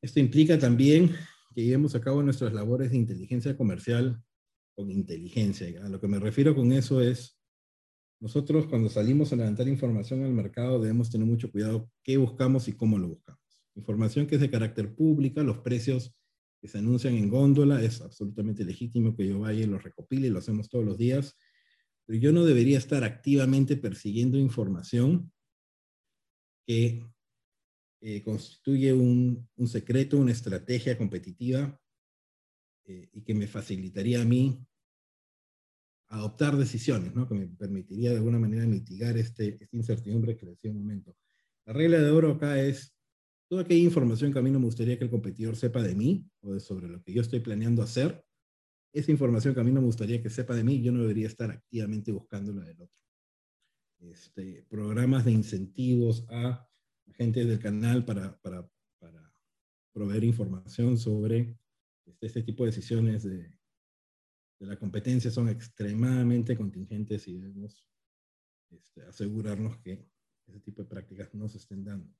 Esto 0.02 0.20
implica 0.20 0.60
también 0.60 1.16
que 1.54 1.64
llevemos 1.64 1.96
a 1.96 2.02
cabo 2.02 2.22
nuestras 2.24 2.54
labores 2.54 2.92
de 2.92 2.98
inteligencia 2.98 3.56
comercial 3.58 4.22
con 4.76 4.92
inteligencia. 4.92 5.84
A 5.84 5.90
lo 5.90 6.00
que 6.00 6.08
me 6.08 6.20
refiero 6.20 6.56
con 6.56 6.72
eso 6.72 7.02
es, 7.02 7.38
nosotros 8.20 8.68
cuando 8.68 8.90
salimos 8.90 9.32
a 9.32 9.36
levantar 9.36 9.68
información 9.68 10.24
al 10.24 10.34
mercado 10.34 10.80
debemos 10.80 11.10
tener 11.10 11.28
mucho 11.28 11.52
cuidado 11.52 11.90
qué 12.04 12.18
buscamos 12.18 12.68
y 12.68 12.74
cómo 12.74 12.98
lo 12.98 13.10
buscamos. 13.10 13.42
Información 13.76 14.26
que 14.26 14.36
es 14.36 14.42
de 14.42 14.50
carácter 14.50 14.96
pública, 14.96 15.44
los 15.44 15.60
precios 15.60 16.16
que 16.60 16.68
se 16.68 16.80
anuncian 16.80 17.16
en 17.16 17.30
góndola, 17.30 17.84
es 17.84 18.02
absolutamente 18.02 18.66
legítimo 18.66 19.16
que 19.16 19.28
yo 19.28 19.40
vaya 19.40 19.64
y 19.64 19.68
los 19.68 19.84
recopile, 19.84 20.30
lo 20.30 20.40
hacemos 20.40 20.70
todos 20.70 20.84
los 20.84 20.98
días, 20.98 21.38
pero 22.06 22.20
yo 22.20 22.32
no 22.32 22.46
debería 22.46 22.78
estar 22.78 23.04
activamente 23.04 23.78
persiguiendo 23.78 24.38
información 24.40 25.32
que 26.66 27.06
eh, 28.02 28.22
constituye 28.24 28.94
un, 28.94 29.48
un, 29.56 29.68
secreto, 29.68 30.18
una 30.18 30.32
estrategia 30.32 30.98
competitiva 30.98 31.80
eh, 32.86 33.10
y 33.12 33.22
que 33.24 33.34
me 33.34 33.48
facilitaría 33.48 34.22
a 34.22 34.26
mí 34.26 34.66
adoptar 36.10 36.56
decisiones, 36.56 37.14
¿no? 37.14 37.28
que 37.28 37.36
me 37.36 37.48
permitiría 37.48 38.12
de 38.12 38.18
alguna 38.18 38.40
manera 38.40 38.66
mitigar 38.66 39.18
este, 39.18 39.58
esta 39.60 39.76
incertidumbre 39.76 40.38
que 40.38 40.46
decía 40.46 40.72
un 40.72 40.80
momento. 40.80 41.16
La 41.66 41.74
regla 41.74 42.00
de 42.00 42.10
oro 42.12 42.32
acá 42.32 42.62
es 42.62 42.96
toda 43.50 43.64
aquella 43.64 43.84
información 43.84 44.32
que 44.32 44.40
a 44.40 44.42
mí 44.42 44.52
no 44.52 44.60
me 44.60 44.66
gustaría 44.66 44.98
que 44.98 45.04
el 45.04 45.10
competidor 45.10 45.56
sepa 45.56 45.82
de 45.82 45.96
mí 45.96 46.26
o 46.42 46.60
sobre 46.60 46.88
lo 46.88 47.02
que 47.02 47.14
yo 47.14 47.22
estoy 47.22 47.40
planeando 47.40 47.82
hacer, 47.82 48.24
esa 48.94 49.12
información 49.12 49.54
que 49.54 49.60
a 49.60 49.64
mí 49.64 49.72
no 49.72 49.82
me 49.82 49.88
gustaría 49.88 50.22
que 50.22 50.30
sepa 50.30 50.56
de 50.56 50.64
mí, 50.64 50.82
yo 50.82 50.92
no 50.92 51.02
debería 51.02 51.28
estar 51.28 51.52
activamente 51.52 52.12
buscando 52.12 52.54
la 52.54 52.64
del 52.64 52.82
otro. 52.82 52.98
Este, 54.00 54.66
programas 54.70 55.26
de 55.26 55.32
incentivos 55.32 56.26
a 56.30 56.67
gente 57.14 57.46
del 57.46 57.60
canal 57.60 58.06
para, 58.06 58.38
para, 58.40 58.70
para 59.00 59.34
proveer 59.94 60.24
información 60.24 60.98
sobre 60.98 61.58
este, 62.06 62.28
este, 62.28 62.44
tipo 62.44 62.64
de 62.64 62.72
decisiones 62.72 63.24
de, 63.24 63.52
la 64.60 64.78
competencia 64.78 65.30
son 65.30 65.50
extremadamente 65.50 66.58
contingentes 66.58 67.28
y 67.28 67.38
debemos 67.38 67.86
este, 68.72 69.04
asegurarnos 69.04 69.78
que 69.78 70.08
ese 70.48 70.60
tipo 70.62 70.82
de 70.82 70.88
prácticas 70.88 71.34
no 71.36 71.48
se 71.48 71.58
estén 71.58 71.84
dando. 71.84 72.12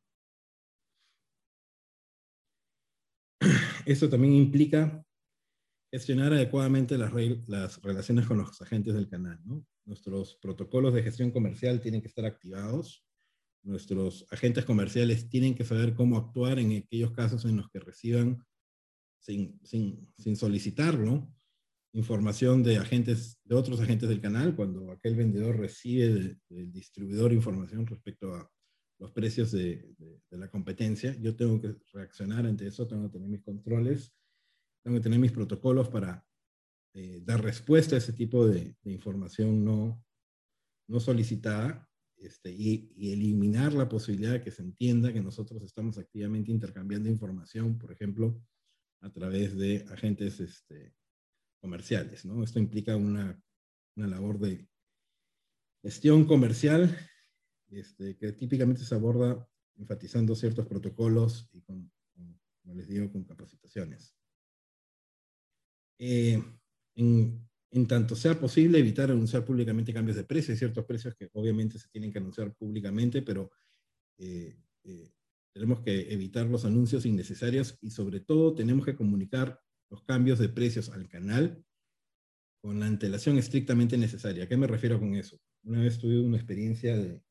Esto 3.86 4.10
también 4.10 4.34
implica 4.34 5.04
gestionar 5.92 6.34
adecuadamente 6.34 6.98
las, 6.98 7.12
las 7.48 7.82
relaciones 7.82 8.28
con 8.28 8.38
los 8.38 8.62
agentes 8.62 8.94
del 8.94 9.08
canal. 9.08 9.40
Nuestros 9.86 10.36
protocolos 10.36 10.94
de 10.94 11.04
gestión 11.04 11.32
comercial 11.32 11.80
tienen 11.80 12.02
que 12.02 12.10
estar 12.10 12.26
activados 12.26 13.07
Nuestros 13.68 14.26
agentes 14.32 14.64
comerciales 14.64 15.28
tienen 15.28 15.54
que 15.54 15.66
saber 15.66 15.94
cómo 15.94 16.18
actuar 16.18 16.58
en 16.58 16.78
aquellos 16.78 17.12
casos 17.12 17.44
en 17.44 17.58
los 17.58 17.70
que 17.70 17.82
reciban, 17.82 18.42
sin, 19.20 19.60
sin, 19.62 20.08
sin 20.18 20.38
solicitarlo, 20.38 21.30
información 21.92 22.64
de 22.64 22.78
agentes, 22.78 23.38
de 23.44 23.56
otros 23.56 23.82
agentes 23.82 24.08
del 24.08 24.22
canal, 24.22 24.56
cuando 24.56 24.90
aquel 24.90 25.18
vendedor 25.18 25.58
recibe 25.58 26.40
del 26.48 26.72
distribuidor 26.72 27.34
información 27.34 27.86
respecto 27.86 28.34
a 28.36 28.50
los 29.00 29.12
precios 29.12 29.52
de, 29.52 29.94
de, 29.98 30.38
la 30.38 30.50
competencia, 30.50 31.14
yo 31.20 31.36
tengo 31.36 31.60
que 31.60 31.76
reaccionar 31.92 32.46
ante 32.46 32.68
eso, 32.68 32.88
tengo 32.88 33.04
que 33.08 33.18
tener 33.18 33.28
mis 33.28 33.44
controles, 33.44 34.14
tengo 34.82 34.96
que 34.96 35.04
tener 35.04 35.20
mis 35.20 35.34
protocolos 35.34 35.90
para 35.90 36.26
eh, 36.94 37.22
dar 37.26 37.44
respuesta 37.44 37.96
a 37.96 37.98
ese 37.98 38.14
tipo 38.14 38.48
de, 38.48 38.78
de 38.82 38.92
información 38.94 39.66
no, 39.66 40.02
no 40.88 41.00
solicitada 41.02 41.87
este, 42.18 42.52
y, 42.52 43.12
eliminar 43.12 43.74
la 43.74 43.88
posibilidad 43.88 44.34
de 44.34 44.42
que 44.42 44.52
se 44.52 44.64
entienda 44.64 45.14
que 45.14 45.22
nosotros 45.22 45.64
estamos 45.64 45.98
activamente 45.98 46.52
intercambiando 46.52 47.10
información, 47.10 47.78
por 47.78 47.92
ejemplo, 47.92 48.42
a 49.02 49.12
través 49.12 49.56
de 49.58 49.86
agentes 49.90 50.40
este, 50.40 50.96
comerciales. 51.60 52.26
¿no? 52.26 52.44
Esto 52.44 52.60
implica 52.60 52.96
una, 52.96 53.42
labor 53.96 54.40
de 54.40 54.68
gestión 55.82 56.26
comercial 56.26 56.96
este, 57.70 58.16
que 58.16 58.32
típicamente 58.34 58.84
se 58.84 58.94
aborda 58.94 59.48
enfatizando 59.76 60.36
ciertos 60.36 60.68
protocolos 60.68 61.50
y 61.52 61.62
con, 61.62 61.92
como 62.62 62.76
les 62.76 62.88
digo, 62.88 63.12
con 63.12 63.24
capacitaciones. 63.24 64.16
Eh, 66.00 66.44
en, 66.96 67.47
en 67.72 67.88
tanto 67.88 68.16
sea 68.16 68.40
posible, 68.40 68.80
evitar 68.80 69.12
anunciar 69.12 69.44
públicamente 69.44 69.94
cambios 69.94 70.18
de 70.18 70.24
precio. 70.24 70.54
Hay 70.54 70.58
ciertos 70.58 70.86
precios 70.86 71.16
que 71.16 71.30
obviamente 71.34 71.78
se 71.80 71.90
tienen 71.90 72.12
que 72.12 72.20
anunciar 72.20 72.54
públicamente, 72.56 73.22
pero 73.22 73.52
eh, 74.18 74.58
eh, 74.84 75.12
tenemos 75.54 75.82
que 75.82 76.14
evitar 76.14 76.48
los 76.48 76.66
anuncios 76.66 77.06
innecesarios 77.06 77.78
y 77.82 77.92
sobre 77.92 78.22
todo 78.22 78.56
tenemos 78.56 78.86
que 78.86 78.96
comunicar 78.96 79.60
los 79.90 80.04
cambios 80.04 80.40
de 80.40 80.50
precios 80.50 80.90
al 80.90 81.08
canal 81.08 81.64
con 82.62 82.80
la 82.80 82.88
antelación 82.88 83.38
estrictamente 83.38 83.98
necesaria. 83.98 84.46
¿A 84.46 84.48
qué 84.48 84.58
me 84.58 84.68
refiero 84.68 85.00
con 85.00 85.16
eso? 85.16 85.40
Una 85.64 85.82
vez 85.82 85.98
tuve 85.98 86.20
una 86.20 86.38
experiencia 86.38 86.98
de, 86.98 87.22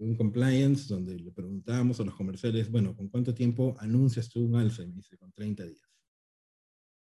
un 0.00 0.16
compliance 0.16 0.88
donde 0.88 1.18
le 1.18 1.30
preguntábamos 1.30 2.00
a 2.00 2.04
los 2.04 2.14
comerciales, 2.14 2.70
bueno, 2.70 2.96
¿con 2.96 3.08
cuánto 3.08 3.34
tiempo 3.34 3.76
anuncias 3.78 4.30
tú 4.30 4.44
un 4.44 4.56
alza? 4.56 4.82
Y 4.82 4.86
me 4.88 4.94
dice, 4.94 5.18
con 5.18 5.30
30 5.32 5.64
días. 5.66 5.99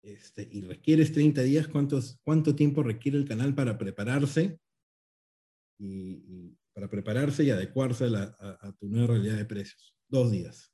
Este, 0.06 0.48
y 0.52 0.62
requieres 0.62 1.12
30 1.14 1.42
días, 1.42 1.68
¿cuántos, 1.68 2.20
¿cuánto 2.22 2.56
tiempo 2.56 2.84
requiere 2.84 3.18
el 3.18 3.28
canal 3.28 3.56
para 3.56 3.76
prepararse? 3.76 4.60
Y, 5.80 6.56
para 6.74 6.88
prepararse 6.90 7.44
y 7.44 7.50
adecuarse 7.50 8.06
a, 8.06 8.76
tu 8.78 8.88
nueva 8.88 9.16
realidad 9.16 9.38
de 9.38 9.46
precios. 9.46 9.96
Dos 10.08 10.32
días. 10.32 10.72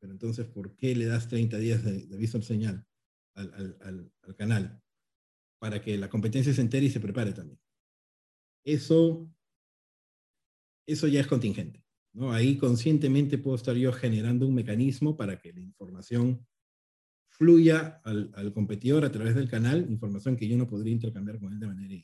Pero 0.00 0.12
entonces, 0.12 0.46
¿por 0.46 0.76
qué 0.76 0.94
le 0.94 1.06
das 1.06 1.28
30 1.28 1.56
días 1.56 1.82
de, 1.82 2.06
de 2.06 2.14
aviso 2.14 2.42
señal 2.42 2.86
al, 3.36 3.78
al, 3.80 4.12
al, 4.20 4.36
canal? 4.36 4.82
Para 5.58 5.80
que 5.80 5.96
la 5.96 6.10
competencia 6.10 6.52
se 6.52 6.60
entere 6.60 6.86
y 6.86 6.90
se 6.90 7.00
prepare 7.00 7.32
también. 7.32 7.58
Eso, 8.66 9.32
eso 10.86 11.06
ya 11.06 11.20
es 11.20 11.26
contingente. 11.26 11.82
¿no? 12.12 12.32
Ahí 12.32 12.58
conscientemente 12.58 13.38
puedo 13.38 13.56
estar 13.56 13.76
yo 13.76 13.92
generando 13.92 14.46
un 14.46 14.54
mecanismo 14.54 15.16
para 15.16 15.38
que 15.38 15.54
la 15.54 15.60
información 15.60 16.46
fluya 17.36 18.00
al, 18.04 18.30
al, 18.34 18.52
competidor 18.52 19.04
a 19.04 19.10
través 19.10 19.34
del 19.34 19.50
canal 19.50 19.90
información 19.90 20.36
que 20.36 20.48
yo 20.48 20.56
no 20.56 20.68
podría 20.68 20.92
intercambiar 20.92 21.40
con 21.40 21.52
él 21.52 21.58
de 21.58 21.66
manera 21.66 21.94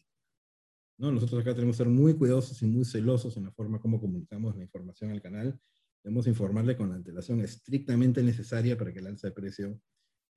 ¿no? 0.99 1.11
Nosotros 1.11 1.41
acá 1.41 1.55
tenemos 1.55 1.77
que 1.77 1.85
ser 1.85 1.89
muy 1.89 2.15
cuidadosos 2.15 2.61
y 2.63 2.67
muy 2.67 2.85
celosos 2.85 3.37
en 3.37 3.45
la 3.45 3.53
forma 3.53 3.81
como 3.81 3.99
comunicamos 3.99 4.55
la 4.55 4.63
información 4.63 5.11
al 5.11 5.23
canal. 5.23 5.59
Debemos 6.05 6.27
informarle 6.27 6.77
con 6.77 6.91
la 6.91 6.97
antelación 6.97 7.41
estrictamente 7.41 8.23
necesaria 8.23 8.77
para 8.77 8.93
que 8.93 8.99
el 8.99 9.07
alza 9.07 9.29
de 9.29 9.33
precio 9.33 9.81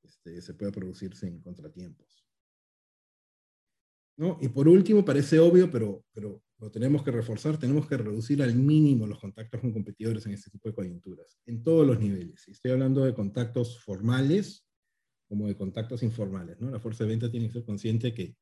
este, 0.04 0.42
se 0.42 0.54
pueda 0.54 0.72
producir 0.72 1.16
sin 1.16 1.42
contratiempos. 1.42 2.26
¿No? 4.16 4.38
Y 4.42 4.48
por 4.48 4.70
último, 4.70 5.04
parece 5.04 5.40
obvio, 5.40 5.70
pero, 5.70 6.06
pero 6.14 6.42
lo 6.60 6.72
tenemos 6.72 7.04
que 7.04 7.12
reforzar, 7.12 7.58
tenemos 7.58 7.88
que 7.88 7.98
reducir 7.98 8.42
al 8.42 8.56
mínimo 8.56 9.06
los 9.06 9.20
contactos 9.20 9.60
con 9.60 9.74
competidores 9.74 10.26
en 10.28 10.34
este 10.34 10.50
tipo 10.50 10.70
de 10.70 10.76
coyunturas, 10.76 11.42
en 11.46 11.62
todos 11.62 11.86
los 11.86 12.00
niveles. 12.00 12.48
Estoy 12.48 12.72
hablando 12.72 13.04
de 13.04 13.14
contactos 13.14 13.84
formales, 13.84 14.66
como 15.34 15.48
de 15.48 15.56
contactos 15.56 16.04
informales. 16.04 16.62
¿no? 16.62 16.70
La 16.70 16.80
fuerza 16.80 17.04
de 17.04 17.10
venta 17.10 17.32
tiene 17.32 17.48
que 17.48 17.54
ser 17.54 17.66
consciente 17.66 18.14
que 18.14 18.36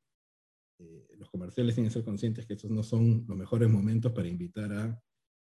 eh, 0.77 1.07
los 1.17 1.29
comerciales 1.29 1.73
tienen 1.73 1.89
que 1.89 1.93
ser 1.93 2.03
conscientes 2.03 2.45
que 2.45 2.55
estos 2.55 2.69
no 2.69 2.83
son 2.83 3.23
los 3.29 3.37
mejores 3.37 3.69
momentos 3.69 4.11
para 4.11 4.27
invitar 4.27 4.73
a 4.73 5.01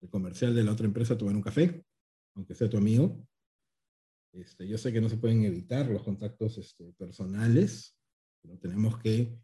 el 0.02 0.10
comercial 0.10 0.54
de 0.54 0.66
la 0.66 0.74
otra 0.74 0.86
empresa 0.86 1.14
a 1.14 1.18
tomar 1.18 1.38
un 1.38 1.42
café, 1.42 1.86
aunque 2.36 2.56
sea 2.56 2.70
tu 2.70 2.76
amigo. 2.76 3.26
Este, 4.34 4.68
yo 4.68 4.78
sé 4.78 4.92
que 4.92 5.00
no 5.00 5.08
se 5.08 5.16
pueden 5.16 5.46
evitar 5.46 5.88
los 5.88 6.04
contactos 6.04 6.58
este, 6.58 6.92
personales, 6.92 7.98
pero 8.42 8.60
tenemos 8.60 9.00
que 9.00 9.40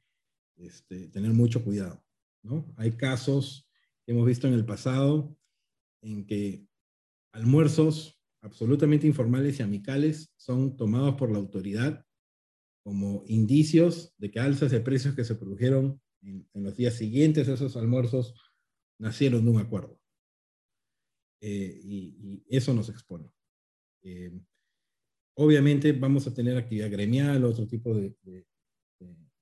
este, 0.57 1.07
tener 1.07 1.31
mucho 1.31 1.63
cuidado. 1.63 2.03
¿no? 2.43 2.73
Hay 2.75 2.91
casos 2.91 3.69
que 4.05 4.11
hemos 4.11 4.25
visto 4.25 4.49
en 4.49 4.53
el 4.53 4.65
pasado 4.65 5.33
en 6.01 6.25
que 6.25 6.67
almuerzos 7.31 8.14
absolutamente 8.45 9.07
informales 9.07 9.59
y 9.59 9.63
amicales 9.63 10.31
son 10.37 10.77
tomados 10.77 11.15
por 11.15 11.31
la 11.31 11.39
autoridad 11.39 12.05
como 12.83 13.23
indicios 13.25 14.13
de 14.17 14.29
que 14.29 14.39
alzas 14.39 14.69
de 14.69 14.79
precios 14.79 15.15
que 15.15 15.25
se 15.25 15.35
produjeron 15.35 15.99
en, 16.21 16.47
los 16.53 16.75
días 16.77 16.93
siguientes 16.93 17.49
a 17.49 17.53
esos 17.53 17.75
almuerzos 17.75 18.35
nacieron 18.99 19.43
de 19.43 19.51
un 19.51 19.59
acuerdo. 19.59 19.99
Eh, 21.41 21.79
y, 21.83 22.43
eso 22.47 22.73
nos 22.73 22.89
expone. 22.89 23.31
Eh, 24.03 24.31
obviamente 25.35 25.91
vamos 25.93 26.27
a 26.27 26.33
tener 26.33 26.55
actividad 26.55 26.91
gremial, 26.91 27.43
otro 27.43 27.67
tipo 27.67 27.93
de, 27.95 28.15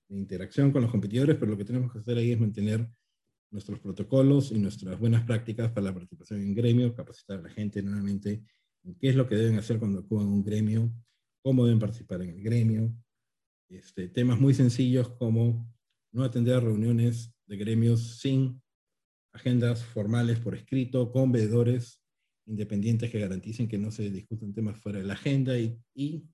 interacción 0.10 0.72
con 0.72 0.84
los 0.84 0.92
competidores, 0.92 1.36
pero 1.38 1.52
lo 1.52 1.58
que 1.58 1.66
tenemos 1.66 1.92
que 1.92 2.00
hacer 2.00 2.18
ahí 2.18 2.32
es 2.32 2.40
mantener 2.40 2.88
nuestros 3.52 3.80
protocolos 3.80 4.52
y 4.52 4.60
nuestras 4.60 5.00
buenas 5.00 5.26
prácticas 5.26 5.72
para 5.72 5.86
la 5.86 5.94
participación 5.94 6.42
en 6.42 6.54
gremio, 6.54 6.94
capacitar 6.94 7.40
a 7.40 7.42
la 7.42 7.50
gente 7.50 7.82
nuevamente 7.82 8.32
en 8.32 8.46
qué 9.00 9.10
es 9.10 9.16
lo 9.16 9.28
que 9.28 9.36
deben 9.36 9.58
hacer 9.58 9.80
cuando 9.80 10.00
acudan 10.00 10.28
a 10.28 10.32
un 10.32 10.44
gremio, 10.44 10.92
cómo 11.42 11.66
deben 11.66 11.80
participar 11.80 12.22
en 12.22 12.32
el 12.32 12.44
gremio, 12.44 12.94
este, 13.70 14.08
temas 14.08 14.40
muy 14.40 14.54
sencillos 14.54 15.10
como 15.10 15.72
no 16.12 16.24
atender 16.24 16.64
reuniones 16.64 17.34
de 17.48 17.58
gremios 17.58 18.20
sin 18.20 18.62
agendas 19.34 19.84
formales 19.84 20.40
por 20.40 20.56
escrito, 20.56 21.12
con 21.12 21.32
veedores 21.32 22.00
independientes 22.46 23.10
que 23.10 23.20
garanticen 23.20 23.68
que 23.68 23.78
no 23.78 23.90
se 23.90 24.10
discutan 24.10 24.54
temas 24.54 24.80
fuera 24.80 25.00
de 25.00 25.06
la 25.06 25.14
agenda 25.14 25.58
y, 25.58 26.30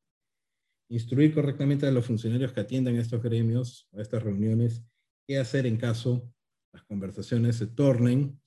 instruir 0.92 1.36
correctamente 1.36 1.86
a 1.86 1.92
los 1.92 2.08
funcionarios 2.08 2.52
que 2.52 2.62
atiendan 2.62 2.96
estos 2.96 3.22
gremios, 3.22 3.88
a 3.94 4.02
estas 4.02 4.24
reuniones, 4.24 4.84
qué 5.28 5.38
hacer 5.38 5.68
en 5.68 5.78
caso 5.78 6.34
las 6.74 6.84
conversaciones 6.86 7.58
se 7.58 7.68
tornen 7.68 8.42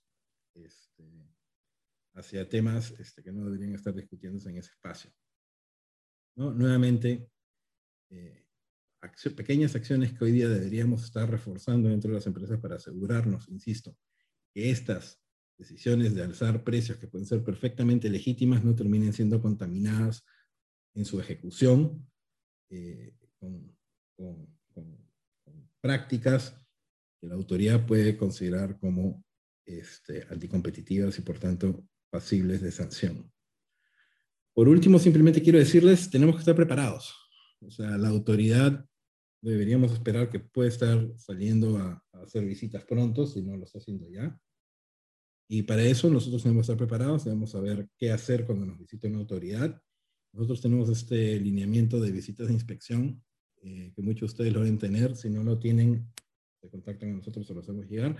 hacia 2.14 2.48
temas 2.48 2.92
este, 2.98 3.22
que 3.22 3.32
no 3.32 3.44
deberían 3.44 3.74
estar 3.74 3.94
discutiéndose 3.94 4.50
en 4.50 4.58
ese 4.58 4.70
espacio. 4.70 5.10
Nuevamente, 6.36 7.28
eh, 8.10 8.46
pequeñas 9.36 9.74
acciones 9.74 10.12
que 10.12 10.24
hoy 10.24 10.32
día 10.32 10.48
deberíamos 10.48 11.04
estar 11.04 11.30
reforzando 11.30 11.88
dentro 11.88 12.10
de 12.10 12.16
las 12.16 12.26
empresas 12.26 12.58
para 12.60 12.76
asegurarnos, 12.76 13.48
insisto, 13.48 13.96
que 14.54 14.70
estas 14.70 15.20
decisiones 15.58 16.14
de 16.14 16.22
alzar 16.22 16.64
precios 16.64 16.98
que 16.98 17.08
pueden 17.08 17.26
ser 17.26 17.42
perfectamente 17.44 18.08
legítimas 18.08 18.64
no 18.64 18.74
terminen 18.74 19.12
siendo 19.12 19.40
contaminadas 19.40 20.24
en 20.94 21.04
su 21.04 21.20
ejecución 21.20 22.08
eh, 22.70 23.14
con, 23.38 23.76
prácticas 25.80 26.56
que 27.20 27.26
la 27.26 27.34
autoridad 27.34 27.84
puede 27.84 28.16
considerar 28.16 28.78
como 28.78 29.24
este, 29.66 30.24
anticompetitivas 30.30 31.18
y 31.18 31.22
por 31.22 31.40
tanto 31.40 31.84
pasibles 32.12 32.60
de 32.60 32.70
sanción. 32.70 33.32
Por 34.54 34.68
último, 34.68 34.98
simplemente 34.98 35.42
quiero 35.42 35.58
decirles, 35.58 36.10
tenemos 36.10 36.36
que 36.36 36.40
estar 36.40 36.54
preparados. 36.54 37.16
O 37.60 37.70
sea, 37.70 37.96
la 37.96 38.08
autoridad 38.08 38.84
deberíamos 39.40 39.92
esperar 39.92 40.28
que 40.28 40.38
puede 40.38 40.68
estar 40.68 41.10
saliendo 41.16 41.78
a, 41.78 42.04
hacer 42.22 42.44
visitas 42.44 42.84
pronto, 42.84 43.26
si 43.26 43.42
no 43.42 43.56
lo 43.56 43.64
está 43.64 43.78
haciendo 43.78 44.08
ya. 44.10 44.38
Y 45.48 45.62
para 45.62 45.82
eso 45.82 46.08
nosotros 46.10 46.44
debemos 46.44 46.64
estar 46.64 46.76
preparados, 46.76 47.24
debemos 47.24 47.50
saber 47.50 47.88
qué 47.96 48.12
hacer 48.12 48.44
cuando 48.44 48.66
nos 48.66 48.78
visite 48.78 49.08
una 49.08 49.18
autoridad. 49.18 49.82
Nosotros 50.32 50.60
tenemos 50.60 50.88
este 50.90 51.40
lineamiento 51.40 51.98
de 51.98 52.12
visitas 52.12 52.46
de 52.46 52.54
inspección, 52.54 53.24
eh, 53.62 53.90
que 53.94 54.02
muchos 54.02 54.20
de 54.20 54.26
ustedes 54.26 54.52
lo 54.52 54.60
deben 54.60 54.78
tener. 54.78 55.16
Si 55.16 55.30
no 55.30 55.42
lo 55.42 55.58
tienen, 55.58 56.06
se 56.60 56.68
contactan 56.68 57.08
con 57.08 57.18
nosotros, 57.18 57.46
se 57.46 57.54
lo 57.54 57.60
hacemos 57.60 57.86
llegar. 57.86 58.16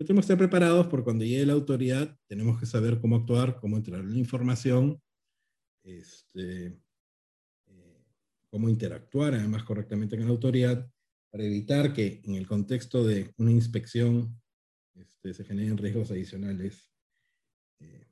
Pero 0.00 0.06
tenemos 0.06 0.24
que 0.24 0.32
estar 0.32 0.38
preparados 0.38 0.86
porque 0.86 1.04
cuando 1.04 1.26
llegue 1.26 1.44
la 1.44 1.52
autoridad, 1.52 2.16
tenemos 2.26 2.58
que 2.58 2.64
saber 2.64 2.98
cómo 3.02 3.16
actuar, 3.16 3.60
cómo 3.60 3.76
entrar 3.76 4.02
la 4.02 4.16
información, 4.16 4.98
este, 5.84 6.80
cómo 8.48 8.70
interactuar 8.70 9.34
además 9.34 9.62
correctamente 9.62 10.16
con 10.16 10.24
la 10.24 10.30
autoridad 10.30 10.90
para 11.30 11.44
evitar 11.44 11.92
que 11.92 12.22
en 12.24 12.36
el 12.36 12.46
contexto 12.46 13.04
de 13.04 13.34
una 13.36 13.50
inspección 13.50 14.40
este, 14.94 15.34
se 15.34 15.44
generen 15.44 15.76
riesgos 15.76 16.10
adicionales 16.10 16.90
eh, 17.80 18.08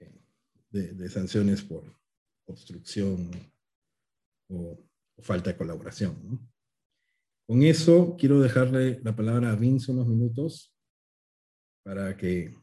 eh, 0.00 0.92
de, 0.92 1.08
sanciones 1.08 1.62
por 1.62 1.90
obstrucción 2.44 3.30
o, 4.50 4.78
falta 5.22 5.52
de 5.52 5.56
colaboración. 5.56 6.49
Con 7.50 7.64
eso 7.64 8.14
quiero 8.16 8.38
dejarle 8.38 9.00
la 9.02 9.16
palabra 9.16 9.50
a 9.50 9.56
Vince 9.56 9.90
unos 9.90 10.06
minutos 10.06 10.72
para 11.82 12.16
que 12.16 12.54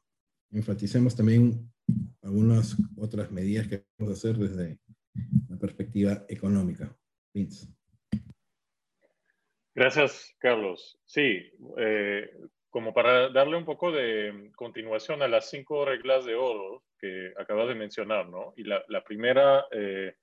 enfaticemos 0.49 1.13
también 1.13 1.69
algunas 2.21 2.77
otras 2.97 3.29
medidas 3.29 3.67
que 3.67 3.83
a 3.99 4.09
hacer 4.09 4.38
desde 4.38 4.79
la 5.49 5.57
perspectiva 5.59 6.23
económica. 6.29 6.97
Vince. 7.33 7.67
Gracias, 9.75 10.33
Carlos. 10.39 10.97
Sí, 11.03 11.51
eh, 11.77 12.31
como 12.69 12.93
para 12.93 13.27
darle 13.27 13.57
un 13.57 13.65
poco 13.65 13.91
de 13.91 14.53
continuación 14.55 15.21
a 15.21 15.27
las 15.27 15.49
cinco 15.49 15.83
reglas 15.83 16.23
de 16.23 16.35
oro 16.35 16.85
que 16.97 17.33
acabas 17.38 17.67
de 17.67 17.75
mencionar, 17.75 18.29
¿no? 18.29 18.53
Y 18.55 18.63
la, 18.63 19.03
primera 19.03 19.65
eh, 19.69 20.15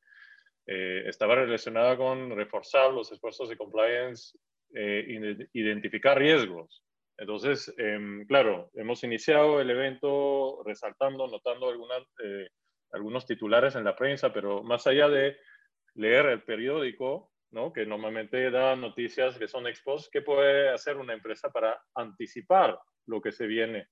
eh, 0.67 1.03
estaba 1.05 1.35
relacionada 1.35 1.99
con 1.99 2.35
reforzar 2.35 2.95
los 2.95 3.13
esfuerzos 3.13 3.51
de 3.51 3.59
compliance, 3.59 4.39
identificar 4.75 6.19
riesgos. 6.19 6.83
Entonces, 7.17 7.73
em, 7.79 8.27
claro, 8.27 8.71
hemos 8.75 9.05
iniciado 9.05 9.61
el 9.61 9.71
evento 9.71 10.63
resaltando, 10.65 11.29
notando 11.29 11.69
algunas 11.69 12.03
algunos 12.95 13.27
titulares 13.27 13.75
en 13.75 13.85
la 13.85 13.97
prensa, 13.97 14.33
pero 14.33 14.63
más 14.63 14.87
allá 14.87 15.09
de 15.09 15.37
leer 15.95 16.27
el 16.27 16.43
periódico, 16.43 17.33
que 17.73 17.87
normalmente 17.87 18.51
da 18.51 18.75
noticias 18.75 19.39
que 19.39 19.47
son 19.47 19.69
expos, 19.69 20.11
¿qué 20.11 20.23
puede 20.23 20.71
hacer 20.71 20.97
una 20.97 21.15
empresa 21.15 21.51
para 21.51 21.81
anticipar 21.95 22.77
lo 23.07 23.21
que 23.21 23.31
se 23.31 23.47
viene? 23.47 23.87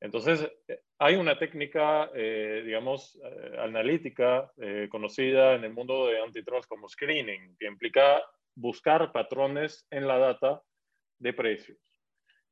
Entonces, 0.00 0.48
eh, 0.68 0.80
hay 0.98 1.16
una 1.16 1.36
técnica, 1.36 2.10
eh, 2.14 2.62
digamos, 2.64 3.18
eh, 3.22 3.56
analítica 3.58 4.50
conocida 4.88 5.54
en 5.54 5.64
el 5.64 5.72
mundo 5.72 6.06
de 6.06 6.20
antitrust 6.22 6.68
como 6.68 6.88
screening, 6.88 7.56
que 7.58 7.66
implica 7.66 8.22
buscar 8.60 9.10
patrones 9.12 9.86
en 9.90 10.06
la 10.06 10.18
data 10.18 10.62
de 11.18 11.32
precios. 11.32 11.78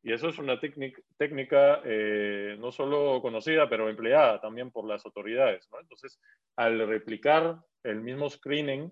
Y 0.02 0.12
eso 0.12 0.28
es 0.28 0.38
una 0.38 0.59
técnica 0.59 1.82
eh, 1.84 2.56
no 2.59 2.72
solo 2.72 3.20
conocida, 3.20 3.68
pero 3.68 3.88
empleada 3.88 4.40
también 4.40 4.70
por 4.70 4.86
las 4.86 5.04
autoridades. 5.04 5.68
Entonces, 5.80 6.18
al 6.56 6.86
replicar 6.86 7.59
el 7.82 8.00
mismo 8.00 8.30
screening, 8.30 8.90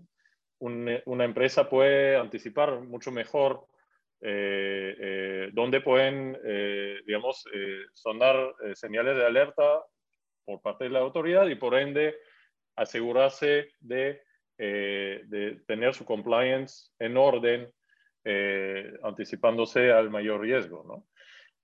una 0.59 1.25
empresa 1.25 1.69
puede 1.69 2.17
anticipar 2.17 2.81
mucho 2.81 3.12
mejor 3.12 3.67
eh, 4.23 4.97
eh, 4.99 5.51
dónde 5.53 5.81
pueden, 5.81 6.37
digamos, 7.07 7.45
sonar 7.93 8.55
señales 8.75 9.17
de 9.17 9.27
alerta 9.27 9.85
por 10.45 10.61
parte 10.62 10.85
de 10.85 10.91
la 10.91 11.01
autoridad 11.01 11.47
y 11.47 11.55
por 11.55 11.75
ende 11.75 12.17
asegurarse 12.75 13.69
de, 13.81 14.23
de 14.59 15.61
tener 15.67 15.95
su 15.95 16.05
compliance 16.05 16.91
en 16.99 17.17
orden 17.17 17.71
eh, 18.29 18.93
anticipándose 19.05 19.93
al 19.93 20.11
mayor 20.11 20.41
riesgo. 20.41 20.83
¿no? 20.85 21.07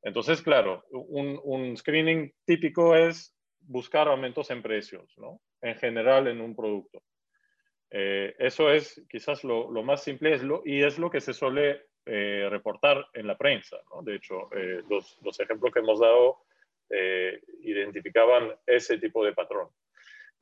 Entonces, 0.01 0.41
claro, 0.43 0.85
un, 0.93 1.77
screening 1.77 2.33
típico 2.45 2.95
es 2.95 3.37
buscar 3.59 4.07
aumentos 4.07 4.49
en 4.53 4.63
precios, 4.63 5.13
¿no? 5.19 5.41
en 5.61 5.75
general 5.75 6.29
en 6.29 6.41
un 6.41 6.55
producto. 6.55 7.03
Eh, 7.91 8.37
eso 8.39 8.71
es 8.71 9.05
quizás 9.11 9.43
lo, 9.43 9.71
más 9.83 10.05
simple 10.05 10.35
es 10.35 10.45
lo, 10.45 10.63
y 10.65 10.85
es 10.85 11.01
lo 11.01 11.11
que 11.11 11.21
se 11.21 11.33
suele 11.33 11.87
eh, 12.07 12.47
reportar 12.49 13.09
en 13.13 13.27
la 13.27 13.37
prensa. 13.37 13.79
¿no? 13.93 14.03
De 14.03 14.15
hecho, 14.15 14.49
los, 14.89 15.19
los, 15.21 15.41
ejemplos 15.41 15.73
que 15.73 15.81
hemos 15.81 15.99
dado 15.99 16.45
identificaban 17.63 18.55
ese 18.67 18.99
tipo 18.99 19.25
de 19.25 19.33
patrón. 19.33 19.69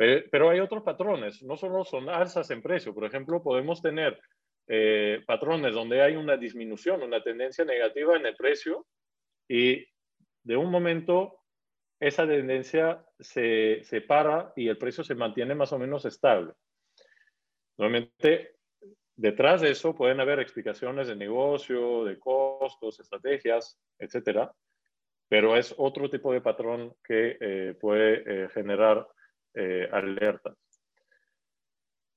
Pero 0.00 0.48
hay 0.48 0.60
otros 0.60 0.82
patrones, 0.82 1.42
no 1.42 1.58
solo 1.58 1.84
son 1.84 2.08
alzas 2.08 2.50
en 2.50 2.62
precio. 2.62 2.94
Por 2.94 3.04
ejemplo, 3.04 3.42
podemos 3.42 3.82
tener 3.82 4.18
eh, 4.66 5.22
patrones 5.26 5.74
donde 5.74 6.00
hay 6.00 6.16
una 6.16 6.38
disminución, 6.38 7.02
una 7.02 7.22
tendencia 7.22 7.66
negativa 7.66 8.16
en 8.16 8.24
el 8.24 8.34
precio 8.34 8.86
y 9.46 9.86
de 10.42 10.56
un 10.56 10.70
momento 10.70 11.42
esa 12.00 12.26
tendencia 12.26 13.04
se, 13.18 13.80
se 13.84 14.00
para 14.00 14.54
y 14.56 14.68
el 14.68 14.78
precio 14.78 15.04
se 15.04 15.14
mantiene 15.14 15.54
más 15.54 15.70
o 15.74 15.78
menos 15.78 16.06
estable. 16.06 16.54
Normalmente 17.76 18.56
detrás 19.16 19.60
de 19.60 19.72
eso 19.72 19.94
pueden 19.94 20.20
haber 20.20 20.40
explicaciones 20.40 21.08
de 21.08 21.16
negocio, 21.16 22.06
de 22.06 22.18
costos, 22.18 23.00
estrategias, 23.00 23.78
etcétera, 23.98 24.50
pero 25.28 25.56
es 25.56 25.74
otro 25.76 26.08
tipo 26.08 26.32
de 26.32 26.40
patrón 26.40 26.94
que 27.04 27.36
eh, 27.38 27.74
puede 27.78 28.44
eh, 28.44 28.48
generar 28.48 29.06
alertas. 29.90 30.56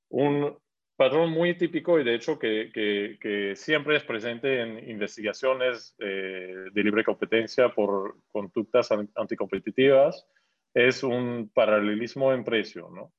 Un, 0.09 0.57
patrón 0.95 1.31
muy 1.31 1.57
típico 1.57 1.99
y 1.99 2.03
de 2.03 2.15
hecho 2.15 2.37
que, 2.37 2.71
que, 2.73 3.55
siempre 3.55 3.97
es 3.97 4.03
presente 4.03 4.61
en 4.61 4.89
investigaciones 4.89 5.95
eh, 5.99 6.65
de 6.71 6.83
libre 6.83 7.03
competencia 7.03 7.69
por 7.69 8.17
conductas 8.31 8.89
anticompetitivas 9.15 10.27
es 10.73 11.03
un 11.03 11.51
paralelismo 11.53 12.33
en 12.33 12.43
precio, 12.43 12.89
¿no? 12.89 13.13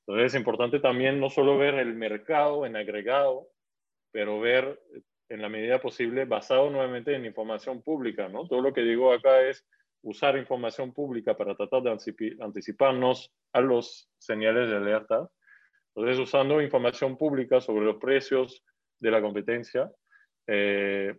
Entonces 0.00 0.34
es 0.34 0.38
importante 0.38 0.80
también 0.80 1.20
no 1.20 1.28
solo 1.30 1.58
ver 1.58 1.74
el 1.74 1.94
mercado 1.94 2.66
en 2.66 2.76
agregado, 2.76 3.48
pero 4.12 4.40
ver 4.40 4.80
en 5.28 5.42
la 5.42 5.48
medida 5.48 5.80
posible 5.80 6.24
basado 6.24 6.70
nuevamente 6.70 7.14
en 7.14 7.24
información 7.24 7.82
pública, 7.82 8.28
¿no? 8.28 8.46
Todo 8.48 8.60
lo 8.60 8.72
que 8.72 8.82
digo 8.82 9.12
acá 9.12 9.42
es 9.42 9.64
usar 10.02 10.36
información 10.36 10.92
pública 10.92 11.36
para 11.36 11.54
tratar 11.54 11.82
de 11.82 11.96
anticiparnos 12.40 13.32
a 13.52 13.60
los 13.60 14.08
señales 14.18 14.70
de 14.70 14.76
alerta. 14.76 15.28
Entonces, 15.94 16.18
usando 16.18 16.62
información 16.62 17.16
pública 17.16 17.60
sobre 17.60 17.84
los 17.84 17.96
precios 17.96 18.64
de 18.98 19.10
la 19.10 19.20
competencia, 19.20 19.90
eh, 20.46 21.14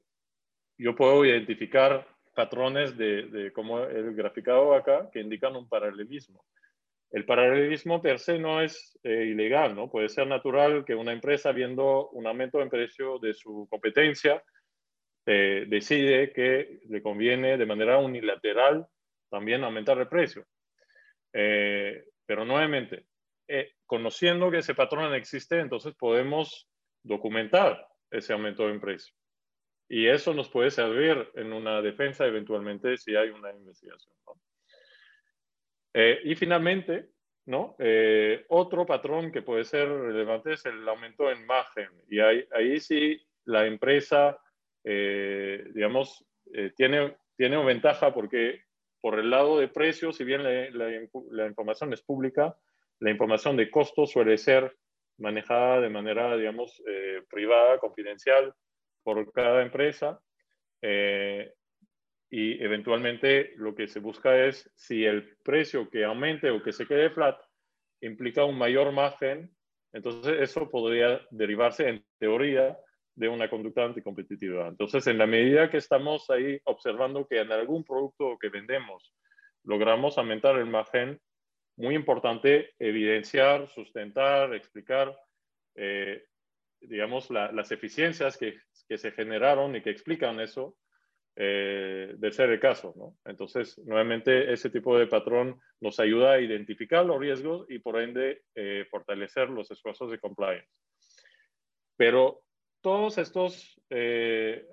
yo 0.78 0.96
puedo 0.96 1.26
identificar 1.26 2.08
patrones 2.34 2.98
de, 2.98 3.24
de, 3.28 3.54
como 3.54 3.80
el 3.80 4.16
graficado 4.16 4.74
acá 4.74 5.10
que 5.12 5.20
indican 5.20 5.56
un 5.56 5.68
paralelismo. 5.68 6.44
El 7.12 7.26
paralelismo 7.26 8.02
per 8.02 8.20
se 8.20 8.40
no 8.40 8.62
es 8.62 8.98
eh, 9.04 9.26
ilegal, 9.26 9.76
¿no? 9.76 9.92
Puede 9.92 10.08
ser 10.08 10.28
natural 10.28 10.86
que 10.86 10.96
una 10.96 11.12
empresa 11.12 11.52
viendo 11.52 12.10
un 12.12 12.26
aumento 12.26 12.62
en 12.62 12.70
precio 12.70 13.20
de 13.20 13.34
su 13.34 13.68
competencia 13.70 14.42
eh, 15.26 15.66
decide 15.68 16.32
que 16.34 16.80
le 16.88 17.02
conviene 17.02 17.58
de 17.58 17.66
manera 17.66 17.98
unilateral 17.98 18.88
también 19.30 19.64
aumentar 19.64 19.98
el 20.00 20.08
precio. 20.08 20.46
Eh, 21.34 22.06
pero 22.26 22.46
nuevamente, 22.46 23.06
conociendo 23.86 24.50
que 24.50 24.60
ese 24.60 24.76
patrón 24.76 25.14
existe, 25.14 25.60
entonces 25.60 25.94
podemos 25.96 26.70
documentar 27.04 27.86
ese 28.10 28.34
aumento 28.34 28.70
en 28.70 28.80
precio. 28.80 29.14
Y 29.90 30.08
eso 30.08 30.34
nos 30.34 30.50
puede 30.50 30.72
servir 30.72 31.30
en 31.36 31.52
una 31.52 31.82
defensa 31.82 32.26
eventualmente 32.26 32.96
si 32.98 33.16
hay 33.16 33.30
una 33.30 33.52
investigación. 33.52 34.16
Eh, 35.94 36.22
y 36.24 36.36
finalmente, 36.36 37.10
¿no? 37.48 37.76
Eh, 37.78 38.46
otro 38.48 38.86
patrón 38.86 39.32
que 39.32 39.42
puede 39.42 39.66
ser 39.66 39.90
relevante 39.90 40.54
es 40.54 40.66
el 40.66 40.88
aumento 40.88 41.30
en 41.30 41.46
margen. 41.46 41.90
Y 42.08 42.20
ahí 42.20 42.80
sí 42.80 43.22
la 43.44 43.66
empresa, 43.66 44.40
eh, 44.84 45.64
digamos, 45.74 46.26
tiene, 46.76 47.16
tiene 47.38 47.58
una 47.58 47.68
ventaja 47.68 48.14
porque 48.14 48.64
por 49.00 49.20
el 49.20 49.30
lado 49.30 49.58
de 49.60 49.68
precios, 49.68 50.18
si 50.18 50.24
bien 50.24 50.44
la, 50.44 50.70
la, 51.32 51.48
información 51.48 51.94
es 51.94 52.02
pública, 52.02 52.56
la 53.00 53.10
información 53.10 53.56
de 53.56 53.72
costos 53.72 54.12
suele 54.12 54.38
ser 54.38 54.76
manejada 55.18 55.82
de 55.82 55.90
manera, 55.90 56.36
digamos, 56.36 56.82
privada, 57.30 57.78
confidencial, 57.80 58.54
por 59.04 59.32
cada 59.32 59.62
empresa 59.62 60.20
eh, 60.82 61.54
y 62.30 62.64
eventualmente 62.64 63.54
lo 63.58 63.76
que 63.76 63.88
se 63.88 64.00
busca 64.00 64.46
es 64.46 64.70
si 64.76 65.06
el 65.06 65.38
precio 65.44 65.90
que 65.90 66.06
aumente 66.06 66.50
o 66.50 66.64
que 66.64 66.72
se 66.72 66.88
quede 66.88 67.10
flat 67.10 67.40
implica 68.02 68.46
un 68.46 68.58
mayor 68.58 68.92
margen, 68.92 69.54
entonces 69.94 70.38
eso 70.40 70.70
podría 70.70 71.22
derivarse 71.30 71.90
en 71.90 72.06
teoría 72.18 72.78
de 73.16 73.30
una 73.30 73.50
conducta 73.50 73.84
anticompetitiva. 73.84 74.68
Entonces, 74.68 75.06
en 75.08 75.18
la 75.18 75.28
medida 75.28 75.70
que 75.70 75.78
estamos 75.78 76.30
ahí 76.30 76.60
observando 76.66 77.28
que 77.28 77.40
en 77.40 77.52
algún 77.52 77.84
producto 77.84 78.38
que 78.40 78.50
vendemos 78.50 79.14
logramos 79.64 80.18
aumentar 80.18 80.58
el 80.58 80.66
margen, 80.66 81.20
muy 81.78 81.96
importante 81.96 82.74
evidenciar, 82.80 83.68
sustentar, 83.68 84.54
explicar 84.54 85.16
eh, 85.76 86.24
digamos, 86.82 87.30
las 87.30 87.72
eficiencias 87.72 88.38
que, 88.38 88.58
se 88.98 89.12
generaron 89.12 89.74
y 89.76 89.82
que 89.82 89.90
explican 89.90 90.42
eso, 90.42 90.76
eh, 91.36 92.14
de 92.18 92.32
ser 92.34 92.50
el 92.50 92.60
caso. 92.60 92.94
¿no? 92.98 93.16
Entonces, 93.24 93.78
nuevamente, 93.86 94.52
ese 94.52 94.70
tipo 94.70 94.98
de 94.98 95.08
patrón 95.08 95.62
nos 95.80 96.00
ayuda 96.00 96.34
a 96.34 96.42
identificar 96.42 97.06
los 97.06 97.20
riesgos 97.20 97.66
y, 97.70 97.80
por 97.80 98.02
ende, 98.02 98.44
eh, 98.54 98.86
fortalecer 98.90 99.50
los 99.50 99.72
esfuerzos 99.72 100.12
de 100.12 100.20
compliance. 100.20 100.68
Pero 101.96 102.42
todos 102.82 103.18
estos, 103.18 103.80
eh, 103.90 104.68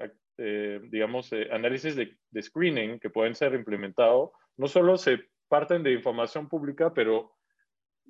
digamos, 0.90 1.30
análisis 1.50 1.94
de, 1.96 2.16
de, 2.30 2.42
screening 2.42 2.98
que 2.98 3.10
pueden 3.10 3.34
ser 3.34 3.54
implementados, 3.54 4.30
no 4.56 4.66
solo 4.66 4.96
se 4.96 5.18
parten 5.48 5.82
de 5.82 5.92
información 5.92 6.48
pública, 6.48 6.92
pero 6.92 7.38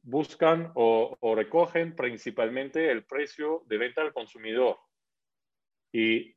buscan 0.03 0.73
o, 0.75 1.17
recogen 1.37 1.95
principalmente 1.95 2.91
el 2.91 3.05
precio 3.05 3.63
de 3.67 3.79
venta 3.79 4.01
al 4.01 4.13
consumidor. 4.13 4.79
Y 5.93 6.35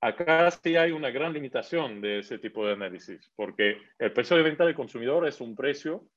acá 0.00 0.50
sí 0.50 0.76
hay 0.76 0.92
una 0.92 1.10
gran 1.10 1.32
limitación 1.32 2.00
de 2.00 2.20
ese 2.20 2.38
tipo 2.38 2.66
de 2.66 2.72
análisis, 2.72 3.30
porque 3.36 3.78
el 3.98 4.12
precio 4.12 4.36
de 4.36 4.42
venta 4.42 4.64
al 4.64 4.74
consumidor 4.74 5.26
es 5.26 5.40
un 5.40 5.54
precio, 5.54 6.08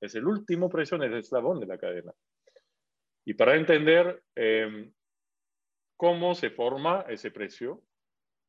es 0.00 0.14
el 0.14 0.26
último 0.26 0.68
precio 0.68 0.96
en 0.96 1.04
el 1.04 1.14
eslabón 1.14 1.60
de 1.60 1.66
la 1.66 1.78
cadena. 1.78 2.12
Y 3.24 3.34
para 3.34 3.56
entender 3.56 4.22
em, 4.34 4.92
cómo 5.96 6.34
se 6.34 6.50
forma 6.50 7.04
ese 7.08 7.30
precio, 7.30 7.82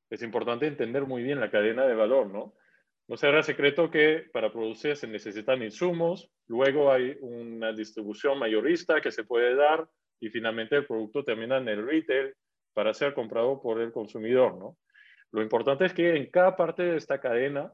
es 0.10 0.22
importante 0.24 0.68
entender 0.68 1.04
muy 1.04 1.24
bien 1.24 1.40
la 1.40 1.52
cadena 1.52 1.86
de 1.86 1.96
valor, 1.96 2.28
¿no? 2.28 2.56
No 3.08 3.18
será 3.18 3.44
secreto 3.44 3.92
que 3.92 4.26
para 4.32 4.52
producir 4.52 4.96
se 4.96 5.08
necesitan 5.08 5.62
insumos, 5.62 6.32
luego 6.48 6.92
hay 6.92 7.18
una 7.20 7.74
distribución 7.74 8.40
mayorista 8.40 9.02
que 9.02 9.12
se 9.12 9.26
puede 9.26 9.56
dar 9.56 9.88
y 10.20 10.30
finalmente 10.30 10.78
el 10.78 10.86
producto 10.86 11.24
termina 11.24 11.58
en 11.58 11.68
el 11.68 11.86
retail 11.86 12.34
para 12.74 12.94
ser 12.94 13.14
comprado 13.14 13.62
por 13.62 13.82
el 13.82 13.92
consumidor. 13.92 14.56
¿no? 14.58 14.78
Lo 15.32 15.42
importante 15.42 15.86
es 15.86 15.94
que 15.94 16.16
en 16.16 16.32
cada 16.32 16.56
parte 16.56 16.84
de 16.84 16.98
esta 16.98 17.20
cadena 17.20 17.74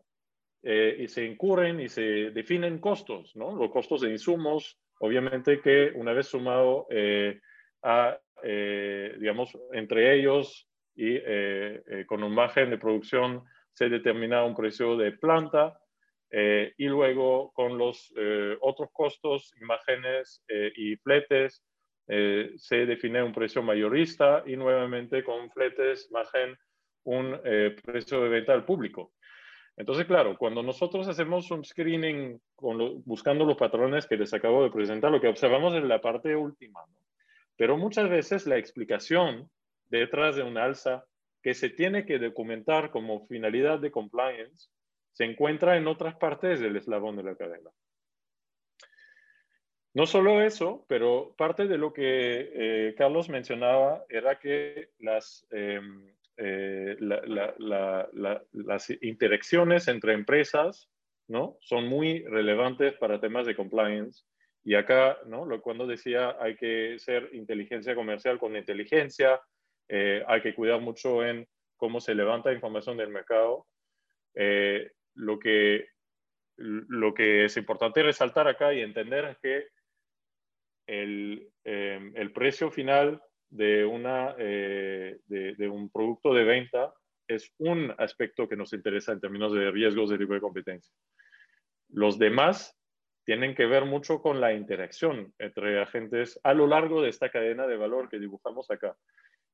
eh, 0.64 1.06
se 1.08 1.26
incurren 1.26 1.80
y 1.80 1.90
se 1.90 2.32
definen 2.32 2.80
costos, 2.80 3.36
¿no? 3.36 3.56
los 3.56 3.70
costos 3.70 4.02
de 4.02 4.10
insumos, 4.10 4.80
obviamente 5.00 5.62
que 5.62 5.92
una 5.96 6.14
vez 6.14 6.28
sumado 6.28 6.88
eh, 6.90 7.40
a, 7.84 8.18
eh, 8.44 9.16
digamos, 9.20 9.52
entre 9.74 10.16
ellos 10.16 10.68
y 10.96 11.18
con 12.08 12.24
un 12.24 12.36
margen 12.36 12.70
de 12.70 12.78
producción 12.78 13.44
se 13.72 13.88
determina 13.88 14.44
un 14.44 14.54
precio 14.54 14.98
de 14.98 15.14
planta 15.14 15.80
eh, 16.32 16.74
y 16.78 16.86
luego 16.86 17.52
con 17.54 17.78
los 17.78 18.14
eh, 18.16 18.56
otros 18.62 18.90
costos, 18.94 19.52
imágenes 19.62 20.44
eh, 20.48 20.72
y 20.76 20.96
fletes, 20.98 21.64
se 22.56 22.88
define 22.88 23.22
un 23.22 23.32
precio 23.32 23.62
mayorista 23.62 24.42
y 24.48 24.56
nuevamente 24.56 25.24
con 25.24 25.48
fletes, 25.52 26.10
margen, 26.10 26.58
un 27.04 27.40
precio 27.84 28.24
de 28.24 28.30
venta 28.30 28.52
al 28.52 28.66
público. 28.66 29.14
Entonces, 29.80 30.06
claro, 30.08 30.38
cuando 30.38 30.62
nosotros 30.62 31.08
hacemos 31.08 31.50
un 31.52 31.64
screening 31.64 32.38
con 32.54 33.02
buscando 33.06 33.46
los 33.46 33.56
patrones 33.56 34.06
que 34.06 34.18
les 34.18 34.34
acabo 34.34 34.62
de 34.62 34.72
presentar, 34.72 35.10
lo 35.10 35.22
que 35.22 35.30
observamos 35.30 35.74
es 35.74 35.84
la 35.86 36.02
parte 36.02 36.36
última. 36.36 36.82
Pero 37.56 37.78
muchas 37.78 38.10
veces 38.10 38.46
la 38.46 38.58
explicación 38.58 39.50
detrás 39.88 40.36
de 40.36 40.44
un 40.44 40.58
alza 40.58 41.06
que 41.42 41.54
se 41.54 41.70
tiene 41.70 42.06
que 42.06 42.20
documentar 42.20 42.92
como 42.92 43.26
finalidad 43.28 43.80
de 43.80 43.90
compliance 43.90 44.70
se 45.14 45.24
encuentra 45.24 45.78
en 45.78 45.88
otras 45.88 46.16
partes 46.18 46.60
del 46.60 46.76
eslabón 46.76 47.16
de 47.16 47.24
la 47.24 47.36
cadena. 47.36 47.70
No 49.94 50.06
solo 50.06 50.42
eso, 50.42 50.86
pero 50.90 51.34
parte 51.38 51.68
de 51.68 51.78
lo 51.78 51.94
que 51.94 52.52
eh, 52.54 52.96
Carlos 52.98 53.30
mencionaba 53.30 54.04
era 54.10 54.40
que 54.40 54.90
las, 55.00 55.48
em, 55.52 56.14
eh, 56.42 56.96
las 57.00 58.90
interacciones 59.02 59.90
entre 59.90 60.14
empresas 60.14 60.90
¿no? 61.28 61.58
son 61.60 61.88
muy 61.88 62.24
relevantes 62.24 62.94
para 62.94 63.20
temas 63.20 63.46
de 63.46 63.58
compliance. 63.58 64.24
Y 64.64 64.76
acá, 64.76 65.18
¿no? 65.26 65.46
Lo, 65.46 65.62
cuando 65.62 65.86
decía 65.86 66.38
hay 66.40 66.56
que 66.56 66.98
ser 66.98 67.30
inteligencia 67.34 67.94
comercial 67.94 68.40
con 68.40 68.56
inteligencia, 68.56 69.42
eh, 69.90 70.24
hay 70.28 70.42
que 70.42 70.56
cuidar 70.56 70.80
mucho 70.80 71.26
en 71.26 71.46
cómo 71.76 72.00
se 72.00 72.16
levanta 72.16 72.54
información 72.54 72.96
del 72.96 73.10
mercado. 73.10 73.68
Eh, 74.36 74.92
lo, 75.16 75.40
que, 75.40 75.88
lo 76.56 77.14
que 77.14 77.46
es 77.46 77.58
importante 77.58 78.02
resaltar 78.02 78.48
acá 78.48 78.74
y 78.74 78.82
entender 78.82 79.26
es 79.26 79.38
que 79.40 79.68
el, 80.88 81.52
el 81.64 82.32
precio 82.32 82.72
final 82.72 83.22
de, 83.50 83.86
una, 83.86 84.36
eh, 84.38 85.20
de, 85.28 85.70
un 85.70 85.90
producto 85.90 86.34
de 86.34 86.44
venta 86.44 86.94
es 87.28 87.54
un 87.58 87.94
aspecto 87.98 88.48
que 88.48 88.56
nos 88.56 88.74
interesa 88.74 89.12
en 89.12 89.20
términos 89.20 89.54
de 89.54 89.72
riesgos 89.72 90.10
de 90.10 90.18
libre 90.18 90.42
competencia. 90.42 90.94
Los 91.90 92.18
demás 92.18 92.76
tienen 93.26 93.54
que 93.54 93.66
ver 93.66 93.86
mucho 93.86 94.22
con 94.22 94.42
la 94.42 94.54
interacción 94.54 95.34
entre 95.38 95.82
agentes 95.82 96.40
a 96.44 96.54
lo 96.54 96.66
largo 96.66 97.02
de 97.02 97.10
esta 97.10 97.30
cadena 97.30 97.68
de 97.68 97.78
valor 97.78 98.10
que 98.10 98.20
dibujamos 98.20 98.72
acá. 98.72 98.96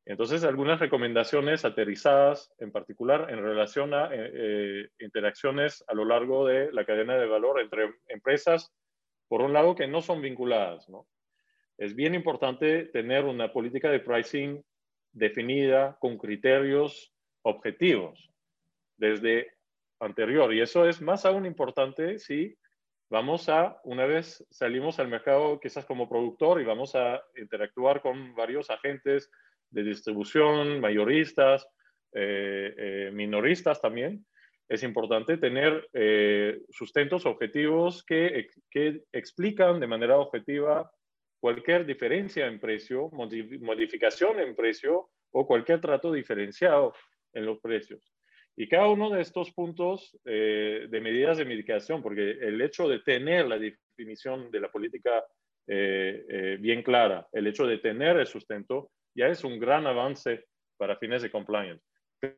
Entonces, 0.06 0.44
algunas 0.44 0.80
recomendaciones 0.80 1.66
aterrizadas, 1.66 2.54
en 2.60 2.72
particular 2.72 3.28
en 3.30 3.42
relación 3.42 3.94
a 3.94 4.14
eh, 4.14 4.32
eh, 4.34 4.90
interacciones 5.00 5.84
a 5.88 5.96
lo 5.96 6.06
largo 6.06 6.46
de 6.46 6.72
la 6.72 6.86
cadena 6.86 7.18
de 7.18 7.26
valor 7.26 7.60
entre 7.60 7.96
empresas, 8.08 8.72
por 9.28 9.42
un 9.42 9.52
lado, 9.52 9.76
que 9.76 9.88
no 9.88 10.02
son 10.02 10.22
vinculadas. 10.22 10.88
¿no? 10.90 11.08
Es 11.78 11.96
bien 11.96 12.16
importante 12.16 12.86
tener 12.86 13.26
una 13.26 13.52
política 13.52 13.90
de 13.90 14.00
pricing 14.00 14.64
definida 15.12 15.98
con 16.00 16.18
criterios 16.18 17.14
objetivos 17.42 18.32
desde 18.98 19.52
anterior. 20.00 20.54
Y 20.54 20.62
eso 20.62 20.88
es 20.88 21.02
más 21.02 21.26
aún 21.26 21.46
importante 21.46 22.20
si 22.20 22.58
vamos 23.10 23.50
a, 23.50 23.80
una 23.84 24.06
vez 24.06 24.46
salimos 24.50 25.00
al 25.00 25.08
mercado 25.08 25.60
quizás 25.60 25.86
como 25.86 26.10
productor 26.10 26.62
y 26.62 26.66
vamos 26.66 26.96
a 26.96 27.22
interactuar 27.38 28.02
con 28.02 28.36
varios 28.36 28.70
agentes 28.70 29.30
de 29.70 29.84
distribución, 29.84 30.80
mayoristas, 30.80 31.68
eh, 32.14 32.74
eh, 32.78 33.12
minoristas 33.14 33.82
también, 33.82 34.26
es 34.68 34.82
importante 34.84 35.38
tener 35.38 35.88
eh, 35.94 36.62
sustentos 36.70 37.26
objetivos 37.26 38.04
que, 38.04 38.48
que, 38.72 39.04
explican 39.12 39.80
de 39.80 39.88
manera 39.88 40.18
objetiva 40.18 40.92
cualquier 41.46 41.86
diferencia 41.86 42.48
en 42.48 42.60
precio, 42.60 43.08
modificación 43.12 44.40
en 44.40 44.56
precio 44.56 45.12
o 45.30 45.46
cualquier 45.46 45.80
trato 45.80 46.12
diferenciado 46.12 46.96
en 47.34 47.46
los 47.46 47.60
precios. 47.60 48.16
Y 48.56 48.68
cada 48.68 48.88
uno 48.88 49.12
de 49.12 49.22
estos 49.22 49.52
puntos 49.52 50.18
eh, 50.26 50.88
de 50.90 51.02
medidas 51.02 51.38
de 51.38 51.46
mitigación, 51.46 52.02
porque 52.02 52.32
el 52.32 52.60
hecho 52.62 52.88
de 52.88 52.98
tener 52.98 53.46
la 53.46 53.60
definición 53.60 54.50
de 54.50 54.60
la 54.60 54.72
política 54.72 55.24
eh, 55.68 56.58
bien 56.60 56.82
clara, 56.82 57.28
el 57.32 57.46
hecho 57.46 57.68
de 57.68 57.78
tener 57.78 58.18
el 58.18 58.26
sustento, 58.26 58.90
ya 59.14 59.28
es 59.28 59.44
un 59.44 59.60
gran 59.60 59.86
avance 59.86 60.46
para 60.78 60.98
fines 60.98 61.22
de 61.22 61.30
compliance. 61.30 61.86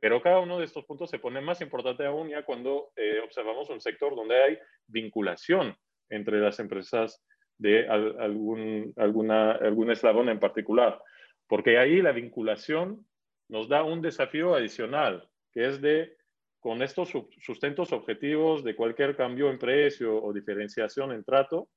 Pero 0.02 0.22
cada 0.22 0.42
uno 0.42 0.60
de 0.60 0.66
estos 0.66 0.84
puntos 0.84 1.10
se 1.10 1.20
pone 1.20 1.40
más 1.40 1.62
importante 1.62 2.06
aún 2.06 2.28
ya 2.28 2.44
cuando 2.44 2.92
eh, 2.98 3.22
observamos 3.24 3.70
un 3.70 3.80
sector 3.80 4.14
donde 4.18 4.36
hay 4.36 4.60
vinculación 4.86 5.78
entre 6.10 6.42
las 6.42 6.60
empresas 6.60 7.26
de 7.58 7.88
algún, 7.88 8.94
alguna, 8.98 9.52
algún 9.54 9.92
eslabón 9.92 10.30
en 10.30 10.40
particular. 10.40 11.02
Porque 11.48 11.78
ahí 11.78 12.02
la 12.02 12.12
vinculación 12.12 13.06
nos 13.50 13.68
da 13.70 13.84
un 13.84 14.02
desafío 14.02 14.56
adicional, 14.56 15.28
que 15.52 15.68
es 15.68 15.82
de, 15.82 16.18
con 16.60 16.82
estos 16.82 17.12
sustentos 17.42 17.92
objetivos 17.94 18.64
de 18.64 18.76
cualquier 18.76 19.16
cambio 19.16 19.50
en 19.50 19.58
precio 19.58 20.22
o 20.22 20.34
diferenciación 20.34 21.12
en 21.12 21.24
trato, 21.24 21.70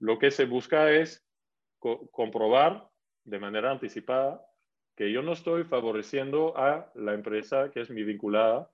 lo 0.00 0.18
que 0.18 0.30
se 0.30 0.44
busca 0.44 0.90
es 0.92 1.26
comprobar 1.78 2.88
de 3.24 3.38
manera 3.38 3.70
anticipada 3.70 4.44
que 4.96 5.12
yo 5.12 5.22
no 5.22 5.32
estoy 5.32 5.62
favoreciendo 5.62 6.58
a 6.58 6.90
la 6.96 7.14
empresa 7.14 7.70
que 7.70 7.80
es 7.82 7.90
mi 7.90 8.02
vinculada, 8.02 8.68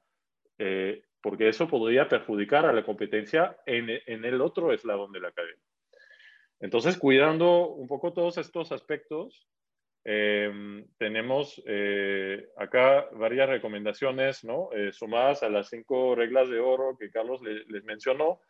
eh, 0.57 1.05
porque 1.21 1.49
eso 1.49 1.69
podría 1.69 2.09
perjudicar 2.09 2.65
a 2.65 2.73
la 2.73 2.83
competencia 2.83 3.59
en, 3.67 3.91
en, 4.07 4.25
el 4.25 4.41
otro 4.41 4.73
eslabón 4.73 5.13
de 5.13 5.21
la 5.21 5.33
cadena. 5.33 5.61
Entonces, 6.61 6.97
cuidando 6.99 7.69
un 7.69 7.87
poco 7.87 8.13
todos 8.13 8.39
estos 8.39 8.73
aspectos, 8.73 9.49
em, 10.05 10.87
tenemos 10.99 11.63
eh, 11.67 12.49
acá 12.57 13.09
varias 13.13 13.49
recomendaciones 13.49 14.45
¿no? 14.45 14.71
Eh, 14.73 14.93
sumadas 14.93 15.43
a 15.43 15.49
las 15.49 15.69
cinco 15.69 16.15
reglas 16.15 16.49
de 16.51 16.61
oro 16.61 16.97
que 16.99 17.11
Carlos 17.11 17.41
les 17.43 17.85
mencionó, 17.85 18.41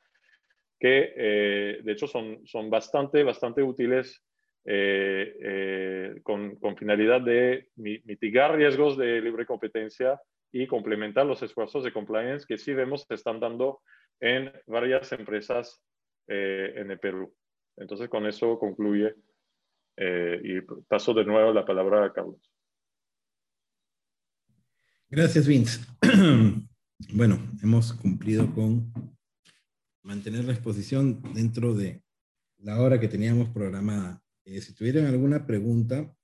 que 0.79 1.81
de 1.83 1.93
hecho 1.93 2.07
son, 2.07 2.47
son 2.47 2.69
bastante, 2.69 3.23
bastante 3.23 3.63
útiles 3.63 4.23
eh, 4.67 5.37
eh, 5.43 6.21
con, 6.23 6.57
finalidad 6.79 7.21
de 7.21 7.69
mitigar 7.77 8.57
riesgos 8.57 8.97
de 8.97 9.21
libre 9.21 9.45
competencia 9.45 10.19
y 10.51 10.67
complementar 10.67 11.27
los 11.27 11.43
esfuerzos 11.43 11.85
de 11.85 11.93
compliance 11.93 12.47
que 12.49 12.57
sí 12.57 12.73
vemos 12.73 13.05
se 13.07 13.15
están 13.15 13.41
dando 13.41 13.83
en 14.21 14.51
varias 14.67 15.13
empresas 15.13 15.83
eh, 16.29 16.73
en 16.77 16.91
el 16.91 16.99
Perú. 16.99 17.35
Entonces, 17.77 18.09
con 18.09 18.27
eso 18.27 18.59
concluye 18.59 19.15
y 19.97 20.61
paso 20.89 21.15
de 21.15 21.25
nuevo 21.25 21.53
la 21.53 21.65
palabra 21.65 22.05
a 22.05 22.13
Carlos. 22.13 22.41
Gracias, 25.09 25.47
Vince. 25.47 25.81
bueno, 27.15 27.39
hemos 27.63 27.93
cumplido 27.93 28.53
con 28.53 28.93
mantener 30.03 30.45
la 30.45 30.53
exposición 30.53 31.23
dentro 31.33 31.75
de 31.75 32.03
la 32.59 32.81
hora 32.81 32.99
que 32.99 33.09
teníamos 33.09 33.49
programada. 33.51 34.23
Eh, 34.45 34.61
si 34.61 34.75
tuvieran 34.75 35.07
alguna 35.07 35.47
pregunta, 35.47 36.15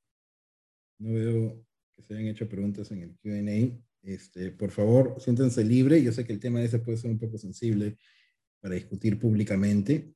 no 0.98 1.14
veo 1.14 1.64
que 1.94 2.03
se 2.03 2.14
hayan 2.14 2.28
hecho 2.28 2.48
preguntas 2.48 2.90
en 2.90 3.03
el 3.03 3.16
QA. 3.18 3.78
Este, 4.03 4.51
por 4.51 4.70
favor, 4.70 5.20
siéntense 5.20 5.64
libre. 5.64 6.03
Yo 6.03 6.12
sé 6.12 6.26
que 6.26 6.32
el 6.32 6.40
tema 6.40 6.62
ese 6.62 6.78
puede 6.78 6.98
ser 6.98 7.11
un 7.11 7.18
poco 7.18 7.38
sensible 7.38 7.96
para 8.61 8.74
discutir 8.74 9.18
públicamente. 9.18 10.14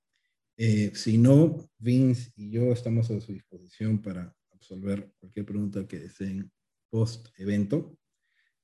Eh, 0.57 0.93
si 0.95 1.19
no, 1.19 1.69
Vince 1.79 2.33
y 2.37 2.51
yo 2.51 2.73
estamos 2.73 3.11
a 3.11 3.21
su 3.21 3.33
disposición 3.33 4.01
para 4.01 4.35
absolver 4.53 5.13
cualquier 5.19 5.45
pregunta 5.45 5.87
que 5.87 5.99
deseen 5.99 6.51
post 6.91 7.29
evento. 7.39 7.99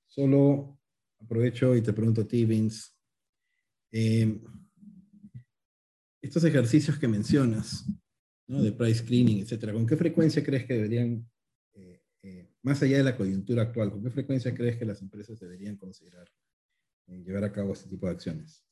Solo 0.07 0.79
aprovecho 1.19 1.75
y 1.75 1.83
te 1.83 1.93
pregunto 1.93 2.23
a 2.23 2.29
ti, 2.29 2.45
Vince. 2.45 2.91
Eh, 3.91 4.41
estos 6.23 6.45
ejercicios 6.45 6.99
que 6.99 7.09
mencionas, 7.09 7.87
de 8.47 8.73
price 8.73 9.05
screening, 9.05 9.43
etcétera, 9.43 9.73
¿con 9.73 9.87
qué 9.87 9.97
frecuencia 9.97 10.43
crees 10.43 10.67
que 10.67 10.75
deberían, 10.75 11.25
eh, 11.73 12.51
más 12.63 12.83
allá 12.83 12.97
de 12.97 13.05
la 13.05 13.17
coyuntura 13.17 13.63
actual, 13.63 13.93
con 13.93 14.03
qué 14.03 14.11
frecuencia 14.11 14.53
crees 14.53 14.77
que 14.77 14.85
las 14.85 15.01
empresas 15.03 15.39
deberían 15.39 15.77
considerar 15.77 16.29
llevar 17.07 17.45
a 17.45 17.53
cabo 17.53 17.73
este 17.73 17.89
tipo 17.89 18.07
de 18.07 18.13
acciones? 18.13 18.65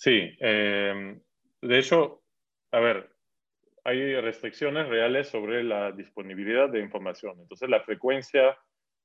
Sí, 0.00 0.34
de 0.40 1.78
hecho, 1.78 2.22
a 2.72 2.80
ver, 2.80 3.10
hay 3.84 4.18
restricciones 4.18 4.88
reales 4.88 5.28
sobre 5.28 5.62
la 5.62 5.92
disponibilidad 5.92 6.70
de 6.70 6.80
información. 6.80 7.38
Entonces, 7.38 7.68
la 7.68 7.82
frecuencia 7.82 8.56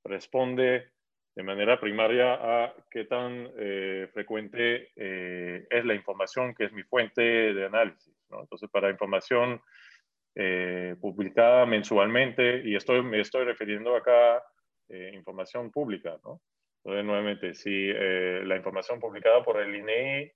responde 0.06 0.92
de 1.36 1.44
manera 1.44 1.82
primaria 1.82 2.36
a 2.36 2.74
qué 2.90 3.04
tan 3.04 3.52
eh, 3.58 4.08
frecuente 4.14 4.92
eh, 4.96 5.68
es 5.70 5.84
la 5.84 5.96
información 5.96 6.56
que 6.56 6.64
es 6.64 6.72
mi 6.72 6.84
fuente 6.84 7.22
de 7.22 7.66
análisis. 7.66 8.16
Entonces, 8.32 8.70
para 8.70 8.90
información 8.90 9.62
eh, 10.34 10.96
publicada 11.02 11.66
mensualmente, 11.66 12.62
y 12.64 12.74
estoy, 12.74 13.04
me 13.04 13.20
estoy 13.20 13.44
refiriendo 13.44 13.98
acá 13.98 14.38
a 14.38 14.44
información 15.14 15.72
pública, 15.72 16.18
¿no? 16.24 16.40
Entonces, 16.86 17.04
nuevamente, 17.04 17.54
si 17.54 17.92
la 17.92 18.56
información 18.56 19.00
publicada 19.02 19.44
por 19.44 19.60
el 19.60 19.76
INEI 19.76 20.32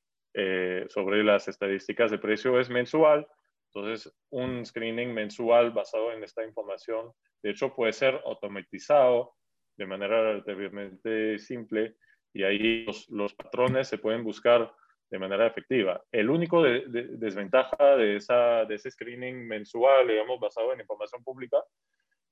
sobre 0.89 1.23
las 1.23 1.47
estadísticas 1.47 2.11
de 2.11 2.19
precio 2.19 2.59
es 2.59 2.69
mensual, 2.69 3.27
entonces 3.73 4.13
un 4.29 4.65
screening 4.65 5.13
mensual 5.13 5.71
basado 5.71 6.11
en 6.11 6.23
esta 6.23 6.43
información, 6.43 7.11
de 7.43 7.51
hecho, 7.51 7.73
puede 7.73 7.93
ser 7.93 8.19
automatizado 8.25 9.35
de 9.77 9.85
manera 9.85 10.21
relativamente 10.21 11.39
simple 11.39 11.95
y 12.33 12.43
ahí 12.43 12.85
los, 13.09 13.33
patrones 13.33 13.87
se 13.87 13.97
pueden 13.97 14.23
buscar 14.23 14.71
de 15.09 15.19
manera 15.19 15.47
efectiva. 15.47 16.03
El 16.11 16.29
único 16.29 16.61
desventaja 16.61 17.95
de, 17.95 18.17
esa, 18.17 18.65
de 18.65 18.75
ese 18.75 18.91
screening 18.91 19.47
mensual, 19.47 20.07
digamos, 20.07 20.39
basado 20.39 20.73
en 20.73 20.81
información 20.81 21.23
pública, 21.23 21.57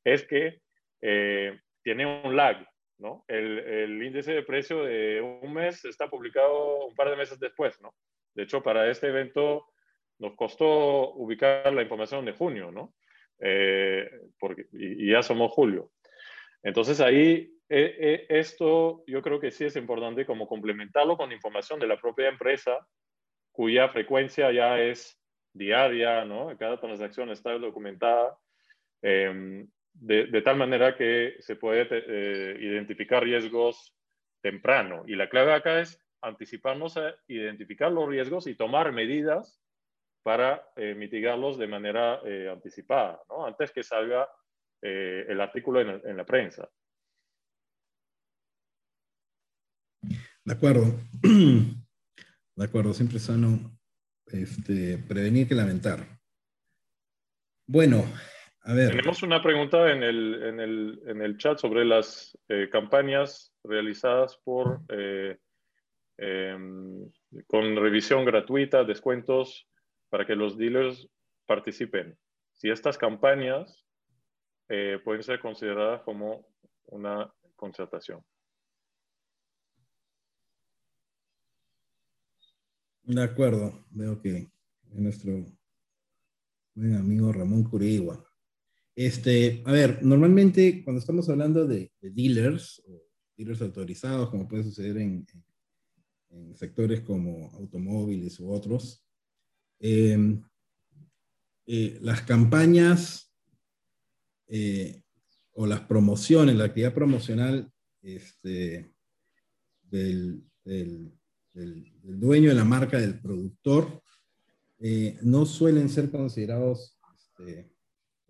es 0.03 0.25
que 0.27 0.61
eh, 1.01 1.59
tiene 1.83 2.05
un 2.05 2.35
lag, 2.35 2.67
¿no? 2.97 3.23
El, 3.27 3.59
el, 3.59 4.03
índice 4.03 4.33
de 4.33 4.43
precio 4.43 4.83
de 4.83 5.21
un 5.21 5.53
mes 5.53 5.85
está 5.85 6.09
publicado 6.09 6.85
un 6.87 6.95
par 6.95 7.09
de 7.09 7.15
meses 7.15 7.39
después, 7.39 7.79
¿no? 7.81 7.93
De 8.33 8.43
hecho, 8.43 8.61
para 8.61 8.89
este 8.89 9.07
evento 9.07 9.65
nos 10.19 10.35
costó 10.35 11.13
ubicar 11.13 11.71
la 11.73 11.81
información 11.81 12.25
de 12.25 12.33
junio, 12.33 12.71
¿no? 12.71 12.93
Eh, 13.39 14.09
porque, 14.39 14.65
y, 14.73 15.11
ya 15.11 15.21
somos 15.21 15.51
julio. 15.51 15.91
Entonces 16.63 16.99
ahí 17.01 17.53
eh, 17.69 17.95
eh, 17.99 18.25
esto 18.29 19.03
yo 19.07 19.21
creo 19.21 19.39
que 19.39 19.51
sí 19.51 19.65
es 19.65 19.75
importante 19.75 20.25
como 20.25 20.47
complementarlo 20.47 21.17
con 21.17 21.31
información 21.31 21.79
de 21.79 21.87
la 21.87 21.99
propia 21.99 22.29
empresa 22.29 22.87
cuya 23.51 23.89
frecuencia 23.89 24.51
ya 24.51 24.79
es 24.79 25.19
diaria, 25.53 26.25
¿no? 26.25 26.55
Cada 26.57 26.79
transacción 26.79 27.29
está 27.29 27.57
documentada 27.57 28.37
em, 29.01 29.67
de, 29.99 30.41
tal 30.41 30.57
manera 30.57 30.95
que 30.95 31.35
se 31.39 31.55
puede 31.55 31.87
eh, 31.91 32.57
identificar 32.59 33.23
riesgos 33.23 33.95
temprano. 34.41 35.03
Y 35.07 35.15
la 35.15 35.29
clave 35.29 35.53
acá 35.53 35.79
es 35.79 35.99
anticiparnos 36.21 36.97
a 36.97 37.15
identificar 37.27 37.91
los 37.91 38.07
riesgos 38.07 38.47
y 38.47 38.55
tomar 38.55 38.91
medidas 38.91 39.61
para 40.23 40.67
mitigarlos 40.75 41.57
de 41.57 41.67
manera 41.67 42.19
anticipada, 42.51 43.21
¿no? 43.29 43.45
Antes 43.45 43.71
que 43.71 43.81
salga 43.81 44.27
eh, 44.81 45.25
el 45.27 45.41
artículo 45.41 45.81
en, 45.81 46.17
la 46.17 46.25
prensa. 46.25 46.69
De 50.01 50.53
acuerdo. 50.53 50.85
De 52.55 52.65
acuerdo, 52.65 52.91
siempre 52.91 53.19
sano 53.19 53.77
este, 54.25 54.97
prevenir 54.97 55.47
que 55.47 55.53
lamentar. 55.53 56.19
Bueno, 57.67 58.03
a 58.67 58.73
ver. 58.73 58.89
Tenemos 58.89 59.23
una 59.23 59.41
pregunta 59.41 59.89
en 59.91 60.03
el, 60.03 60.43
en 60.43 60.59
el, 60.59 61.01
en 61.07 61.21
el 61.21 61.37
chat 61.37 61.57
sobre 61.57 61.85
las 61.85 62.37
eh, 62.49 62.67
campañas 62.69 63.53
realizadas 63.63 64.37
por, 64.43 64.81
eh, 64.89 65.37
em, 66.17 67.09
con 67.47 67.77
revisión 67.77 68.25
gratuita, 68.25 68.83
descuentos 68.83 69.69
para 70.09 70.25
que 70.25 70.35
los 70.35 70.57
dealers 70.57 71.07
participen. 71.45 72.17
Si 72.55 72.69
estas 72.69 72.97
campañas 72.97 73.85
eh, 74.67 74.99
pueden 75.01 75.23
ser 75.23 75.39
consideradas 75.39 76.01
como 76.01 76.45
una 76.87 77.33
contratación. 77.55 78.21
De 83.03 83.23
acuerdo, 83.23 83.85
veo 83.91 84.21
que 84.21 84.49
es 84.91 84.99
nuestro 84.99 85.31
buen 86.75 86.95
amigo 86.97 87.31
Ramón 87.31 87.63
Curigua. 87.63 88.26
Este, 88.97 89.61
a 89.63 89.71
ver, 89.71 90.03
normalmente 90.03 90.83
cuando 90.83 90.99
estamos 90.99 91.29
hablando 91.29 91.67
de, 91.67 91.91
dealers 92.01 92.81
o 92.87 93.03
dealers 93.37 93.61
autorizados, 93.61 94.31
como 94.31 94.47
puede 94.47 94.63
suceder 94.63 94.97
en, 94.97 95.23
sectores 96.55 97.01
como 97.01 97.51
automóviles 97.53 98.39
u 98.39 98.49
otros, 98.49 99.05
em, 99.79 100.41
eh, 101.67 101.99
las 102.01 102.23
campañas 102.23 103.31
eh, 104.47 105.03
o 105.51 105.67
las 105.67 105.81
promociones, 105.81 106.55
la 106.55 106.65
actividad 106.65 106.95
promocional 106.95 107.71
este, 108.01 108.91
del, 109.83 110.43
dueño 112.01 112.49
de 112.49 112.55
la 112.55 112.65
marca, 112.65 112.99
del 112.99 113.19
productor, 113.19 114.01
eh, 114.79 115.19
no 115.21 115.45
suelen 115.45 115.87
ser 115.87 116.09
considerados 116.09 116.97
este, 117.15 117.76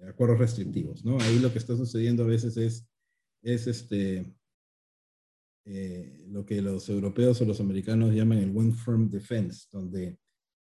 acuerdos 0.06 0.40
restrictivos. 0.40 1.04
¿no? 1.04 1.20
Ahí 1.20 1.40
lo 1.40 1.52
que 1.52 1.60
está 1.60 1.76
sucediendo 1.76 2.24
a 2.24 2.28
veces 2.28 2.58
es, 2.58 2.88
es 3.42 3.68
este, 3.68 4.26
eh, 5.66 6.26
lo 6.28 6.46
que 6.46 6.62
los 6.62 6.88
europeos 6.90 7.42
o 7.42 7.46
los 7.46 7.60
americanos 7.60 8.14
llaman 8.14 8.38
el 8.38 8.56
one 8.56 8.74
firm 8.74 9.10
defense, 9.10 9.68
donde 9.72 10.18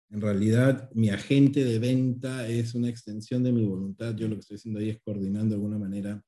en 0.09 0.21
realidad 0.21 0.89
mi 0.93 1.09
agente 1.09 1.63
de 1.63 1.79
venta 1.79 2.47
es 2.47 2.75
una 2.75 2.89
extensión 2.89 3.43
de 3.43 3.51
mi 3.51 3.65
voluntad. 3.65 4.15
Yo 4.15 4.27
lo 4.27 4.35
que 4.35 4.41
estoy 4.41 4.55
haciendo 4.57 4.79
ahí 4.79 4.89
es 4.89 5.01
coordinando 5.01 5.49
de 5.49 5.55
alguna 5.55 5.77
manera 5.77 6.23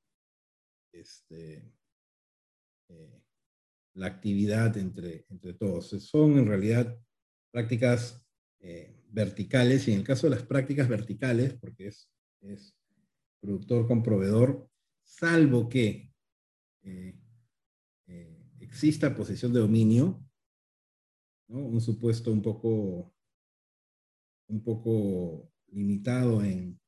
este, 0.91 1.74
eh, 2.89 3.22
la 3.93 4.08
actividad 4.08 4.78
entre, 4.78 5.26
entre 5.30 5.53
todos. 5.53 5.89
Son 5.89 6.38
en 6.38 6.45
realidad 6.45 6.99
prácticas 7.51 8.24
eh, 8.60 8.95
verticales 9.10 9.88
y 9.88 9.93
en 9.93 9.99
el 9.99 10.05
caso 10.05 10.28
de 10.28 10.36
las 10.36 10.43
prácticas 10.43 10.88
verticales, 10.88 11.53
porque 11.55 11.88
es, 11.88 12.10
es 12.41 12.76
productor 13.39 13.88
con 13.88 14.03
proveedor, 14.03 14.69
salvo 15.03 15.69
que 15.69 16.11
eh, 16.83 17.17
exista 18.59 19.15
posición 19.15 19.53
de 19.53 19.59
dominio, 19.59 20.23
un 21.47 21.79
supuesto 21.79 22.31
un 22.31 22.41
poco, 22.41 23.13
un 24.47 24.63
poco 24.63 25.51
limitado 25.71 26.43
en, 26.43 26.79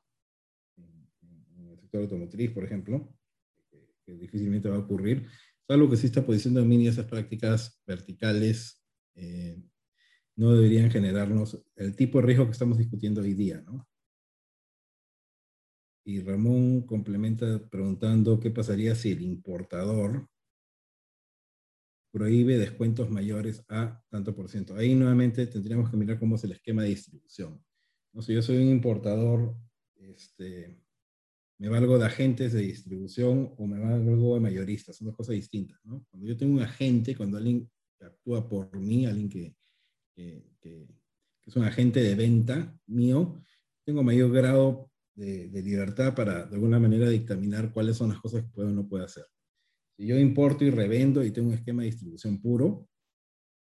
el 0.78 1.80
sector 1.80 2.02
automotriz, 2.02 2.52
por 2.52 2.64
ejemplo, 2.64 3.14
que 4.06 4.14
difícilmente 4.16 4.70
va 4.70 4.76
a 4.76 4.80
ocurrir, 4.80 5.28
salvo 5.68 5.88
que 5.88 5.96
exista 5.96 6.26
posición 6.26 6.54
de 6.54 6.62
dominio, 6.62 6.92
esas 6.92 7.06
prácticas 7.06 7.82
verticales 7.88 8.84
eh, 9.16 9.62
no 10.36 10.54
deberían 10.54 10.92
generarnos 10.92 11.64
el 11.76 11.96
tipo 11.96 12.20
de 12.20 12.28
riesgo 12.28 12.46
que 12.46 12.52
estamos 12.52 12.78
discutiendo 12.78 13.22
hoy 13.22 13.34
día, 13.34 13.62
¿no? 13.62 13.88
Y 16.06 16.22
Ramón 16.22 16.82
complementa 16.82 17.60
preguntando 17.70 18.40
qué 18.40 18.52
pasaría 18.52 18.96
si 18.96 19.12
el 19.12 19.22
importador 19.22 20.28
prohíbe 22.12 22.58
descuentos 22.58 23.10
mayores 23.10 23.64
a 23.68 24.04
tanto 24.10 24.36
por 24.36 24.50
ciento. 24.50 24.76
Ahí 24.76 24.96
nuevamente 24.96 25.46
tendríamos 25.48 25.90
que 25.90 25.98
mirar 25.98 26.20
cómo 26.20 26.36
es 26.36 26.44
el 26.44 26.54
esquema 26.54 26.84
de 26.84 26.90
distribución. 26.90 27.64
¿no? 28.14 28.22
Si 28.22 28.34
yo 28.34 28.42
soy 28.42 28.58
un 28.58 28.70
importador 28.70 29.56
este, 29.96 30.76
me 31.60 31.70
valgo 31.70 32.00
de 32.00 32.06
agentes 32.06 32.54
de 32.54 32.62
distribución 32.62 33.54
o 33.58 33.68
me 33.68 33.80
valgo 33.80 34.36
de 34.36 34.40
mayoristas, 34.40 34.96
son 34.96 35.08
dos 35.08 35.18
cosas 35.18 35.36
distintas. 35.36 35.80
Cuando 35.82 36.26
yo 36.26 36.38
tengo 36.38 36.54
un 36.54 36.62
agente, 36.62 37.16
cuando 37.16 37.38
alguien 37.38 37.70
actúa 38.00 38.48
por 38.48 38.76
mí, 38.78 39.06
alguien 39.06 39.30
que, 39.30 39.56
que, 40.16 40.88
es 41.46 41.56
un 41.56 41.64
agente 41.64 42.02
de 42.02 42.16
venta 42.16 42.80
mío, 42.86 43.42
tengo 43.84 44.04
mayor 44.04 44.32
grado 44.32 44.92
de, 45.20 45.62
libertad 45.62 46.16
para 46.16 46.46
de 46.46 46.56
alguna 46.56 46.80
manera 46.80 47.10
dictaminar 47.10 47.74
cuáles 47.74 47.98
son 47.98 48.10
las 48.10 48.20
cosas 48.20 48.44
que 48.44 48.50
puedo 48.50 48.70
o 48.70 48.72
no 48.72 48.88
puedo 48.88 49.04
hacer. 49.04 49.26
Si 49.98 50.08
yo 50.08 50.18
importo 50.18 50.64
y 50.64 50.70
revendo 50.70 51.24
y 51.24 51.32
tengo 51.32 51.50
un 51.50 51.56
esquema 51.56 51.82
de 51.82 51.90
distribución 51.90 52.42
puro, 52.42 52.88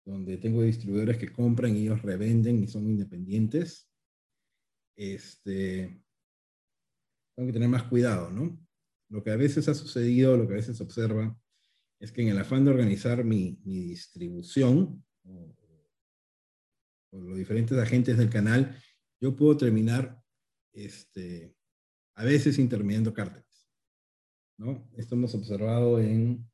donde 0.04 0.36
tengo 0.36 0.62
distribuidores 0.62 1.16
que 1.16 1.32
compran 1.32 1.76
y 1.76 1.82
ellos 1.82 2.02
revenden 2.02 2.62
y 2.62 2.66
son 2.66 2.84
independientes, 2.84 3.88
este, 4.96 6.02
tengo 7.34 7.46
que 7.46 7.52
tener 7.52 7.68
más 7.68 7.84
cuidado, 7.84 8.30
¿no? 8.30 8.58
Lo 9.08 9.22
que 9.24 9.30
a 9.30 9.36
veces 9.36 9.66
ha 9.68 9.74
sucedido, 9.74 10.36
lo 10.36 10.46
que 10.46 10.54
a 10.54 10.56
veces 10.56 10.76
se 10.76 10.82
observa, 10.82 11.38
es 12.00 12.12
que 12.12 12.22
en 12.22 12.28
el 12.28 12.38
afán 12.38 12.64
de 12.64 12.70
organizar 12.70 13.24
mi, 13.24 13.58
distribución, 13.64 15.04
o, 15.24 15.56
los 17.12 17.36
diferentes 17.36 17.76
agentes 17.78 18.16
del 18.16 18.30
canal, 18.30 18.76
yo 19.20 19.34
puedo 19.34 19.56
terminar, 19.56 20.19
este, 20.72 21.54
a 22.14 22.24
veces 22.24 22.58
intermediando 22.58 23.12
cárteles, 23.12 23.68
¿no? 24.58 24.88
Esto 24.96 25.14
hemos 25.14 25.34
observado 25.34 26.00
en 26.00 26.48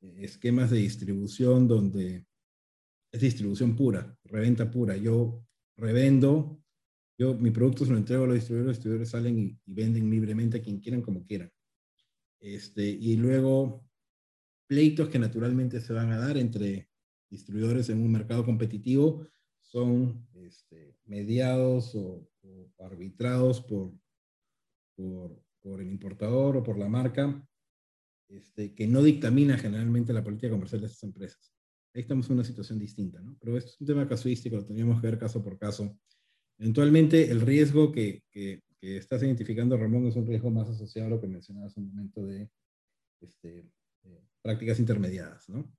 esquemas 0.00 0.70
de 0.70 0.78
distribución 0.78 1.66
donde 1.66 2.26
es 3.12 3.20
distribución 3.20 3.74
pura, 3.74 4.16
reventa 4.24 4.70
pura. 4.70 4.96
Yo 4.96 5.42
revendo 5.76 6.62
yo, 7.18 7.34
mi 7.34 7.50
producto 7.50 7.84
se 7.84 7.90
lo 7.90 7.98
entrego 7.98 8.24
a 8.24 8.26
los 8.28 8.36
distribuidores, 8.36 8.68
los 8.68 8.76
distribuidores 8.76 9.10
salen 9.10 9.38
y, 9.38 9.74
venden 9.74 10.08
libremente 10.08 10.58
a 10.58 10.62
quien 10.62 10.78
quieran, 10.78 11.02
como 11.02 11.26
quieran. 11.26 11.50
Este, 12.38 12.88
y 12.88 13.16
luego, 13.16 13.84
pleitos 14.68 15.08
que 15.08 15.18
naturalmente 15.18 15.80
se 15.80 15.92
van 15.92 16.12
a 16.12 16.18
dar 16.18 16.38
entre 16.38 16.88
distribuidores 17.28 17.88
en 17.88 18.00
un 18.00 18.12
mercado 18.12 18.44
competitivo 18.44 19.26
son 19.70 20.26
este, 20.34 20.96
mediados 21.04 21.94
o, 21.94 22.28
arbitrados 22.78 23.60
por, 23.60 23.92
por, 24.96 25.42
por, 25.60 25.80
el 25.80 25.90
importador 25.90 26.56
o 26.56 26.62
por 26.62 26.78
la 26.78 26.88
marca, 26.88 27.46
este, 28.28 28.74
que 28.74 28.86
no 28.86 29.02
dictamina 29.02 29.58
generalmente 29.58 30.12
la 30.12 30.24
política 30.24 30.50
comercial 30.50 30.80
de 30.80 30.86
esas 30.86 31.02
empresas. 31.02 31.54
Ahí 31.94 32.02
estamos 32.02 32.26
en 32.28 32.34
una 32.34 32.44
situación 32.44 32.78
distinta, 32.78 33.20
¿no? 33.20 33.36
Pero 33.40 33.56
esto 33.56 33.70
es 33.70 33.80
un 33.80 33.86
tema 33.86 34.08
casuístico, 34.08 34.56
lo 34.56 34.66
teníamos 34.66 35.00
que 35.00 35.06
ver 35.06 35.18
caso 35.18 35.42
por 35.42 35.58
caso 35.58 35.98
Eventualmente, 36.58 37.30
el 37.30 37.40
riesgo 37.40 37.92
que, 37.92 38.24
que, 38.32 38.62
estás 38.80 39.22
identificando, 39.22 39.76
Ramón, 39.76 40.06
es 40.06 40.16
un 40.16 40.26
riesgo 40.26 40.50
más 40.50 40.68
asociado 40.68 41.08
a 41.08 41.10
lo 41.10 41.20
que 41.20 41.26
mencionabas 41.26 41.76
un 41.76 41.88
momento 41.88 42.24
de 42.24 42.48
este, 43.20 43.68
prácticas 44.40 44.78
intermediadas, 44.78 45.48
¿no? 45.48 45.72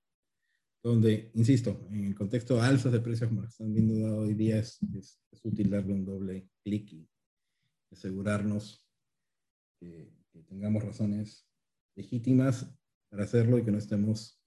Donde, 0.82 1.32
insisto, 1.34 1.88
en 1.92 2.06
el 2.06 2.16
contexto 2.16 2.56
de 2.56 2.62
alzas 2.62 2.94
de 2.94 3.02
precios 3.02 3.30
como 3.30 3.44
están 3.44 3.74
viendo 3.74 4.20
hoy 4.20 4.34
día, 4.34 4.60
es, 4.60 4.80
es, 4.98 5.20
útil 5.44 5.70
darle 5.70 5.94
un 5.94 6.06
doble 6.06 6.50
clic 6.64 6.92
y 6.94 7.10
asegurarnos 7.92 8.88
que, 9.80 10.18
tengamos 10.48 10.84
razones 10.84 11.46
legítimas 11.96 12.74
para 13.10 13.24
hacerlo 13.24 13.58
y 13.58 13.66
que 13.66 13.72
no 13.72 13.78
estemos 13.78 14.42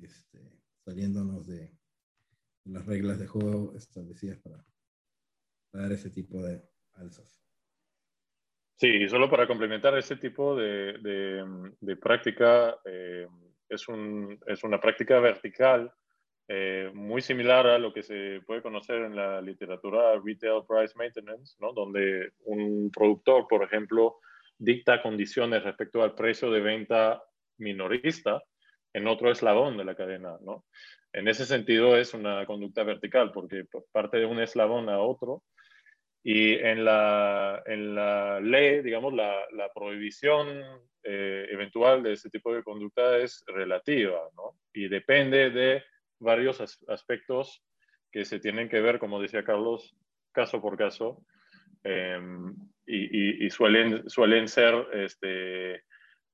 este, 0.00 0.62
saliéndonos 0.84 1.46
de 1.48 1.76
las 2.64 2.86
reglas 2.86 3.18
de 3.18 3.26
juego 3.26 3.74
establecidas 3.76 4.38
para, 4.38 4.64
dar 5.72 5.92
ese 5.92 6.10
tipo 6.10 6.42
de 6.42 6.62
alzas. 6.94 7.42
Sí, 8.76 8.88
y 8.88 9.08
solo 9.08 9.28
para 9.28 9.46
complementar, 9.46 9.96
ese 9.98 10.16
tipo 10.16 10.54
de, 10.54 10.94
de, 11.80 11.96
práctica 11.96 12.78
eh, 12.84 13.26
es, 13.68 13.88
un, 13.88 14.38
es, 14.46 14.64
una 14.64 14.80
práctica 14.80 15.18
vertical 15.20 15.92
eh, 16.48 16.90
muy 16.94 17.22
similar 17.22 17.66
a 17.66 17.78
lo 17.78 17.92
que 17.92 18.02
se 18.02 18.40
puede 18.46 18.62
conocer 18.62 19.02
en 19.02 19.16
la 19.16 19.40
literatura 19.40 20.12
Retail 20.24 20.62
Price 20.66 20.94
Maintenance, 20.96 21.56
¿no? 21.58 21.72
donde 21.72 22.32
un 22.44 22.90
productor, 22.92 23.46
por 23.48 23.64
ejemplo, 23.64 24.20
dicta 24.56 25.02
condiciones 25.02 25.64
respecto 25.64 26.02
al 26.02 26.14
precio 26.14 26.50
de 26.50 26.60
venta 26.60 27.22
minorista 27.58 28.42
en 28.92 29.08
otro 29.08 29.30
eslabón 29.30 29.76
de 29.76 29.84
la 29.84 29.96
cadena. 29.96 30.38
¿no? 30.40 30.64
En 31.12 31.28
ese 31.28 31.46
sentido 31.46 31.96
es 31.96 32.14
una 32.14 32.46
conducta 32.46 32.84
vertical, 32.84 33.32
porque 33.32 33.64
parte 33.90 34.18
de 34.18 34.26
un 34.26 34.40
eslabón 34.40 34.88
a 34.88 35.00
otro 35.00 35.42
y 36.28 36.54
en 36.54 36.84
la, 36.84 37.62
en 37.66 37.94
la 37.94 38.40
ley, 38.40 38.82
digamos, 38.82 39.14
la, 39.14 39.46
la 39.52 39.72
prohibición 39.72 40.60
eh, 41.04 41.46
eventual 41.52 42.02
de 42.02 42.14
ese 42.14 42.30
tipo 42.30 42.52
de 42.52 42.64
conducta 42.64 43.16
es 43.18 43.44
relativa, 43.46 44.18
¿no? 44.36 44.58
Y 44.72 44.88
depende 44.88 45.50
de 45.50 45.84
varios 46.18 46.60
aspectos 46.88 47.62
que 48.10 48.24
se 48.24 48.40
tienen 48.40 48.68
que 48.68 48.80
ver, 48.80 48.98
como 48.98 49.22
decía 49.22 49.44
Carlos, 49.44 49.94
caso 50.32 50.60
por 50.60 50.76
caso, 50.76 51.24
em, 51.84 52.56
y, 52.84 53.46
y, 53.46 53.48
suelen, 53.50 54.10
suelen 54.10 54.48
ser 54.48 54.74
este, 54.94 55.84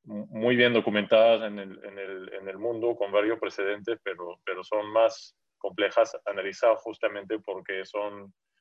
muy 0.05 0.57
bien 0.57 0.73
documentadas 0.73 1.43
en 1.43 1.59
el, 1.59 1.85
en, 1.85 1.99
el, 1.99 2.33
en 2.33 2.49
el, 2.49 2.57
mundo 2.57 2.97
con 2.97 3.13
varios 3.13 3.39
precedentes, 3.39 3.99
pero, 4.03 4.41
pero 4.43 4.65
son 4.65 4.91
más 4.91 5.37
complejas 5.59 6.17
analizadas 6.25 6.81
justamente 6.81 7.39
porque 7.41 7.85
son 7.85 8.25
eh, 8.25 8.31
eh, 8.31 8.52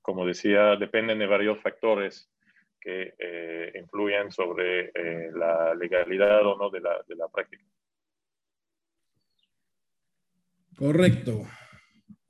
como 0.00 0.26
decía, 0.26 0.76
dependen 0.76 1.18
de 1.18 1.26
varios 1.26 1.60
factores 1.60 2.30
que 2.80 3.14
eh, 3.18 3.72
influyen 3.78 4.30
sobre 4.30 4.92
la 5.32 5.74
legalidad 5.74 6.46
o 6.46 6.56
no 6.56 6.70
de 6.70 6.80
la, 6.80 7.02
de 7.08 7.16
la 7.16 7.28
práctica. 7.28 7.64
Correcto. 10.76 11.46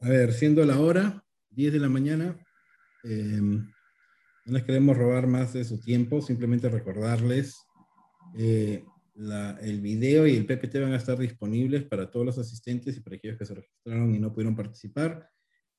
A 0.00 0.08
ver, 0.08 0.32
siendo 0.32 0.64
la 0.64 0.78
hora, 0.78 1.24
10 1.50 1.72
de 1.72 1.80
la 1.80 1.88
mañana, 1.88 2.36
em, 3.02 3.66
no 4.44 4.52
les 4.52 4.62
queremos 4.64 4.96
robar 4.96 5.26
más 5.26 5.54
de 5.54 5.64
su 5.64 5.80
tiempo, 5.80 6.20
simplemente 6.20 6.68
recordarles, 6.68 7.56
eh, 8.36 8.84
el 9.62 9.80
video 9.80 10.26
y 10.26 10.36
el 10.36 10.44
PPT 10.44 10.80
van 10.80 10.92
a 10.92 10.96
estar 10.96 11.16
disponibles 11.16 11.84
para 11.84 12.10
todos 12.10 12.26
los 12.26 12.38
asistentes 12.38 12.96
y 12.96 13.00
para 13.00 13.16
aquellos 13.16 13.38
que 13.38 13.46
se 13.46 13.54
registraron 13.54 14.14
y 14.14 14.18
no 14.18 14.32
pudieron 14.32 14.56
participar, 14.56 15.30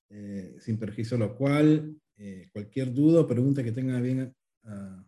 eh, 0.09 0.57
sin 0.59 0.77
perjuicio 0.77 1.17
lo 1.17 1.35
cual, 1.35 1.95
eh, 2.17 2.49
cualquier 2.51 2.93
duda 2.93 3.21
o 3.21 3.27
pregunta 3.27 3.63
que 3.63 3.71
tengan 3.71 4.01
bien, 4.01 4.33
ah, 4.63 5.05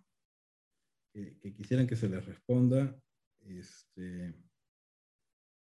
que, 1.13 1.53
quisieran 1.53 1.87
que 1.87 1.95
se 1.95 2.09
les 2.09 2.25
responda, 2.25 2.95
este, 3.41 4.35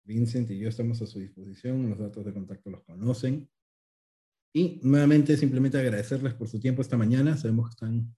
Vincent 0.05 0.51
y 0.51 0.59
yo 0.59 0.69
estamos 0.69 1.01
a 1.03 1.07
su 1.07 1.21
disposición, 1.21 1.89
los 1.89 1.99
datos 1.99 2.25
de 2.25 2.33
contacto 2.33 2.71
los 2.71 2.83
conocen. 2.83 3.49
Y 4.55 4.81
nuevamente 4.83 5.37
simplemente 5.37 5.79
agradecerles 5.79 6.35
por 6.35 6.49
su 6.49 6.59
tiempo 6.59 6.81
esta 6.81 6.97
mañana, 6.97 7.37
sabemos 7.37 7.69
que 7.69 7.75
están 7.75 8.17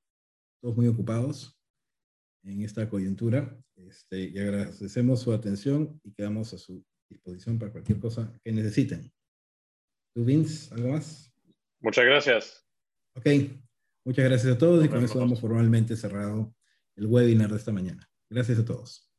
todos 0.61 0.77
muy 0.77 0.87
ocupados 0.87 1.59
en 2.45 2.63
esta 2.63 2.89
coyuntura 2.89 3.59
este, 3.75 4.31
y 4.31 4.39
agradecemos 4.39 5.21
su 5.21 5.33
atención 5.33 6.01
y 6.05 6.13
quedamos 6.13 6.55
a 6.55 6.59
su 6.59 6.85
disposición 7.09 7.59
para 7.59 7.73
cualquier 7.73 7.99
cosa 7.99 8.33
que 8.43 8.53
necesiten. 8.53 9.13
¿Tú, 10.15 10.25
Vince, 10.25 10.75
algo 10.75 10.91
más? 10.91 11.33
Muchas 11.81 12.05
gracias. 12.05 12.67
Ok, 13.15 13.27
muchas 14.05 14.25
gracias 14.25 14.55
a 14.55 14.59
todos 14.59 14.85
y 14.85 14.89
con 14.89 15.05
eso 15.05 15.19
damos 15.19 15.41
formalmente 15.41 15.97
cerrado 15.97 16.55
el 16.97 17.07
webinar 17.07 17.51
de 17.51 17.57
esta 17.57 17.73
mañana. 17.73 18.09
Gracias 18.29 18.59
a 18.59 18.65
todos. 18.65 19.10